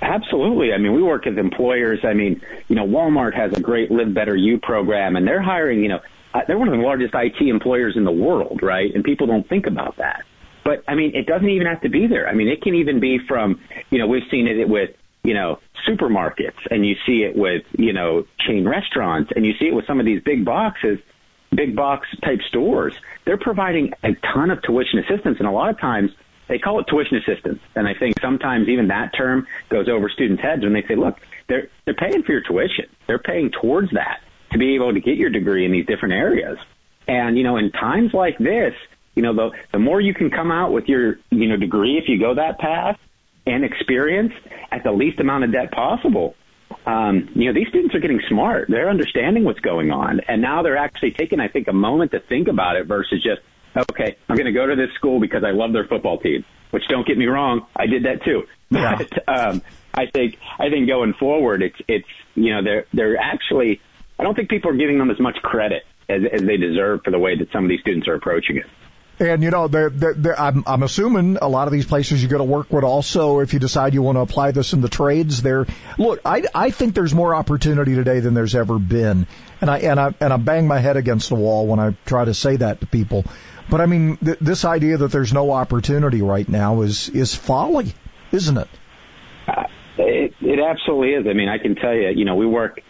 Absolutely. 0.01 0.73
I 0.73 0.79
mean, 0.79 0.95
we 0.95 1.03
work 1.03 1.25
with 1.25 1.39
employers. 1.39 2.01
I 2.05 2.15
mean, 2.15 2.41
you 2.69 2.77
know, 2.77 2.87
Walmart 2.87 3.35
has 3.35 3.53
a 3.53 3.61
great 3.61 3.91
Live 3.91 4.15
Better 4.15 4.35
U 4.35 4.59
program, 4.59 5.17
and 5.17 5.27
they're 5.27 5.43
hiring, 5.43 5.83
you 5.83 5.89
know, 5.89 6.01
uh, 6.33 6.41
they're 6.47 6.59
one 6.59 6.69
of 6.69 6.79
the 6.79 6.85
largest 6.85 7.15
IT 7.15 7.41
employers 7.41 7.97
in 7.97 8.05
the 8.05 8.13
world, 8.13 8.61
right? 8.63 8.95
And 8.95 9.03
people 9.03 9.27
don't 9.27 9.49
think 9.49 9.67
about 9.67 9.97
that. 9.97 10.25
But 10.65 10.85
I 10.87 10.95
mean, 10.95 11.13
it 11.15 11.27
doesn't 11.27 11.49
even 11.49 11.67
have 11.67 11.81
to 11.83 11.89
be 11.89 12.07
there. 12.07 12.29
I 12.29 12.35
mean, 12.35 12.49
it 12.49 12.63
can 12.63 12.75
even 12.75 13.01
be 13.01 13.19
from, 13.27 13.61
you 13.91 13.99
know, 13.99 14.07
we've 14.07 14.29
seen 14.31 14.47
it 14.47 14.69
with, 14.69 14.91
you 15.23 15.35
know, 15.35 15.59
supermarkets 15.89 16.59
and 16.71 16.87
you 16.87 16.95
see 17.07 17.23
it 17.23 17.37
with, 17.37 17.63
you 17.73 17.93
know, 17.93 18.27
chain 18.47 18.69
restaurants 18.69 19.31
and 19.35 19.45
you 19.45 19.53
see 19.59 19.67
it 19.67 19.75
with 19.75 19.87
some 19.87 20.01
of 20.01 20.07
these 20.07 20.23
big 20.23 20.45
boxes, 20.45 20.99
big 21.55 21.75
box 21.75 22.07
type 22.23 22.41
stores. 22.49 22.95
They're 23.25 23.39
providing 23.39 23.93
a 24.03 24.15
ton 24.33 24.51
of 24.51 24.63
tuition 24.63 24.99
assistance 24.99 25.39
and 25.39 25.49
a 25.49 25.51
lot 25.51 25.71
of 25.71 25.81
times 25.81 26.11
they 26.49 26.59
call 26.59 26.81
it 26.81 26.87
tuition 26.89 27.19
assistance. 27.19 27.61
And 27.75 27.87
I 27.87 27.95
think 27.95 28.17
sometimes 28.21 28.69
even 28.69 28.89
that 28.89 29.13
term 29.17 29.47
goes 29.69 29.89
over 29.89 30.09
students' 30.09 30.43
heads 30.43 30.63
when 30.63 30.73
they 30.73 30.83
say, 30.83 30.97
look, 30.97 31.17
they're, 31.49 31.69
they're 31.85 31.95
paying 31.95 32.23
for 32.23 32.33
your 32.33 32.43
tuition. 32.43 32.87
They're 33.07 33.19
paying 33.19 33.51
towards 33.51 33.91
that 33.93 34.21
to 34.53 34.59
be 34.59 34.75
able 34.75 34.95
to 34.95 35.01
get 35.01 35.17
your 35.17 35.31
degree 35.31 35.67
in 35.67 35.73
these 35.73 35.87
different 35.87 36.15
areas. 36.15 36.59
And, 37.07 37.37
you 37.37 37.45
know, 37.45 37.57
in 37.57 37.71
times 37.71 38.13
like 38.15 38.39
this, 38.39 38.75
you 39.19 39.23
know, 39.23 39.35
the, 39.35 39.51
the 39.73 39.81
more 39.81 40.01
you 40.01 40.15
can 40.15 40.31
come 40.31 40.53
out 40.53 40.71
with 40.71 40.87
your, 40.87 41.19
you 41.31 41.49
know, 41.49 41.57
degree 41.57 41.99
if 41.99 42.09
you 42.09 42.21
go 42.21 42.37
that 42.37 42.61
path 42.61 42.97
and 43.47 43.65
experience 43.65 44.33
at 44.71 44.85
the 44.85 44.93
least 44.93 45.19
amount 45.19 45.43
of 45.43 45.51
debt 45.51 45.73
possible, 45.73 46.37
um, 46.87 47.29
you 47.35 47.47
know, 47.47 47.53
these 47.53 47.67
students 47.67 47.97
are 47.97 47.99
getting 47.99 48.21
smart. 48.29 48.69
They're 48.69 48.89
understanding 48.89 49.43
what's 49.43 49.59
going 49.59 49.91
on. 49.91 50.21
And 50.29 50.41
now 50.41 50.63
they're 50.63 50.77
actually 50.77 51.11
taking, 51.11 51.41
I 51.41 51.49
think, 51.49 51.67
a 51.67 51.73
moment 51.73 52.13
to 52.13 52.21
think 52.21 52.47
about 52.47 52.77
it 52.77 52.87
versus 52.87 53.21
just, 53.21 53.41
okay, 53.91 54.17
I'm 54.29 54.37
going 54.37 54.47
to 54.47 54.53
go 54.53 54.69
to 54.69 54.77
this 54.77 54.95
school 54.95 55.19
because 55.19 55.43
I 55.43 55.51
love 55.51 55.73
their 55.73 55.89
football 55.89 56.19
team, 56.19 56.45
which 56.71 56.85
don't 56.89 57.05
get 57.05 57.19
me 57.19 57.27
wrong. 57.27 57.67
I 57.75 57.87
did 57.87 58.05
that 58.05 58.23
too. 58.25 58.45
Yeah. 58.71 58.99
But, 58.99 59.29
um, 59.29 59.63
I 59.95 60.11
think, 60.13 60.37
I 60.59 60.69
think 60.69 60.89
going 60.89 61.15
forward, 61.15 61.63
it's, 61.63 61.81
it's, 61.89 62.07
you 62.35 62.55
know, 62.55 62.63
they're, 62.63 62.85
they're 62.93 63.17
actually, 63.17 63.81
I 64.19 64.23
don't 64.23 64.35
think 64.35 64.51
people 64.51 64.71
are 64.71 64.77
giving 64.77 64.99
them 64.99 65.11
as 65.11 65.19
much 65.19 65.37
credit 65.37 65.85
as, 66.07 66.21
as 66.31 66.43
they 66.43 66.59
deserve 66.59 67.01
for 67.03 67.11
the 67.11 67.19
way 67.19 67.35
that 67.35 67.51
some 67.51 67.65
of 67.65 67.71
these 67.71 67.81
students 67.81 68.07
are 68.09 68.15
approaching 68.15 68.59
it. 68.59 68.67
And 69.21 69.43
you 69.43 69.51
know, 69.51 69.67
they're, 69.67 69.91
they're, 69.91 70.15
they're, 70.15 70.41
I'm, 70.41 70.63
I'm 70.67 70.83
assuming 70.83 71.39
a 71.43 71.49
lot 71.49 71.67
of 71.67 71.73
these 71.73 71.87
places 71.87 72.23
you 72.23 72.29
go 72.29 72.39
to 72.39 72.45
work 72.45 72.73
would 72.73 72.85
also, 72.85 73.41
if 73.41 73.53
you 73.53 73.59
decide 73.59 73.93
you 73.95 74.03
want 74.03 74.17
to 74.17 74.21
apply 74.21 74.53
this 74.53 74.73
in 74.73 74.81
the 74.81 74.89
trades, 74.89 75.43
there. 75.43 75.67
Look, 75.99 76.21
I, 76.25 76.45
I 76.55 76.71
think 76.71 76.95
there's 76.95 77.15
more 77.15 77.35
opportunity 77.35 77.97
today 77.97 78.21
than 78.21 78.35
there's 78.35 78.55
ever 78.55 78.79
been, 78.79 79.27
and 79.61 79.71
I 79.71 79.79
and 79.79 79.99
I 79.99 80.15
and 80.21 80.33
I 80.33 80.37
bang 80.37 80.69
my 80.69 80.79
head 80.79 80.97
against 80.97 81.31
the 81.31 81.35
wall 81.35 81.67
when 81.67 81.81
I 81.81 81.97
try 82.07 82.25
to 82.25 82.35
say 82.35 82.57
that 82.57 82.81
to 82.81 82.87
people. 82.87 83.25
But 83.69 83.81
I 83.81 83.87
mean, 83.87 84.17
th- 84.19 84.39
this 84.41 84.65
idea 84.65 84.99
that 84.99 85.11
there's 85.11 85.33
no 85.33 85.51
opportunity 85.51 86.23
right 86.23 86.49
now 86.49 86.83
is 86.83 87.09
is 87.09 87.35
folly, 87.35 87.95
isn't 88.31 88.57
it? 88.57 88.69
Uh, 89.49 89.65
it, 89.99 90.35
it 90.41 90.61
absolutely 90.61 91.15
is. 91.15 91.27
I 91.29 91.33
mean, 91.33 91.49
I 91.49 91.59
can 91.59 91.75
tell 91.75 91.95
you, 91.95 92.11
you 92.11 92.25
know, 92.25 92.37
we 92.37 92.47
work 92.47 92.81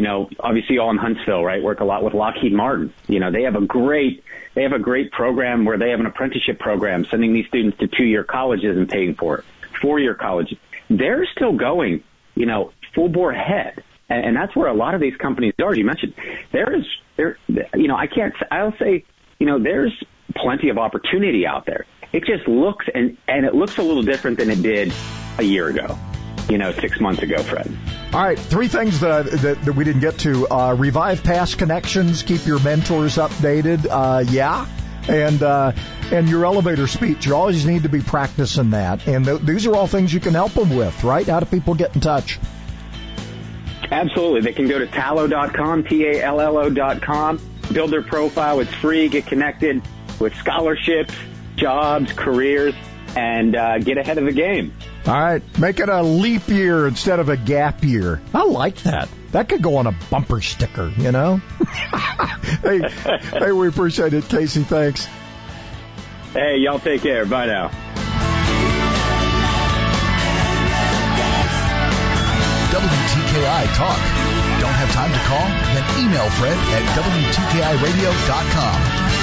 you 0.00 0.06
know, 0.06 0.30
obviously 0.40 0.78
all 0.78 0.90
in 0.90 0.96
Huntsville, 0.96 1.44
right? 1.44 1.62
Work 1.62 1.80
a 1.80 1.84
lot 1.84 2.02
with 2.02 2.14
Lockheed 2.14 2.54
Martin. 2.54 2.90
You 3.06 3.20
know, 3.20 3.30
they 3.30 3.42
have 3.42 3.54
a 3.54 3.60
great, 3.60 4.24
they 4.54 4.62
have 4.62 4.72
a 4.72 4.78
great 4.78 5.12
program 5.12 5.66
where 5.66 5.76
they 5.76 5.90
have 5.90 6.00
an 6.00 6.06
apprenticeship 6.06 6.58
program, 6.58 7.04
sending 7.10 7.34
these 7.34 7.46
students 7.48 7.76
to 7.80 7.86
two-year 7.86 8.24
colleges 8.24 8.78
and 8.78 8.88
paying 8.88 9.14
for 9.14 9.40
it, 9.40 9.44
four-year 9.82 10.14
colleges. 10.14 10.56
They're 10.88 11.26
still 11.36 11.52
going, 11.52 12.02
you 12.34 12.46
know, 12.46 12.72
full 12.94 13.10
bore 13.10 13.32
ahead. 13.32 13.84
And, 14.08 14.24
and 14.24 14.36
that's 14.36 14.56
where 14.56 14.68
a 14.68 14.74
lot 14.74 14.94
of 14.94 15.02
these 15.02 15.16
companies 15.16 15.52
are. 15.62 15.74
You 15.74 15.84
mentioned 15.84 16.14
there 16.50 16.74
is, 16.74 16.86
there, 17.18 17.36
you 17.74 17.86
know, 17.86 17.96
I 17.96 18.06
can't, 18.06 18.32
I'll 18.50 18.74
say, 18.78 19.04
you 19.38 19.46
know, 19.46 19.62
there's 19.62 19.92
plenty 20.34 20.70
of 20.70 20.78
opportunity 20.78 21.46
out 21.46 21.66
there. 21.66 21.84
It 22.14 22.24
just 22.24 22.48
looks 22.48 22.86
and, 22.94 23.18
and 23.28 23.44
it 23.44 23.54
looks 23.54 23.76
a 23.76 23.82
little 23.82 24.02
different 24.02 24.38
than 24.38 24.48
it 24.48 24.62
did 24.62 24.94
a 25.38 25.42
year 25.42 25.68
ago 25.68 25.98
you 26.50 26.58
know, 26.58 26.72
six 26.72 27.00
months 27.00 27.22
ago, 27.22 27.42
Fred. 27.42 27.70
All 28.12 28.20
right, 28.20 28.38
three 28.38 28.68
things 28.68 29.00
that, 29.00 29.26
that, 29.30 29.64
that 29.64 29.72
we 29.72 29.84
didn't 29.84 30.00
get 30.00 30.18
to. 30.20 30.48
Uh, 30.48 30.74
revive 30.74 31.22
past 31.22 31.58
connections, 31.58 32.22
keep 32.22 32.44
your 32.44 32.58
mentors 32.60 33.16
updated. 33.16 33.86
Uh, 33.88 34.24
yeah. 34.28 34.66
And, 35.08 35.42
uh, 35.42 35.72
and 36.12 36.28
your 36.28 36.44
elevator 36.44 36.86
speech, 36.86 37.26
you 37.26 37.34
always 37.34 37.64
need 37.64 37.84
to 37.84 37.88
be 37.88 38.00
practicing 38.00 38.70
that. 38.70 39.06
And 39.08 39.24
th- 39.24 39.40
these 39.40 39.66
are 39.66 39.74
all 39.74 39.86
things 39.86 40.12
you 40.12 40.20
can 40.20 40.34
help 40.34 40.52
them 40.52 40.76
with, 40.76 41.02
right? 41.04 41.26
How 41.26 41.40
do 41.40 41.46
people 41.46 41.74
get 41.74 41.94
in 41.94 42.00
touch? 42.00 42.38
Absolutely. 43.90 44.42
They 44.42 44.52
can 44.52 44.68
go 44.68 44.78
to 44.78 44.86
tallo.com, 44.86 45.84
T-A-L-L-O.com, 45.84 47.40
build 47.72 47.90
their 47.90 48.02
profile. 48.02 48.60
It's 48.60 48.74
free. 48.74 49.08
Get 49.08 49.26
connected 49.26 49.82
with 50.20 50.34
scholarships, 50.34 51.14
jobs, 51.56 52.12
careers, 52.12 52.74
and 53.16 53.56
uh, 53.56 53.78
get 53.78 53.98
ahead 53.98 54.18
of 54.18 54.24
the 54.24 54.32
game. 54.32 54.74
All 55.06 55.18
right, 55.18 55.42
make 55.58 55.80
it 55.80 55.88
a 55.88 56.02
leap 56.02 56.48
year 56.48 56.86
instead 56.86 57.20
of 57.20 57.30
a 57.30 57.36
gap 57.36 57.82
year. 57.82 58.20
I 58.34 58.44
like 58.44 58.76
that. 58.82 59.08
That 59.32 59.48
could 59.48 59.62
go 59.62 59.76
on 59.76 59.86
a 59.86 59.92
bumper 60.10 60.40
sticker, 60.40 60.92
you 60.98 61.10
know? 61.10 61.36
hey, 62.62 62.82
hey, 62.88 63.52
we 63.52 63.68
appreciate 63.68 64.12
it, 64.12 64.28
Casey. 64.28 64.62
Thanks. 64.62 65.06
Hey, 66.32 66.58
y'all 66.58 66.78
take 66.78 67.02
care. 67.02 67.24
Bye 67.24 67.46
now. 67.46 67.70
WTKI 72.70 73.66
Talk. 73.76 73.98
Don't 74.60 74.74
have 74.78 74.92
time 74.92 75.10
to 75.10 75.18
call? 75.26 75.48
Then 75.74 75.82
email 76.04 76.30
Fred 76.30 76.54
at 76.54 76.84
WTKIRadio.com. 76.94 79.19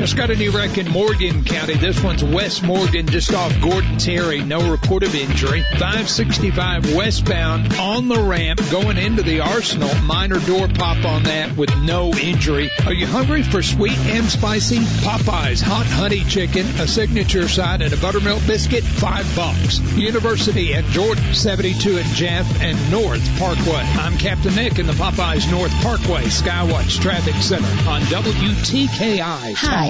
Just 0.00 0.16
got 0.16 0.30
a 0.30 0.34
new 0.34 0.50
wreck 0.50 0.78
in 0.78 0.90
Morgan 0.90 1.44
County. 1.44 1.74
This 1.74 2.02
one's 2.02 2.24
West 2.24 2.62
Morgan, 2.62 3.06
just 3.06 3.34
off 3.34 3.52
Gordon 3.60 3.98
Terry. 3.98 4.40
No 4.42 4.70
report 4.70 5.02
of 5.02 5.14
injury. 5.14 5.62
565 5.72 6.94
westbound 6.94 7.74
on 7.74 8.08
the 8.08 8.18
ramp 8.18 8.62
going 8.70 8.96
into 8.96 9.22
the 9.22 9.40
Arsenal. 9.40 9.94
Minor 9.96 10.40
door 10.40 10.68
pop 10.68 11.04
on 11.04 11.24
that 11.24 11.54
with 11.54 11.76
no 11.76 12.14
injury. 12.14 12.70
Are 12.86 12.94
you 12.94 13.06
hungry 13.06 13.42
for 13.42 13.62
sweet 13.62 13.98
and 13.98 14.24
spicy? 14.24 14.78
Popeyes 14.78 15.60
hot 15.60 15.84
honey 15.84 16.24
chicken, 16.24 16.64
a 16.80 16.88
signature 16.88 17.46
side, 17.46 17.82
and 17.82 17.92
a 17.92 17.98
buttermilk 17.98 18.46
biscuit, 18.46 18.82
five 18.82 19.30
bucks. 19.36 19.80
University 19.98 20.72
and 20.72 20.86
Jordan, 20.86 21.34
72 21.34 21.98
at 21.98 22.06
Jeff 22.06 22.62
and 22.62 22.90
North 22.90 23.38
Parkway. 23.38 23.84
I'm 24.00 24.16
Captain 24.16 24.54
Nick 24.54 24.78
in 24.78 24.86
the 24.86 24.94
Popeyes 24.94 25.50
North 25.50 25.72
Parkway 25.82 26.22
Skywatch 26.24 27.02
Traffic 27.02 27.34
Center 27.34 27.68
on 27.86 28.00
WTKI. 28.00 29.54
Hi, 29.56 29.89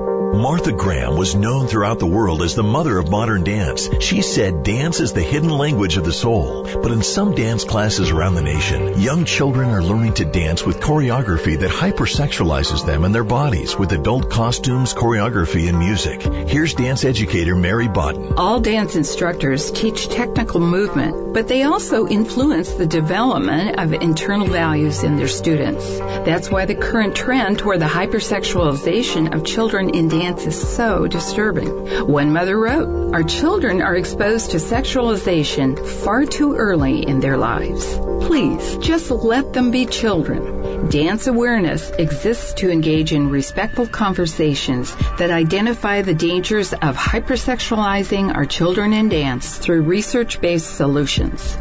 Martha 0.33 0.71
Graham 0.71 1.17
was 1.17 1.35
known 1.35 1.67
throughout 1.67 1.99
the 1.99 2.07
world 2.07 2.41
as 2.41 2.55
the 2.55 2.63
mother 2.63 2.97
of 2.97 3.11
modern 3.11 3.43
dance. 3.43 3.89
She 3.99 4.21
said 4.21 4.63
dance 4.63 5.01
is 5.01 5.11
the 5.11 5.21
hidden 5.21 5.49
language 5.49 5.97
of 5.97 6.05
the 6.05 6.13
soul. 6.13 6.63
But 6.81 6.91
in 6.91 7.03
some 7.03 7.35
dance 7.35 7.65
classes 7.65 8.11
around 8.11 8.35
the 8.35 8.41
nation, 8.41 9.01
young 9.01 9.25
children 9.25 9.69
are 9.71 9.83
learning 9.83 10.13
to 10.15 10.25
dance 10.25 10.65
with 10.65 10.79
choreography 10.79 11.59
that 11.59 11.69
hypersexualizes 11.69 12.85
them 12.85 13.03
and 13.03 13.13
their 13.13 13.25
bodies 13.25 13.75
with 13.75 13.91
adult 13.91 14.29
costumes, 14.29 14.93
choreography, 14.93 15.67
and 15.67 15.77
music. 15.77 16.21
Here's 16.21 16.75
dance 16.75 17.03
educator 17.03 17.55
Mary 17.55 17.89
Bodden. 17.89 18.33
All 18.37 18.61
dance 18.61 18.95
instructors 18.95 19.69
teach 19.69 20.07
technical 20.07 20.61
movement, 20.61 21.33
but 21.33 21.49
they 21.49 21.63
also 21.63 22.07
influence 22.07 22.71
the 22.71 22.85
development 22.85 23.79
of 23.79 23.93
internal 23.93 24.47
values 24.47 25.03
in 25.03 25.17
their 25.17 25.27
students. 25.27 25.99
That's 25.99 26.49
why 26.49 26.65
the 26.65 26.75
current 26.75 27.15
trend 27.15 27.59
toward 27.59 27.81
the 27.81 27.85
hypersexualization 27.85 29.35
of 29.35 29.43
children 29.43 29.89
in 29.89 30.07
dance 30.07 30.20
dance 30.21 30.45
is 30.45 30.75
so 30.75 31.07
disturbing. 31.07 32.07
One 32.07 32.31
mother 32.31 32.55
wrote, 32.55 33.13
Our 33.15 33.23
children 33.23 33.81
are 33.81 33.95
exposed 33.95 34.51
to 34.51 34.57
sexualization 34.57 35.83
far 36.03 36.25
too 36.25 36.55
early 36.55 37.07
in 37.07 37.19
their 37.19 37.37
lives. 37.37 37.83
Please, 38.27 38.77
just 38.77 39.09
let 39.09 39.51
them 39.53 39.71
be 39.71 39.87
children. 39.87 40.89
Dance 40.89 41.25
awareness 41.25 41.89
exists 41.89 42.53
to 42.53 42.69
engage 42.69 43.13
in 43.13 43.29
respectful 43.29 43.87
conversations 43.87 44.95
that 45.17 45.31
identify 45.31 46.03
the 46.03 46.13
dangers 46.13 46.71
of 46.73 46.95
hypersexualizing 46.95 48.35
our 48.35 48.45
children 48.45 48.93
in 48.93 49.09
dance 49.09 49.57
through 49.57 49.81
research-based 49.81 50.75
solutions. 50.75 51.57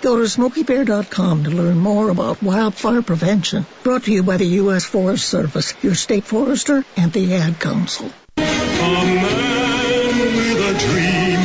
Go 0.00 0.16
to 0.16 0.22
SmokeyBear.com 0.22 1.44
to 1.44 1.50
learn 1.50 1.78
more 1.78 2.08
about 2.08 2.40
wildfire 2.42 3.02
prevention. 3.02 3.66
Brought 3.82 4.04
to 4.04 4.12
you 4.12 4.22
by 4.22 4.36
the 4.36 4.46
U.S. 4.62 4.84
Forest 4.84 5.28
Service, 5.28 5.74
your 5.82 5.96
state 5.96 6.24
forester, 6.24 6.84
and 6.96 7.12
the 7.12 7.34
Ad 7.34 7.58
Council. 7.58 8.10
A 8.36 8.40
man 8.40 10.18
with 10.18 10.60
a 10.60 10.74
dream 10.78 11.40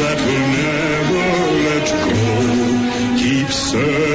that 0.00 0.18
will 0.26 0.48
never 0.58 1.24
let 1.68 1.86
go. 2.10 3.22
Keep 3.22 3.48
searching 3.52 4.11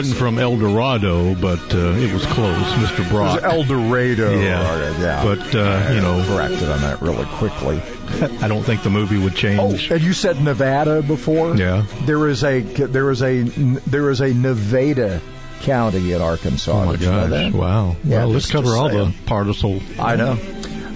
wasn't 0.00 0.18
from 0.18 0.38
El 0.38 0.56
Dorado, 0.56 1.34
but 1.34 1.74
uh, 1.74 1.92
it 1.92 2.12
was 2.12 2.24
close, 2.26 2.72
Mr. 2.74 3.08
Brock. 3.10 3.38
It 3.38 3.44
was 3.44 3.52
El 3.52 3.64
Dorado. 3.64 4.38
Yeah. 4.38 4.98
yeah. 4.98 5.24
But, 5.24 5.54
uh, 5.54 5.92
you 5.92 6.00
know. 6.00 6.24
Corrected 6.26 6.70
on 6.70 6.80
that 6.80 7.02
really 7.02 7.26
quickly. 7.26 7.80
I 8.40 8.48
don't 8.48 8.62
think 8.62 8.82
the 8.82 8.90
movie 8.90 9.18
would 9.18 9.34
change. 9.34 9.90
Oh, 9.90 9.94
and 9.94 10.02
you 10.02 10.12
said 10.12 10.40
Nevada 10.40 11.02
before? 11.02 11.56
Yeah. 11.56 11.84
There 12.04 12.28
is 12.28 12.42
a 12.44 12.60
there 12.60 13.10
is 13.10 13.22
a 13.22 13.42
there 13.42 14.10
is 14.10 14.20
a 14.20 14.32
Nevada 14.32 15.20
county 15.60 16.12
in 16.12 16.20
Arkansas. 16.20 16.72
Oh 16.72 16.86
my 16.86 16.96
gosh! 16.96 17.30
that? 17.30 17.52
Wow. 17.52 17.96
Yeah, 18.02 18.18
well, 18.18 18.28
let's 18.30 18.50
cover 18.50 18.70
all 18.70 18.88
saying. 18.88 19.12
the 19.12 19.16
parcel. 19.26 19.80
I 19.98 20.16
know. 20.16 20.38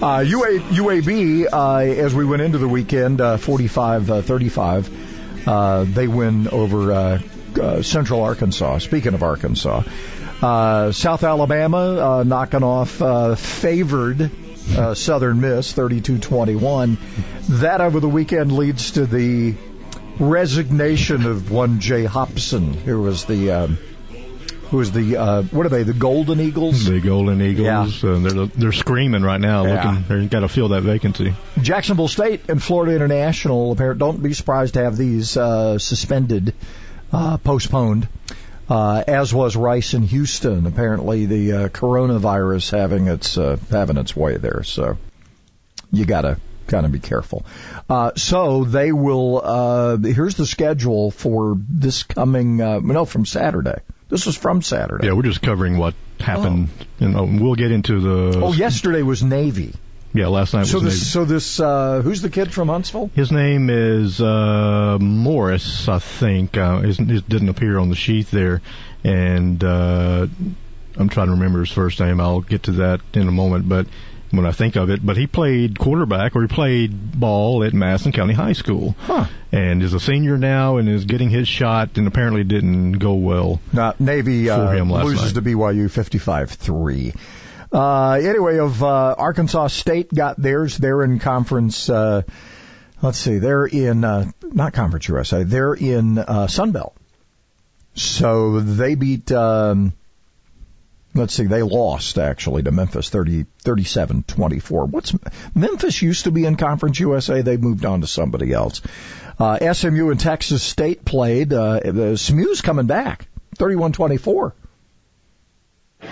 Uh, 0.01 0.19
UA, 0.19 0.59
UAB, 0.59 1.47
uh, 1.51 1.77
as 1.77 2.13
we 2.13 2.25
went 2.25 2.41
into 2.41 2.57
the 2.57 2.67
weekend, 2.67 3.21
uh, 3.21 3.37
45 3.37 4.11
uh, 4.11 4.21
35, 4.21 5.47
uh, 5.47 5.85
they 5.85 6.07
win 6.07 6.49
over 6.49 7.21
uh, 7.57 7.81
Central 7.81 8.21
Arkansas. 8.21 8.79
Speaking 8.79 9.13
of 9.13 9.23
Arkansas, 9.23 9.83
uh, 10.41 10.91
South 10.91 11.23
Alabama 11.23 11.77
uh, 11.77 12.23
knocking 12.23 12.63
off 12.63 13.01
uh, 13.01 13.35
favored 13.35 14.29
uh, 14.75 14.93
Southern 14.93 15.41
Miss 15.41 15.71
32 15.73 16.19
21. 16.19 16.97
That 17.49 17.81
over 17.81 17.99
the 17.99 18.09
weekend 18.09 18.51
leads 18.51 18.91
to 18.91 19.05
the 19.05 19.55
resignation 20.19 21.25
of 21.25 21.51
one 21.51 21.79
Jay 21.79 22.05
Hopson, 22.05 22.73
who 22.73 23.01
was 23.01 23.25
the. 23.25 23.51
Um, 23.51 23.77
who 24.69 24.77
was 24.77 24.91
the 24.91 25.15
uh, 25.17 25.43
what 25.43 25.65
are 25.67 25.69
they? 25.69 25.83
The 25.83 25.93
Golden 25.93 26.39
Eagles. 26.39 26.85
The 26.85 26.99
Golden 26.99 27.39
Eagles. 27.39 28.03
Uh, 28.03 28.17
they're 28.19 28.45
they're 28.47 28.71
screaming 28.71 29.21
right 29.21 29.39
now. 29.39 29.65
Yeah. 29.65 29.91
Looking, 29.91 30.19
they've 30.21 30.29
got 30.29 30.39
to 30.39 30.47
fill 30.47 30.69
that 30.69 30.81
vacancy. 30.81 31.35
Jacksonville 31.61 32.07
State 32.07 32.49
and 32.49 32.61
Florida 32.61 32.95
International. 32.95 33.71
Apparently, 33.71 33.99
don't 33.99 34.23
be 34.23 34.33
surprised 34.33 34.73
to 34.73 34.83
have 34.83 34.97
these 34.97 35.37
uh, 35.37 35.77
suspended, 35.77 36.55
uh, 37.15 37.37
postponed. 37.37 38.07
Uh, 38.67 39.03
as 39.07 39.33
was 39.33 39.55
Rice 39.55 39.93
in 39.93 40.01
Houston. 40.01 40.65
Apparently, 40.65 41.27
the 41.27 41.51
uh, 41.51 41.69
coronavirus 41.69 42.71
having 42.71 43.07
its 43.07 43.37
uh, 43.37 43.57
having 43.69 43.97
its 43.97 44.15
way 44.15 44.37
there. 44.37 44.63
So 44.63 44.97
you 45.91 46.05
gotta 46.05 46.39
kind 46.65 46.85
of 46.85 46.91
be 46.91 46.99
careful. 46.99 47.45
Uh, 47.87 48.11
so 48.15 48.63
they 48.63 48.91
will. 48.91 49.39
Uh, 49.43 49.97
here's 49.97 50.35
the 50.35 50.47
schedule 50.47 51.11
for 51.11 51.55
this 51.69 52.03
coming. 52.03 52.59
Uh, 52.59 52.79
no, 52.79 53.05
from 53.05 53.25
Saturday. 53.25 53.81
This 54.09 54.25
was 54.25 54.35
from 54.35 54.61
Saturday. 54.61 55.07
Yeah, 55.07 55.13
we're 55.13 55.23
just 55.23 55.41
covering 55.41 55.77
what 55.77 55.93
happened. 56.19 56.69
You 56.99 57.09
know, 57.09 57.23
we'll 57.23 57.55
get 57.55 57.71
into 57.71 57.99
the. 57.99 58.39
Oh, 58.39 58.53
yesterday 58.53 59.03
was 59.03 59.23
Navy. 59.23 59.73
Yeah, 60.15 60.27
last 60.27 60.53
night 60.53 60.65
So 60.67 60.79
was. 60.79 60.85
this, 60.99 61.11
so 61.11 61.25
this, 61.25 61.59
uh, 61.59 62.01
who's 62.01 62.21
the 62.21 62.29
kid 62.29 62.53
from 62.53 62.69
Huntsville? 62.69 63.09
His 63.15 63.31
name 63.33 63.69
is 63.69 64.21
uh, 64.21 64.97
Morris, 65.01 65.89
I 65.89 65.99
think. 65.99 66.55
Uh, 66.57 66.79
his, 66.79 66.97
his 66.97 67.21
didn't 67.23 67.49
appear 67.49 67.77
on 67.77 67.89
the 67.89 67.95
sheet 67.95 68.27
there, 68.31 68.61
and 69.03 69.61
uh, 69.63 70.27
I'm 70.95 71.09
trying 71.09 71.27
to 71.27 71.33
remember 71.33 71.59
his 71.59 71.71
first 71.71 71.99
name. 71.99 72.21
I'll 72.21 72.39
get 72.41 72.63
to 72.63 72.71
that 72.73 73.01
in 73.13 73.27
a 73.27 73.31
moment, 73.31 73.67
but 73.67 73.87
when 74.31 74.45
I 74.45 74.51
think 74.51 74.75
of 74.77 74.89
it, 74.89 75.05
but 75.05 75.17
he 75.17 75.27
played 75.27 75.77
quarterback 75.79 76.35
or 76.35 76.41
he 76.41 76.47
played 76.47 77.19
ball 77.19 77.63
at 77.63 77.73
Madison 77.73 78.11
County 78.11 78.33
High 78.33 78.53
School, 78.53 78.95
Huh. 79.01 79.25
and 79.51 79.83
is 79.83 79.93
a 79.93 79.99
senior 79.99 80.37
now 80.37 80.77
and 80.77 80.87
is 80.89 81.03
getting 81.05 81.29
his 81.29 81.47
shot, 81.47 81.97
and 81.97 82.07
apparently 82.07 82.43
didn't 82.45 82.93
go 82.93 83.13
well. 83.15 83.59
Uh, 83.77 83.93
Navy 83.99 84.45
For 84.47 84.53
uh, 84.53 84.71
him 84.71 84.89
last 84.89 85.05
loses 85.05 85.35
night. 85.35 85.43
to 85.43 85.49
BYU 85.49 85.85
55-3. 85.89 87.15
Uh, 87.75 88.13
anyway, 88.13 88.57
of 88.57 88.81
uh, 88.81 89.15
Arkansas 89.17 89.67
State 89.67 90.13
got 90.13 90.41
theirs. 90.41 90.77
They're 90.77 91.03
in 91.03 91.19
conference. 91.19 91.89
Uh, 91.89 92.21
let's 93.01 93.17
see, 93.17 93.39
they're 93.39 93.65
in 93.65 94.05
uh, 94.05 94.31
not 94.41 94.71
Conference 94.71 95.09
USA. 95.09 95.43
They're 95.43 95.73
in 95.73 96.17
uh, 96.17 96.47
Sun 96.47 96.71
Belt. 96.71 96.95
So 97.93 98.61
they 98.61 98.95
beat. 98.95 99.29
Um, 99.33 99.91
let's 101.13 101.33
see, 101.33 101.47
they 101.47 101.63
lost 101.63 102.17
actually 102.17 102.63
to 102.63 102.71
Memphis 102.71 103.09
30, 103.09 103.45
37-24. 103.65 104.89
What's 104.89 105.13
Memphis 105.53 106.01
used 106.01 106.23
to 106.23 106.31
be 106.31 106.45
in 106.45 106.55
Conference 106.55 106.97
USA? 107.01 107.41
They 107.41 107.57
moved 107.57 107.83
on 107.83 107.99
to 107.99 108.07
somebody 108.07 108.53
else. 108.53 108.81
Uh, 109.37 109.73
SMU 109.73 110.11
and 110.11 110.19
Texas 110.19 110.63
State 110.63 111.03
played. 111.03 111.51
Uh, 111.51 112.15
SMU's 112.15 112.61
coming 112.61 112.85
back, 112.85 113.27
31-24. 113.57 114.53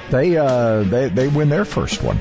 They 0.10 0.38
uh, 0.38 0.84
they 0.84 1.10
they 1.10 1.28
win 1.28 1.50
their 1.50 1.66
first 1.66 2.02
one. 2.04 2.20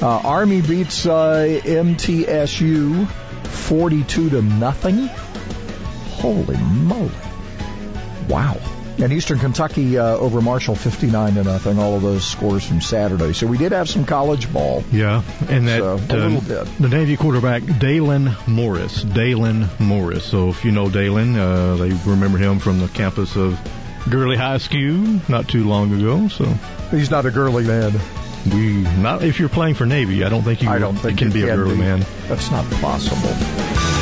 Uh, 0.00 0.06
Army 0.24 0.62
beats 0.62 1.06
uh, 1.06 1.60
MTSU 1.64 3.06
42 3.46 4.30
to 4.30 4.42
nothing. 4.42 5.06
Holy 6.12 6.56
moly! 6.56 7.10
Wow. 8.28 8.56
And 8.98 9.12
Eastern 9.12 9.38
Kentucky 9.38 9.98
uh, 9.98 10.16
over 10.16 10.40
Marshall 10.40 10.74
59 10.74 11.34
to 11.34 11.44
nothing. 11.44 11.78
All 11.78 11.96
of 11.96 12.02
those 12.02 12.24
scores 12.24 12.64
from 12.64 12.80
Saturday. 12.80 13.32
So 13.32 13.46
we 13.46 13.56
did 13.58 13.72
have 13.72 13.88
some 13.88 14.04
college 14.04 14.52
ball. 14.52 14.84
Yeah, 14.92 15.22
and 15.48 15.66
that 15.66 15.78
So, 15.78 15.88
a 15.88 15.94
uh, 15.94 16.28
little 16.28 16.40
bit. 16.64 16.78
the 16.78 16.88
Navy 16.88 17.16
quarterback 17.16 17.62
Dalen 17.80 18.30
Morris. 18.46 19.02
Dalen 19.02 19.68
Morris. 19.80 20.24
So 20.24 20.50
if 20.50 20.64
you 20.64 20.70
know 20.72 20.88
Dalen, 20.90 21.36
uh, 21.36 21.76
they 21.76 21.92
remember 22.04 22.38
him 22.38 22.58
from 22.58 22.80
the 22.80 22.88
campus 22.88 23.34
of 23.34 23.58
Gurley 24.10 24.36
High 24.36 24.58
School 24.58 25.20
not 25.28 25.48
too 25.48 25.64
long 25.64 25.92
ago. 25.92 26.28
So 26.28 26.44
He's 26.90 27.10
not 27.10 27.26
a 27.26 27.30
girly 27.30 27.64
man. 27.64 27.92
we 28.52 28.82
not 29.00 29.22
if 29.22 29.38
you're 29.38 29.48
playing 29.48 29.74
for 29.74 29.86
Navy, 29.86 30.24
I 30.24 30.28
don't 30.28 30.42
think 30.42 30.62
you. 30.62 30.68
I 30.68 30.78
don't 30.78 30.96
think 30.96 31.18
can 31.18 31.30
be 31.30 31.42
a 31.42 31.54
girly 31.56 31.74
be. 31.74 31.80
man. 31.80 32.04
That's 32.28 32.50
not 32.50 32.68
possible. 32.80 34.01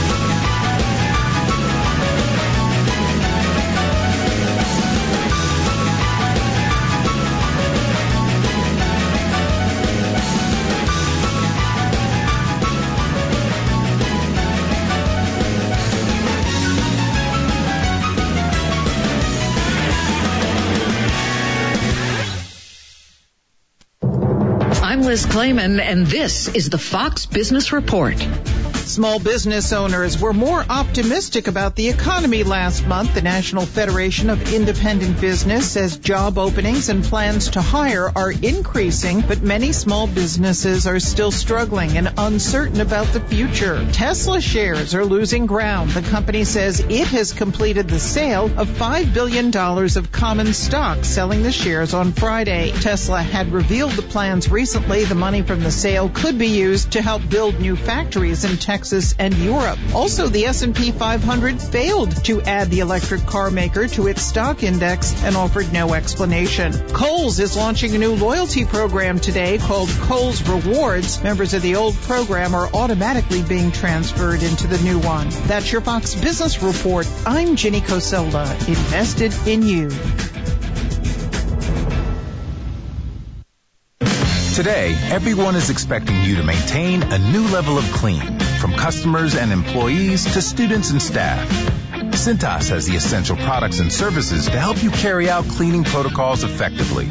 Liz 25.10 25.26
Claman, 25.26 25.80
and 25.80 26.06
this 26.06 26.46
is 26.46 26.70
the 26.70 26.78
Fox 26.78 27.26
Business 27.26 27.72
Report. 27.72 28.14
Small 28.90 29.20
business 29.20 29.72
owners 29.72 30.20
were 30.20 30.32
more 30.32 30.64
optimistic 30.68 31.46
about 31.46 31.76
the 31.76 31.88
economy 31.88 32.42
last 32.42 32.84
month. 32.88 33.14
The 33.14 33.22
National 33.22 33.64
Federation 33.64 34.30
of 34.30 34.52
Independent 34.52 35.20
Business 35.20 35.70
says 35.70 35.98
job 35.98 36.38
openings 36.38 36.88
and 36.88 37.04
plans 37.04 37.50
to 37.50 37.62
hire 37.62 38.10
are 38.16 38.32
increasing, 38.32 39.20
but 39.20 39.42
many 39.42 39.70
small 39.70 40.08
businesses 40.08 40.88
are 40.88 40.98
still 40.98 41.30
struggling 41.30 41.96
and 41.96 42.12
uncertain 42.18 42.80
about 42.80 43.06
the 43.12 43.20
future. 43.20 43.88
Tesla 43.92 44.40
shares 44.40 44.92
are 44.92 45.04
losing 45.04 45.46
ground. 45.46 45.90
The 45.90 46.02
company 46.02 46.42
says 46.42 46.80
it 46.80 47.06
has 47.06 47.32
completed 47.32 47.88
the 47.88 48.00
sale 48.00 48.46
of 48.58 48.66
$5 48.66 49.14
billion 49.14 49.56
of 49.56 50.10
common 50.10 50.52
stock, 50.52 51.04
selling 51.04 51.44
the 51.44 51.52
shares 51.52 51.94
on 51.94 52.10
Friday. 52.10 52.72
Tesla 52.72 53.22
had 53.22 53.52
revealed 53.52 53.92
the 53.92 54.02
plans 54.02 54.50
recently. 54.50 55.04
The 55.04 55.14
money 55.14 55.42
from 55.42 55.60
the 55.60 55.70
sale 55.70 56.08
could 56.08 56.40
be 56.40 56.48
used 56.48 56.94
to 56.94 57.02
help 57.02 57.22
build 57.28 57.60
new 57.60 57.76
factories 57.76 58.42
in 58.42 58.56
Texas 58.56 58.79
Texas 58.80 59.14
and 59.18 59.36
Europe. 59.36 59.78
Also, 59.94 60.28
the 60.28 60.46
S&P 60.46 60.90
500 60.90 61.60
failed 61.60 62.24
to 62.24 62.40
add 62.40 62.70
the 62.70 62.80
electric 62.80 63.26
car 63.26 63.50
maker 63.50 63.86
to 63.86 64.06
its 64.06 64.22
stock 64.22 64.62
index 64.62 65.22
and 65.22 65.36
offered 65.36 65.70
no 65.70 65.92
explanation. 65.92 66.72
Kohl's 66.88 67.38
is 67.40 67.58
launching 67.58 67.94
a 67.94 67.98
new 67.98 68.14
loyalty 68.14 68.64
program 68.64 69.18
today 69.18 69.58
called 69.58 69.90
Kohl's 69.90 70.48
Rewards. 70.48 71.22
Members 71.22 71.52
of 71.52 71.60
the 71.60 71.76
old 71.76 71.94
program 71.94 72.54
are 72.54 72.70
automatically 72.72 73.42
being 73.42 73.70
transferred 73.70 74.42
into 74.42 74.66
the 74.66 74.78
new 74.78 74.98
one. 74.98 75.28
That's 75.46 75.70
your 75.70 75.82
Fox 75.82 76.14
Business 76.14 76.62
Report. 76.62 77.06
I'm 77.26 77.56
Ginny 77.56 77.82
Cosola, 77.82 78.66
invested 78.66 79.34
in 79.46 79.62
you. 79.62 79.90
Today, 84.60 84.94
everyone 85.10 85.56
is 85.56 85.70
expecting 85.70 86.22
you 86.22 86.36
to 86.36 86.42
maintain 86.42 87.02
a 87.02 87.18
new 87.18 87.48
level 87.48 87.78
of 87.78 87.84
clean, 87.92 88.20
from 88.60 88.74
customers 88.74 89.34
and 89.34 89.50
employees 89.52 90.24
to 90.34 90.42
students 90.42 90.90
and 90.90 91.00
staff. 91.00 91.48
Cintas 92.12 92.68
has 92.68 92.86
the 92.86 92.94
essential 92.94 93.36
products 93.36 93.80
and 93.80 93.90
services 93.90 94.44
to 94.44 94.58
help 94.58 94.82
you 94.82 94.90
carry 94.90 95.30
out 95.30 95.48
cleaning 95.48 95.84
protocols 95.84 96.44
effectively. 96.44 97.08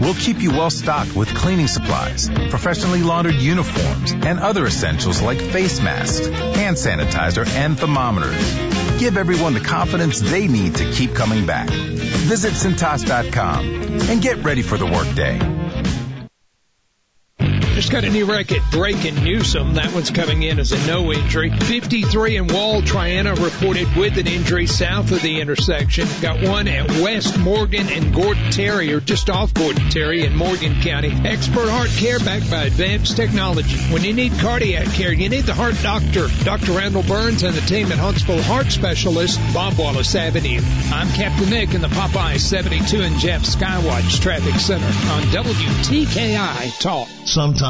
We'll 0.00 0.14
keep 0.14 0.40
you 0.40 0.50
well 0.50 0.70
stocked 0.70 1.14
with 1.14 1.32
cleaning 1.34 1.68
supplies, 1.68 2.28
professionally 2.48 3.02
laundered 3.02 3.34
uniforms, 3.34 4.12
and 4.12 4.40
other 4.40 4.66
essentials 4.66 5.22
like 5.22 5.38
face 5.38 5.80
masks, 5.80 6.26
hand 6.26 6.76
sanitizer, 6.76 7.46
and 7.46 7.78
thermometers. 7.78 8.54
Give 8.98 9.16
everyone 9.16 9.54
the 9.54 9.60
confidence 9.60 10.20
they 10.20 10.48
need 10.48 10.74
to 10.76 10.90
keep 10.92 11.14
coming 11.14 11.46
back. 11.46 11.68
Visit 11.68 12.54
Cintas.com 12.54 13.64
and 14.10 14.22
get 14.22 14.38
ready 14.38 14.62
for 14.62 14.78
the 14.78 14.86
workday. 14.86 15.59
Just 17.80 17.92
got 17.92 18.04
a 18.04 18.10
new 18.10 18.26
record, 18.26 18.60
and 18.74 19.24
Newsom. 19.24 19.72
That 19.72 19.94
one's 19.94 20.10
coming 20.10 20.42
in 20.42 20.58
as 20.58 20.72
a 20.72 20.86
no 20.86 21.10
injury. 21.14 21.50
53 21.50 22.36
in 22.36 22.46
Wall 22.48 22.82
Triana 22.82 23.34
reported 23.42 23.96
with 23.96 24.18
an 24.18 24.26
injury 24.26 24.66
south 24.66 25.10
of 25.12 25.22
the 25.22 25.40
intersection. 25.40 26.06
Got 26.20 26.46
one 26.46 26.68
at 26.68 26.90
West 27.00 27.38
Morgan 27.38 27.88
and 27.88 28.14
Gordon 28.14 28.50
Terry, 28.50 28.92
or 28.92 29.00
just 29.00 29.30
off 29.30 29.54
Gordon 29.54 29.88
Terry 29.88 30.26
in 30.26 30.36
Morgan 30.36 30.82
County. 30.82 31.10
Expert 31.24 31.70
heart 31.70 31.88
care 31.88 32.18
backed 32.18 32.50
by 32.50 32.64
advanced 32.64 33.16
technology. 33.16 33.78
When 33.90 34.04
you 34.04 34.12
need 34.12 34.32
cardiac 34.32 34.88
care, 34.88 35.12
you 35.12 35.30
need 35.30 35.46
the 35.46 35.54
heart 35.54 35.76
doctor. 35.82 36.28
Dr. 36.44 36.72
Randall 36.72 37.04
Burns 37.04 37.44
and 37.44 37.54
the 37.54 37.62
team 37.62 37.90
at 37.92 37.96
Huntsville 37.96 38.42
Heart 38.42 38.72
Specialist, 38.72 39.40
Bob 39.54 39.78
Wallace 39.78 40.14
Avenue. 40.14 40.60
I'm 40.92 41.08
Captain 41.12 41.48
Nick 41.48 41.72
in 41.72 41.80
the 41.80 41.88
Popeye 41.88 42.38
72 42.38 43.00
and 43.00 43.18
Jeff 43.18 43.40
Skywatch 43.40 44.20
Traffic 44.20 44.60
Center 44.60 44.84
on 44.84 45.22
WTKI 45.32 46.78
Talk. 46.78 47.08
Sometimes 47.24 47.69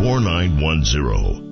800-626-4910. 0.00 1.45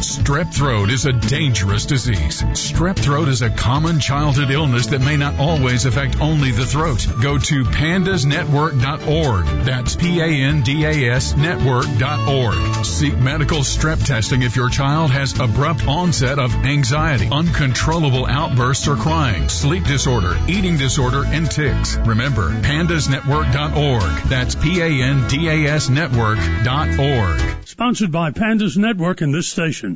Strep 0.00 0.52
throat 0.52 0.90
is 0.90 1.06
a 1.06 1.12
dangerous 1.12 1.86
disease. 1.86 2.42
Strep 2.42 2.98
throat 2.98 3.28
is 3.28 3.40
a 3.40 3.48
common 3.48 3.98
childhood 3.98 4.50
illness 4.50 4.88
that 4.88 5.00
may 5.00 5.16
not 5.16 5.38
always 5.38 5.86
affect 5.86 6.20
only 6.20 6.50
the 6.50 6.66
throat. 6.66 7.06
Go 7.22 7.38
to 7.38 7.64
pandasnetwork.org. 7.64 9.46
That's 9.64 9.96
P-A-N-D-A-S 9.96 11.36
network.org. 11.36 12.84
Seek 12.84 13.18
medical 13.18 13.60
strep 13.60 14.04
testing 14.04 14.42
if 14.42 14.54
your 14.54 14.68
child 14.68 15.10
has 15.12 15.38
abrupt 15.40 15.86
onset 15.86 16.38
of 16.38 16.54
anxiety, 16.54 17.28
uncontrollable 17.32 18.26
outbursts 18.26 18.88
or 18.88 18.96
crying, 18.96 19.48
sleep 19.48 19.84
disorder, 19.84 20.36
eating 20.46 20.76
disorder, 20.76 21.24
and 21.24 21.50
tics. 21.50 21.96
Remember, 21.96 22.50
pandasnetwork.org. 22.50 24.28
That's 24.28 24.54
P-A-N-D-A-S 24.56 25.88
network.org. 25.88 27.66
Sponsored 27.66 28.12
by 28.12 28.30
Pandas 28.30 28.76
Network 28.76 29.20
and 29.22 29.34
this 29.34 29.48
station. 29.48 29.95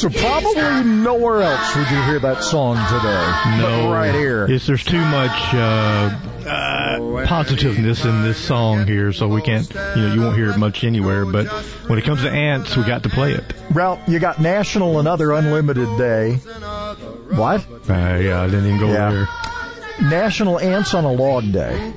So 0.00 0.08
probably 0.08 0.84
nowhere 0.90 1.42
else 1.42 1.76
would 1.76 1.90
you 1.90 2.02
hear 2.04 2.18
that 2.20 2.42
song 2.42 2.76
today. 2.88 3.58
No, 3.62 3.88
But 3.88 3.92
right 3.94 4.14
here. 4.14 4.48
Yes, 4.48 4.66
there's 4.66 4.82
too 4.82 4.98
much 4.98 5.30
uh, 5.54 6.18
uh, 6.48 7.26
positiveness 7.26 8.06
in 8.06 8.22
this 8.22 8.38
song 8.38 8.86
here, 8.86 9.12
so 9.12 9.28
we 9.28 9.42
can't. 9.42 9.68
You 9.68 9.78
know, 9.78 10.14
you 10.14 10.20
won't 10.22 10.36
hear 10.36 10.48
it 10.52 10.56
much 10.56 10.84
anywhere. 10.84 11.26
But 11.26 11.48
when 11.86 11.98
it 11.98 12.04
comes 12.06 12.22
to 12.22 12.30
ants, 12.30 12.74
we 12.78 12.84
got 12.84 13.02
to 13.02 13.10
play 13.10 13.32
it. 13.32 13.44
Well, 13.74 14.00
you 14.08 14.18
got 14.20 14.40
National 14.40 15.00
Another 15.00 15.32
Unlimited 15.32 15.98
Day. 15.98 16.36
What? 16.36 17.66
Uh, 17.86 18.16
yeah, 18.16 18.40
I 18.40 18.46
didn't 18.46 18.66
even 18.68 18.80
go 18.80 18.86
Yeah. 18.90 19.10
there. 19.10 20.08
National 20.08 20.58
Ants 20.58 20.94
on 20.94 21.04
a 21.04 21.12
Log 21.12 21.52
Day. 21.52 21.92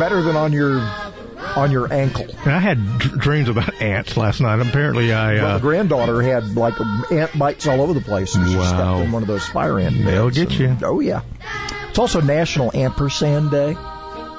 Better 0.00 0.20
than 0.22 0.34
on 0.34 0.52
your 0.52 0.80
on 1.56 1.70
your 1.72 1.92
ankle. 1.92 2.26
And 2.44 2.52
I 2.52 2.58
had 2.58 2.98
d- 2.98 3.08
dreams 3.18 3.48
about 3.48 3.80
ants 3.82 4.16
last 4.16 4.40
night. 4.40 4.60
Apparently, 4.60 5.12
I 5.12 5.34
Well, 5.34 5.46
uh, 5.46 5.54
the 5.54 5.60
granddaughter 5.60 6.22
had 6.22 6.56
like 6.56 6.74
ant 7.10 7.38
bites 7.38 7.66
all 7.66 7.80
over 7.80 7.92
the 7.94 8.00
place, 8.00 8.34
and 8.34 8.48
she 8.48 8.56
Wow. 8.56 8.64
stepped 8.64 9.04
in 9.06 9.12
one 9.12 9.22
of 9.22 9.28
those 9.28 9.46
fire 9.46 9.78
ant. 9.78 10.04
They'll 10.04 10.30
get 10.30 10.50
and- 10.50 10.58
you. 10.60 10.76
Oh 10.86 11.00
yeah. 11.00 11.22
It's 11.88 11.98
also 11.98 12.20
National 12.20 12.70
Ampersand 12.74 13.50
Day. 13.50 13.76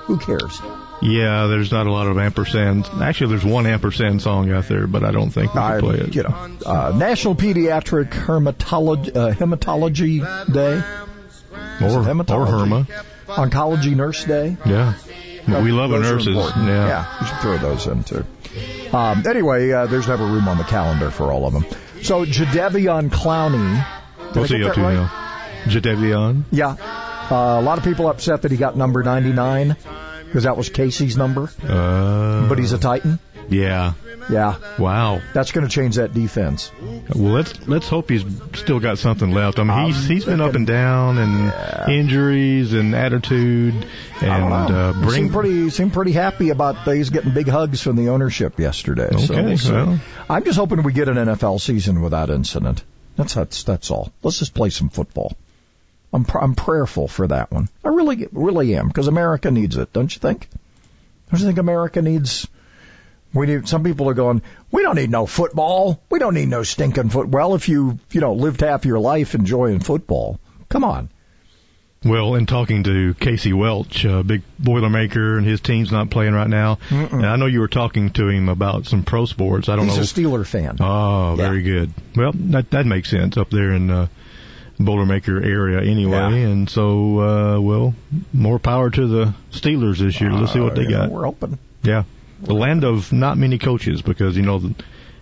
Who 0.06 0.18
cares? 0.18 0.60
yeah, 1.02 1.47
there's 1.47 1.72
not 1.72 1.88
a 1.88 1.91
lot 1.91 2.08
of 2.08 2.18
ampersand. 2.18 2.86
Actually, 3.02 3.32
there's 3.32 3.45
one 3.45 3.66
ampersand 3.66 4.22
song 4.22 4.52
out 4.52 4.68
there, 4.68 4.88
but 4.88 5.04
I 5.04 5.12
don't 5.12 5.32
think 5.32 5.54
we 5.54 5.60
I, 5.62 5.72
can 5.72 5.80
play 5.82 5.97
it. 5.97 6.16
you 6.16 6.24
know, 6.24 6.36
uh, 6.66 6.93
National 6.95 7.36
Pediatric 7.36 8.10
Hematology 8.12 9.16
uh, 9.16 9.32
Hematology 9.34 10.54
Day. 10.54 10.82
Or, 11.82 11.88
or 11.99 12.04
Herma. 12.45 12.86
Oncology 13.28 13.95
Nurse 13.95 14.24
Day. 14.26 14.56
Yeah. 14.66 14.93
We 15.48 15.72
love 15.72 15.92
our 15.92 16.00
Those 16.00 16.28
nurses. 16.28 16.54
Yeah. 16.58 16.88
yeah, 16.88 17.22
you 17.22 17.28
should 17.28 17.38
throw 17.39 17.58
those 17.58 17.88
in 17.88 18.04
too. 18.04 18.26
Um, 18.96 19.24
anyway, 19.28 19.72
uh, 19.72 19.88
there's 19.88 20.08
never 20.08 20.26
room 20.26 20.48
on 20.48 20.58
the 20.58 20.64
calendar 20.64 21.12
for 21.12 21.32
all 21.32 21.46
of 21.46 21.54
them. 21.54 21.66
So 22.02 22.26
Jadeveon 22.26 23.10
Clowney. 23.10 23.86
What's 24.34 24.52
he 24.52 24.64
up 24.64 24.76
to 24.76 24.82
right? 24.82 24.94
now? 24.94 25.08
Jadeveon? 25.66 26.44
Yeah. 26.52 26.76
Uh, 27.32 27.60
a 27.60 27.62
lot 27.62 27.78
of 27.78 27.84
people 27.84 28.08
upset 28.08 28.42
that 28.44 28.52
he 28.52 28.58
got 28.58 28.76
number 28.76 29.04
99. 29.04 29.76
Because 30.26 30.44
that 30.44 30.56
was 30.56 30.70
Casey's 30.70 31.18
number. 31.18 31.50
Uh, 31.62 32.48
but 32.48 32.58
he's 32.58 32.72
a 32.72 32.78
Titan. 32.78 33.20
Yeah. 33.50 33.94
Yeah. 34.30 34.56
Wow. 34.78 35.22
That's 35.34 35.52
going 35.52 35.68
to 35.68 35.74
change 35.74 35.96
that 35.96 36.14
defense. 36.14 36.72
Well, 36.82 37.34
let's 37.34 37.68
let's 37.68 37.88
hope 37.89 38.10
he's 38.10 38.24
still 38.54 38.80
got 38.80 38.98
something 38.98 39.32
left. 39.32 39.60
I 39.60 39.64
mean, 39.64 39.88
he's 39.88 39.98
I'm 40.06 40.12
he's 40.12 40.26
been 40.26 40.42
up 40.42 40.56
and 40.56 40.68
down, 40.68 41.18
and 41.18 41.92
injuries 41.92 42.74
and 42.74 42.96
attitude, 42.96 43.74
and 44.22 44.54
uh, 44.54 44.94
He 44.94 45.02
bring 45.02 45.12
seemed 45.14 45.32
pretty 45.32 45.70
seemed 45.70 45.94
pretty 45.94 46.12
happy 46.12 46.50
about 46.50 46.88
he's 46.88 47.10
getting 47.10 47.34
big 47.34 47.48
hugs 47.48 47.82
from 47.82 47.96
the 47.96 48.10
ownership 48.10 48.60
yesterday. 48.60 49.10
Okay, 49.12 49.44
we'll 49.44 49.58
well. 49.72 50.00
I'm 50.30 50.44
just 50.44 50.58
hoping 50.58 50.84
we 50.84 50.94
get 50.94 51.10
an 51.10 51.16
NFL 51.16 51.60
season 51.60 52.02
without 52.02 52.30
incident. 52.30 52.84
That's 53.18 53.34
that's 53.34 53.64
that's 53.64 53.92
all. 53.92 54.12
Let's 54.24 54.39
just 54.39 54.54
play 54.54 54.70
some 54.70 54.89
football. 54.89 55.36
I'm 56.14 56.26
pr- 56.26 56.39
I'm 56.39 56.56
prayerful 56.56 57.08
for 57.08 57.28
that 57.28 57.52
one. 57.52 57.70
I 57.84 57.89
really 57.89 58.28
really 58.32 58.76
am 58.76 58.88
because 58.88 59.08
America 59.08 59.52
needs 59.52 59.78
it, 59.78 59.92
don't 59.94 60.14
you 60.14 60.20
think? 60.20 60.48
Don't 61.30 61.39
you 61.39 61.46
think 61.46 61.58
America 61.58 62.02
needs? 62.02 62.48
We 63.34 63.48
need. 63.48 63.68
Some 63.68 63.84
people 63.84 64.10
are 64.10 64.14
going. 64.14 64.42
We 64.72 64.84
don't 64.84 64.96
need 64.96 65.10
no 65.10 65.26
football. 65.26 66.02
We 66.10 66.20
don't 66.20 66.34
need 66.34 66.50
no 66.50 66.64
stinking 66.64 67.10
foot. 67.10 67.28
Well, 67.30 67.56
if 67.56 67.70
you 67.70 67.98
you 68.12 68.22
know 68.22 68.34
lived 68.34 68.62
half 68.62 68.86
your 68.86 69.00
life 69.00 69.36
enjoying 69.36 69.80
football, 69.80 70.40
come 70.70 70.84
on. 70.84 71.10
Well, 72.04 72.34
in 72.34 72.48
talking 72.48 72.84
to 72.86 73.14
Casey 73.14 73.54
Welch, 73.54 74.04
uh, 74.08 74.24
big 74.24 74.42
Boilermaker, 74.60 75.38
and 75.38 75.46
his 75.46 75.62
team's 75.62 75.92
not 75.92 76.10
playing 76.10 76.34
right 76.34 76.50
now. 76.50 76.80
And 76.90 77.24
I 77.26 77.36
know 77.36 77.46
you 77.46 77.60
were 77.60 77.68
talking 77.68 78.10
to 78.14 78.28
him 78.28 78.50
about 78.50 78.88
some 78.88 79.04
pro 79.04 79.26
sports. 79.28 79.70
I 79.70 79.76
don't 79.76 79.86
He's 79.88 79.98
know. 79.98 80.02
a 80.02 80.06
Steeler 80.40 80.46
fan. 80.46 80.78
Oh, 80.80 81.36
very 81.38 81.62
good. 81.62 81.94
Well, 82.16 82.32
that 82.34 82.72
that 82.72 82.88
makes 82.88 83.10
sense 83.12 83.38
up 83.38 83.52
there 83.52 83.72
in 83.74 83.92
uh, 83.92 84.08
Boilermaker 84.80 85.46
area 85.46 85.80
anyway. 85.82 86.18
Yeah. 86.18 86.30
And 86.50 86.70
so, 86.70 87.20
uh, 87.20 87.60
well, 87.62 87.94
more 88.34 88.58
power 88.58 88.90
to 88.90 89.08
the 89.08 89.34
Steelers 89.52 90.00
this 90.00 90.20
year. 90.20 90.32
Let's 90.34 90.54
see 90.54 90.60
what 90.60 90.74
they 90.76 90.86
Uh, 90.88 90.90
know, 90.90 90.98
got. 91.02 91.12
we're 91.12 91.28
open. 91.28 91.60
Yeah, 91.84 92.04
the 92.42 92.54
land 92.54 92.84
of 92.84 93.12
not 93.12 93.38
many 93.38 93.58
coaches 93.58 94.02
because 94.02 94.36
you 94.36 94.44
know 94.44 94.60
the 94.60 94.76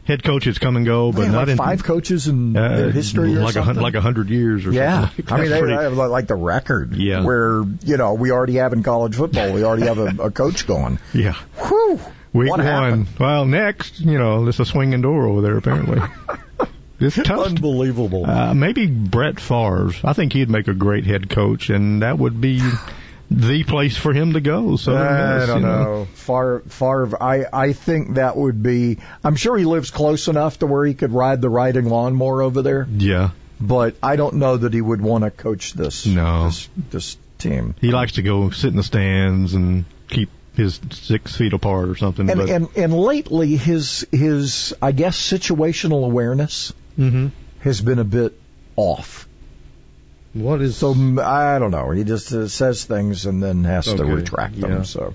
head 0.06 0.24
coaches 0.24 0.58
come 0.58 0.76
and 0.76 0.86
go, 0.86 1.12
but 1.12 1.28
not 1.28 1.42
like 1.42 1.48
in 1.50 1.58
five 1.58 1.84
coaches 1.84 2.28
in 2.28 2.58
uh, 2.58 2.76
their 2.76 2.92
history 2.92 3.36
or 3.36 3.42
like 3.42 3.56
a 3.56 3.62
like 3.74 3.94
a 3.96 4.02
hundred 4.02 4.30
years 4.30 4.66
or 4.66 4.72
yeah, 4.72 5.10
something. 5.10 5.26
I 5.32 5.42
mean 5.42 5.50
they, 5.50 5.60
pretty- 5.60 5.76
they 5.78 5.84
have 5.84 5.94
like 5.94 6.28
the 6.28 6.36
record. 6.36 6.96
Yeah. 6.96 7.24
where 7.24 7.64
you 7.84 7.98
know 7.98 8.14
we 8.16 8.32
already 8.32 8.56
have 8.56 8.74
in 8.74 8.84
college 8.84 9.16
football, 9.16 9.54
we 9.54 9.64
already 9.64 9.86
have 9.86 10.00
a, 10.00 10.24
a 10.24 10.32
coach 10.32 10.66
going. 10.66 11.00
Yeah. 11.14 11.34
Whew. 11.68 12.00
Week 12.32 12.50
What 12.50 12.60
one. 12.60 12.68
happened? 12.68 13.08
Well, 13.20 13.46
next, 13.46 14.00
you 14.00 14.20
know, 14.20 14.44
there's 14.44 14.60
a 14.60 14.66
swinging 14.66 15.02
door 15.02 15.26
over 15.26 15.42
there 15.42 15.58
apparently. 15.58 16.00
it's 17.00 17.16
tough. 17.16 17.48
Unbelievable. 17.48 18.26
Uh, 18.26 18.54
maybe 18.54 18.86
Brett 18.86 19.40
Favre. 19.40 19.92
I 20.04 20.14
think 20.14 20.34
he'd 20.34 20.50
make 20.50 20.68
a 20.68 20.76
great 20.76 21.06
head 21.06 21.30
coach, 21.30 21.70
and 21.72 22.04
that 22.04 22.20
would 22.20 22.40
be 22.40 22.62
the 23.32 23.64
place 23.64 23.96
for 23.96 24.14
him 24.14 24.34
to 24.34 24.42
go. 24.42 24.76
So 24.76 24.96
I 24.96 25.46
don't 25.46 25.62
know. 25.62 26.08
Far, 26.14 26.60
far. 26.62 27.22
I, 27.22 27.46
I 27.52 27.74
think 27.74 28.16
that 28.16 28.36
would 28.36 28.62
be. 28.64 28.98
I'm 29.24 29.36
sure 29.36 29.58
he 29.58 29.66
lives 29.66 29.92
close 29.92 30.28
enough 30.28 30.60
to 30.60 30.68
where 30.68 30.86
he 30.86 30.94
could 30.94 31.12
ride 31.12 31.42
the 31.42 31.50
riding 31.50 31.86
lawnmower 31.86 32.42
over 32.42 32.62
there. 32.62 32.88
Yeah. 32.90 33.30
But 33.62 33.96
I 34.02 34.16
don't 34.16 34.36
know 34.36 34.58
that 34.58 34.74
he 34.74 34.82
would 34.82 35.02
want 35.02 35.24
to 35.26 35.32
coach 35.32 35.74
this. 35.74 36.06
No. 36.06 36.46
This, 36.46 36.70
this 36.90 37.18
team. 37.38 37.76
He 37.82 37.92
likes 37.92 38.14
to 38.14 38.22
go 38.22 38.50
sit 38.50 38.70
in 38.70 38.76
the 38.78 38.84
stands 38.84 39.54
and 39.54 39.86
keep 40.08 40.30
his 40.56 40.80
six 40.92 41.36
feet 41.36 41.54
apart 41.54 41.88
or 41.90 41.96
something. 41.96 42.30
And 42.30 42.42
and 42.42 42.68
and 42.76 42.94
lately 42.94 43.56
his 43.56 44.06
his 44.12 44.74
I 44.82 44.92
guess 44.92 45.18
situational 45.18 46.04
awareness 46.06 46.74
Mhm. 46.98 47.32
has 47.62 47.80
been 47.80 48.00
a 48.00 48.04
bit 48.04 48.38
off. 48.76 49.28
What 50.34 50.62
is 50.62 50.78
so? 50.78 50.92
I 51.22 51.58
don't 51.60 51.72
know. 51.72 51.90
He 51.92 52.04
just 52.04 52.32
uh, 52.34 52.48
says 52.48 52.86
things 52.86 53.26
and 53.26 53.42
then 53.42 53.64
has 53.64 53.86
to 53.86 53.94
Okay, 53.94 54.04
retract 54.04 54.56
yeah. 54.56 54.68
them. 54.68 54.86
So 54.86 55.14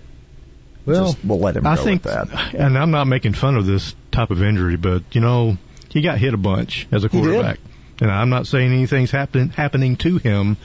Well, 0.87 1.13
just, 1.13 1.25
we'll 1.25 1.39
let 1.39 1.57
him 1.57 1.67
I 1.67 1.77
go 1.77 1.85
think, 1.85 2.05
with 2.05 2.15
that. 2.15 2.55
and 2.55 2.77
I'm 2.77 2.91
not 2.91 3.07
making 3.07 3.35
fun 3.35 3.57
of 3.57 3.65
this 3.67 3.95
type 4.11 4.31
of 4.31 4.43
injury, 4.43 4.77
but 4.77 5.03
you 5.13 5.21
know, 5.21 5.57
he 5.91 6.03
got 6.03 6.19
hit 6.19 6.35
a 6.35 6.39
bunch 6.39 6.89
as 6.91 7.05
a 7.05 7.09
quarterback, 7.09 7.59
and 8.01 8.11
I'm 8.11 8.29
not 8.29 8.47
saying 8.49 8.73
anything's 8.73 9.11
happening 9.13 9.51
happening 9.51 9.97
to 9.99 10.19
him. 10.19 10.57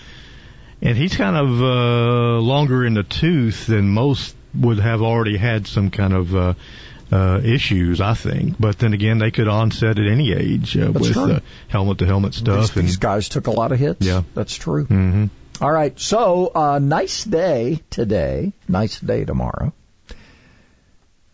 And 0.81 0.97
he's 0.97 1.15
kind 1.15 1.35
of 1.35 1.61
uh, 1.61 2.39
longer 2.41 2.85
in 2.85 2.93
the 2.93 3.03
tooth 3.03 3.67
than 3.67 3.89
most 3.89 4.33
would 4.55 4.79
have 4.79 5.01
already 5.01 5.37
had 5.37 5.67
some 5.67 5.91
kind 5.91 6.13
of 6.13 6.33
uh, 6.35 6.53
uh, 7.11 7.41
issues, 7.43 8.01
I 8.01 8.13
think. 8.13 8.55
But 8.59 8.77
then 8.79 8.93
again, 8.93 9.17
they 9.17 9.31
could 9.31 9.47
onset 9.47 9.99
at 9.99 10.07
any 10.07 10.31
age 10.33 10.77
uh, 10.77 10.91
with 10.91 11.13
true. 11.13 11.33
uh, 11.33 11.39
helmet 11.67 11.99
to 11.99 12.05
helmet 12.05 12.33
stuff. 12.33 12.59
These, 12.59 12.77
and 12.77 12.87
these 12.87 12.97
guys 12.97 13.29
took 13.29 13.47
a 13.47 13.51
lot 13.51 13.71
of 13.71 13.79
hits. 13.79 14.05
Yeah. 14.05 14.23
that's 14.33 14.55
true. 14.55 14.85
hmm 14.85 15.25
All 15.61 15.71
right. 15.71 15.99
So, 15.99 16.51
uh, 16.53 16.79
nice 16.79 17.23
day 17.23 17.81
today. 17.89 18.53
Nice 18.67 18.99
day 18.99 19.25
tomorrow. 19.25 19.73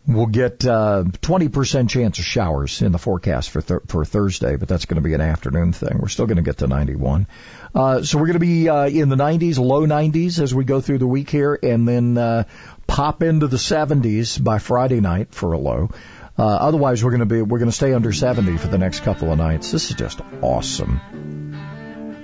We'll 0.07 0.27
get 0.27 0.63
uh, 0.63 1.05
20% 1.21 1.89
chance 1.89 2.19
of 2.19 2.25
showers 2.25 2.83
in 2.83 2.91
the 2.91 2.99
forecast 2.99 3.49
for 3.49 3.61
th- 3.61 3.81
for 3.87 4.05
Thursday, 4.05 4.55
but 4.55 4.67
that's 4.67 4.85
going 4.85 5.01
to 5.01 5.07
be 5.07 5.15
an 5.15 5.21
afternoon 5.21 5.73
thing. 5.73 5.97
We're 5.99 6.09
still 6.09 6.27
going 6.27 6.37
to 6.37 6.43
get 6.43 6.59
to 6.59 6.67
91. 6.67 7.25
Uh, 7.73 8.03
so 8.03 8.19
we're 8.19 8.27
going 8.27 8.33
to 8.33 8.39
be 8.39 8.69
uh, 8.69 8.87
in 8.87 9.09
the 9.09 9.15
90s, 9.15 9.57
low 9.57 9.87
90s 9.87 10.39
as 10.39 10.53
we 10.53 10.63
go 10.63 10.79
through 10.79 10.99
the 10.99 11.07
week 11.07 11.31
here, 11.31 11.57
and 11.61 11.87
then 11.87 12.17
uh, 12.19 12.43
pop 12.85 13.23
into 13.23 13.47
the 13.47 13.57
70s 13.57 14.43
by 14.43 14.59
Friday 14.59 14.99
night 14.99 15.33
for 15.33 15.53
a 15.53 15.57
low. 15.57 15.89
Uh, 16.37 16.43
otherwise, 16.45 17.03
we're 17.03 17.11
going 17.11 17.21
to 17.21 17.25
be 17.25 17.41
we're 17.41 17.59
going 17.59 17.71
to 17.71 17.75
stay 17.75 17.93
under 17.93 18.11
70 18.11 18.57
for 18.57 18.67
the 18.67 18.77
next 18.77 18.99
couple 18.99 19.31
of 19.31 19.37
nights. 19.39 19.71
This 19.71 19.89
is 19.89 19.95
just 19.95 20.21
awesome. 20.41 21.54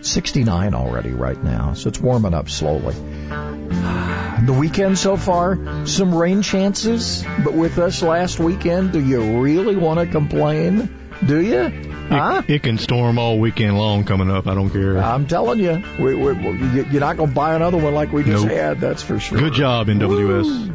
69 0.02 0.74
already 0.74 1.12
right 1.12 1.42
now, 1.42 1.74
so 1.74 1.90
it's 1.90 2.00
warming 2.00 2.34
up 2.34 2.50
slowly. 2.50 2.96
The 2.96 4.56
weekend 4.58 4.98
so 4.98 5.18
far, 5.18 5.86
some 5.86 6.14
rain 6.16 6.42
chances, 6.42 7.24
but 7.44 7.54
with 7.54 7.78
us 7.78 8.02
last 8.02 8.40
weekend, 8.40 8.92
do 8.92 9.00
you 9.00 9.42
really 9.42 9.76
want 9.76 10.00
to 10.00 10.08
complain? 10.08 10.98
Do 11.26 11.40
you? 11.40 11.70
Huh? 12.10 12.42
It 12.48 12.64
can 12.64 12.78
storm 12.78 13.20
all 13.20 13.40
weekend 13.40 13.78
long 13.78 14.04
coming 14.04 14.30
up. 14.30 14.48
I 14.48 14.56
don't 14.56 14.70
care. 14.70 14.98
I'm 14.98 15.28
telling 15.28 15.60
you, 15.60 15.84
we, 15.98 16.16
we, 16.16 16.34
we, 16.34 16.82
you're 16.90 17.00
not 17.00 17.16
going 17.16 17.30
to 17.30 17.36
buy 17.36 17.56
another 17.56 17.78
one 17.78 17.94
like 17.94 18.12
we 18.12 18.24
just 18.24 18.44
Nope. 18.44 18.52
had, 18.54 18.80
that's 18.82 19.02
for 19.02 19.20
sure. 19.20 19.38
Good 19.40 19.54
job, 19.54 19.88
NWS. 19.88 20.70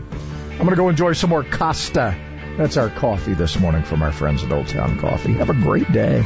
I'm 0.53 0.59
going 0.59 0.71
to 0.71 0.77
go 0.77 0.89
enjoy 0.89 1.13
some 1.13 1.31
more 1.31 1.45
Costa. 1.45 2.17
That's 2.57 2.79
our 2.79 2.89
coffee 2.89 3.35
this 3.35 3.59
morning 3.59 3.83
from 3.83 4.01
our 4.01 4.13
friends 4.13 4.43
at 4.43 4.51
Old 4.51 4.69
Town 4.69 4.99
Coffee. 4.99 5.35
Have 5.35 5.51
a 5.51 5.55
great 5.55 5.93
day. 5.93 6.25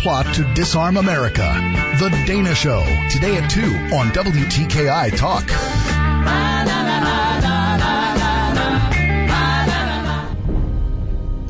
Plot 0.00 0.34
to 0.34 0.44
disarm 0.54 0.96
America. 0.96 1.42
The 1.98 2.08
Dana 2.26 2.54
Show. 2.54 2.82
Today 3.10 3.36
at 3.36 3.50
2 3.50 3.60
on 3.94 4.06
WTKI 4.08 5.14
Talk. 5.14 5.44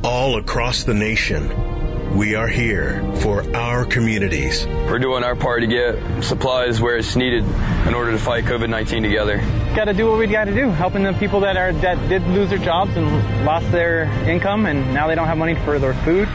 All 0.03 0.37
across 0.37 0.83
the 0.83 0.95
nation, 0.95 2.17
we 2.17 2.35
are 2.35 2.49
here 2.49 3.01
for 3.19 3.55
our 3.55 3.85
communities. 3.85 4.67
We're 4.67 4.99
doing 4.99 5.23
our 5.23 5.37
part 5.37 5.61
to 5.61 5.69
get 5.69 6.25
supplies 6.25 6.81
where 6.81 6.97
it's 6.97 7.15
needed 7.15 7.45
in 7.87 7.95
order 7.95 8.11
to 8.11 8.19
fight 8.19 8.47
COVID-19 8.47 9.03
together. 9.03 9.39
got 9.77 9.85
to 9.85 9.95
do 9.95 10.09
what 10.09 10.19
we 10.19 10.27
got 10.27 10.47
to 10.47 10.55
do, 10.55 10.71
helping 10.71 11.05
the 11.05 11.13
people 11.13 11.41
that 11.41 11.57
are 11.57 11.73
that 11.73 12.09
did 12.09 12.27
lose 12.27 12.51
their 12.51 12.59
jobs 12.59 12.97
and 12.97 13.47
lost 13.47 13.71
their 13.71 14.07
income, 14.29 14.67
and 14.67 14.93
now 14.93 15.07
they 15.07 15.15
don't 15.15 15.29
have 15.29 15.39
money 15.39 15.55
for 15.55 15.79
their 15.79 15.95
food. 15.95 16.29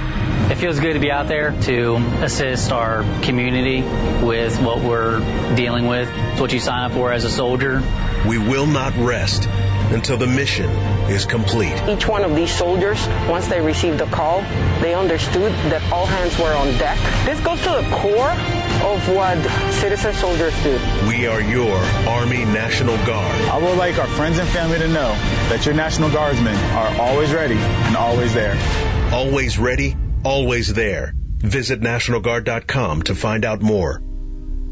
It 0.47 0.57
feels 0.57 0.79
good 0.79 0.93
to 0.93 0.99
be 0.99 1.09
out 1.09 1.27
there 1.27 1.59
to 1.63 1.95
assist 2.21 2.71
our 2.71 3.01
community 3.23 3.81
with 4.23 4.61
what 4.61 4.83
we're 4.83 5.19
dealing 5.55 5.87
with. 5.87 6.07
It's 6.07 6.39
what 6.39 6.53
you 6.53 6.59
sign 6.59 6.83
up 6.83 6.91
for 6.91 7.11
as 7.11 7.23
a 7.23 7.31
soldier. 7.31 7.81
We 8.27 8.37
will 8.37 8.67
not 8.67 8.95
rest 8.95 9.49
until 9.91 10.17
the 10.17 10.27
mission 10.27 10.69
is 11.09 11.25
complete. 11.25 11.73
Each 11.87 12.07
one 12.07 12.23
of 12.23 12.35
these 12.35 12.55
soldiers, 12.55 13.07
once 13.27 13.47
they 13.47 13.59
received 13.59 13.97
the 13.97 14.05
call, 14.05 14.41
they 14.81 14.93
understood 14.93 15.51
that 15.71 15.91
all 15.91 16.05
hands 16.05 16.37
were 16.37 16.53
on 16.53 16.67
deck. 16.77 16.99
This 17.25 17.39
goes 17.41 17.59
to 17.61 17.69
the 17.69 17.89
core 17.95 18.29
of 18.29 19.09
what 19.15 19.41
citizen 19.73 20.13
soldiers 20.13 20.53
do. 20.61 20.79
We 21.07 21.25
are 21.25 21.41
your 21.41 21.75
Army 22.07 22.45
National 22.45 22.97
Guard. 22.97 23.41
I 23.49 23.57
would 23.57 23.77
like 23.77 23.97
our 23.97 24.07
friends 24.07 24.37
and 24.37 24.47
family 24.49 24.77
to 24.77 24.87
know 24.87 25.13
that 25.49 25.65
your 25.65 25.73
National 25.73 26.11
Guardsmen 26.11 26.55
are 26.55 27.01
always 27.01 27.33
ready 27.33 27.57
and 27.57 27.97
always 27.97 28.33
there. 28.35 28.55
Always 29.11 29.57
ready, 29.57 29.95
always 30.25 30.73
there. 30.73 31.13
Visit 31.15 31.81
NationalGuard.com 31.81 33.03
to 33.03 33.15
find 33.15 33.45
out 33.45 33.61
more. 33.61 34.01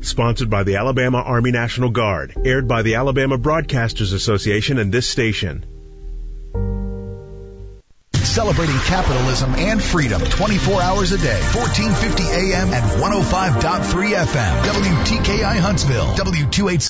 Sponsored 0.02 0.50
by 0.50 0.64
the 0.64 0.76
Alabama 0.78 1.20
Army 1.20 1.52
National 1.52 1.90
Guard. 1.90 2.34
Aired 2.44 2.68
by 2.68 2.82
the 2.82 2.96
Alabama 2.96 3.38
Broadcasters 3.38 4.14
Association 4.14 4.80
and 4.80 4.92
this 4.92 5.08
station. 5.08 5.66
Celebrating 8.34 8.78
capitalism 8.80 9.54
and 9.54 9.82
freedom 9.82 10.20
24 10.20 10.82
hours 10.82 11.12
a 11.12 11.18
day. 11.20 11.40
1450 11.54 12.24
AM 12.24 12.74
and 12.74 12.84
105.3 13.00 14.16
FM. 14.16 14.64
WTKI 14.64 15.60
Huntsville. 15.60 16.08
W28 16.16 16.82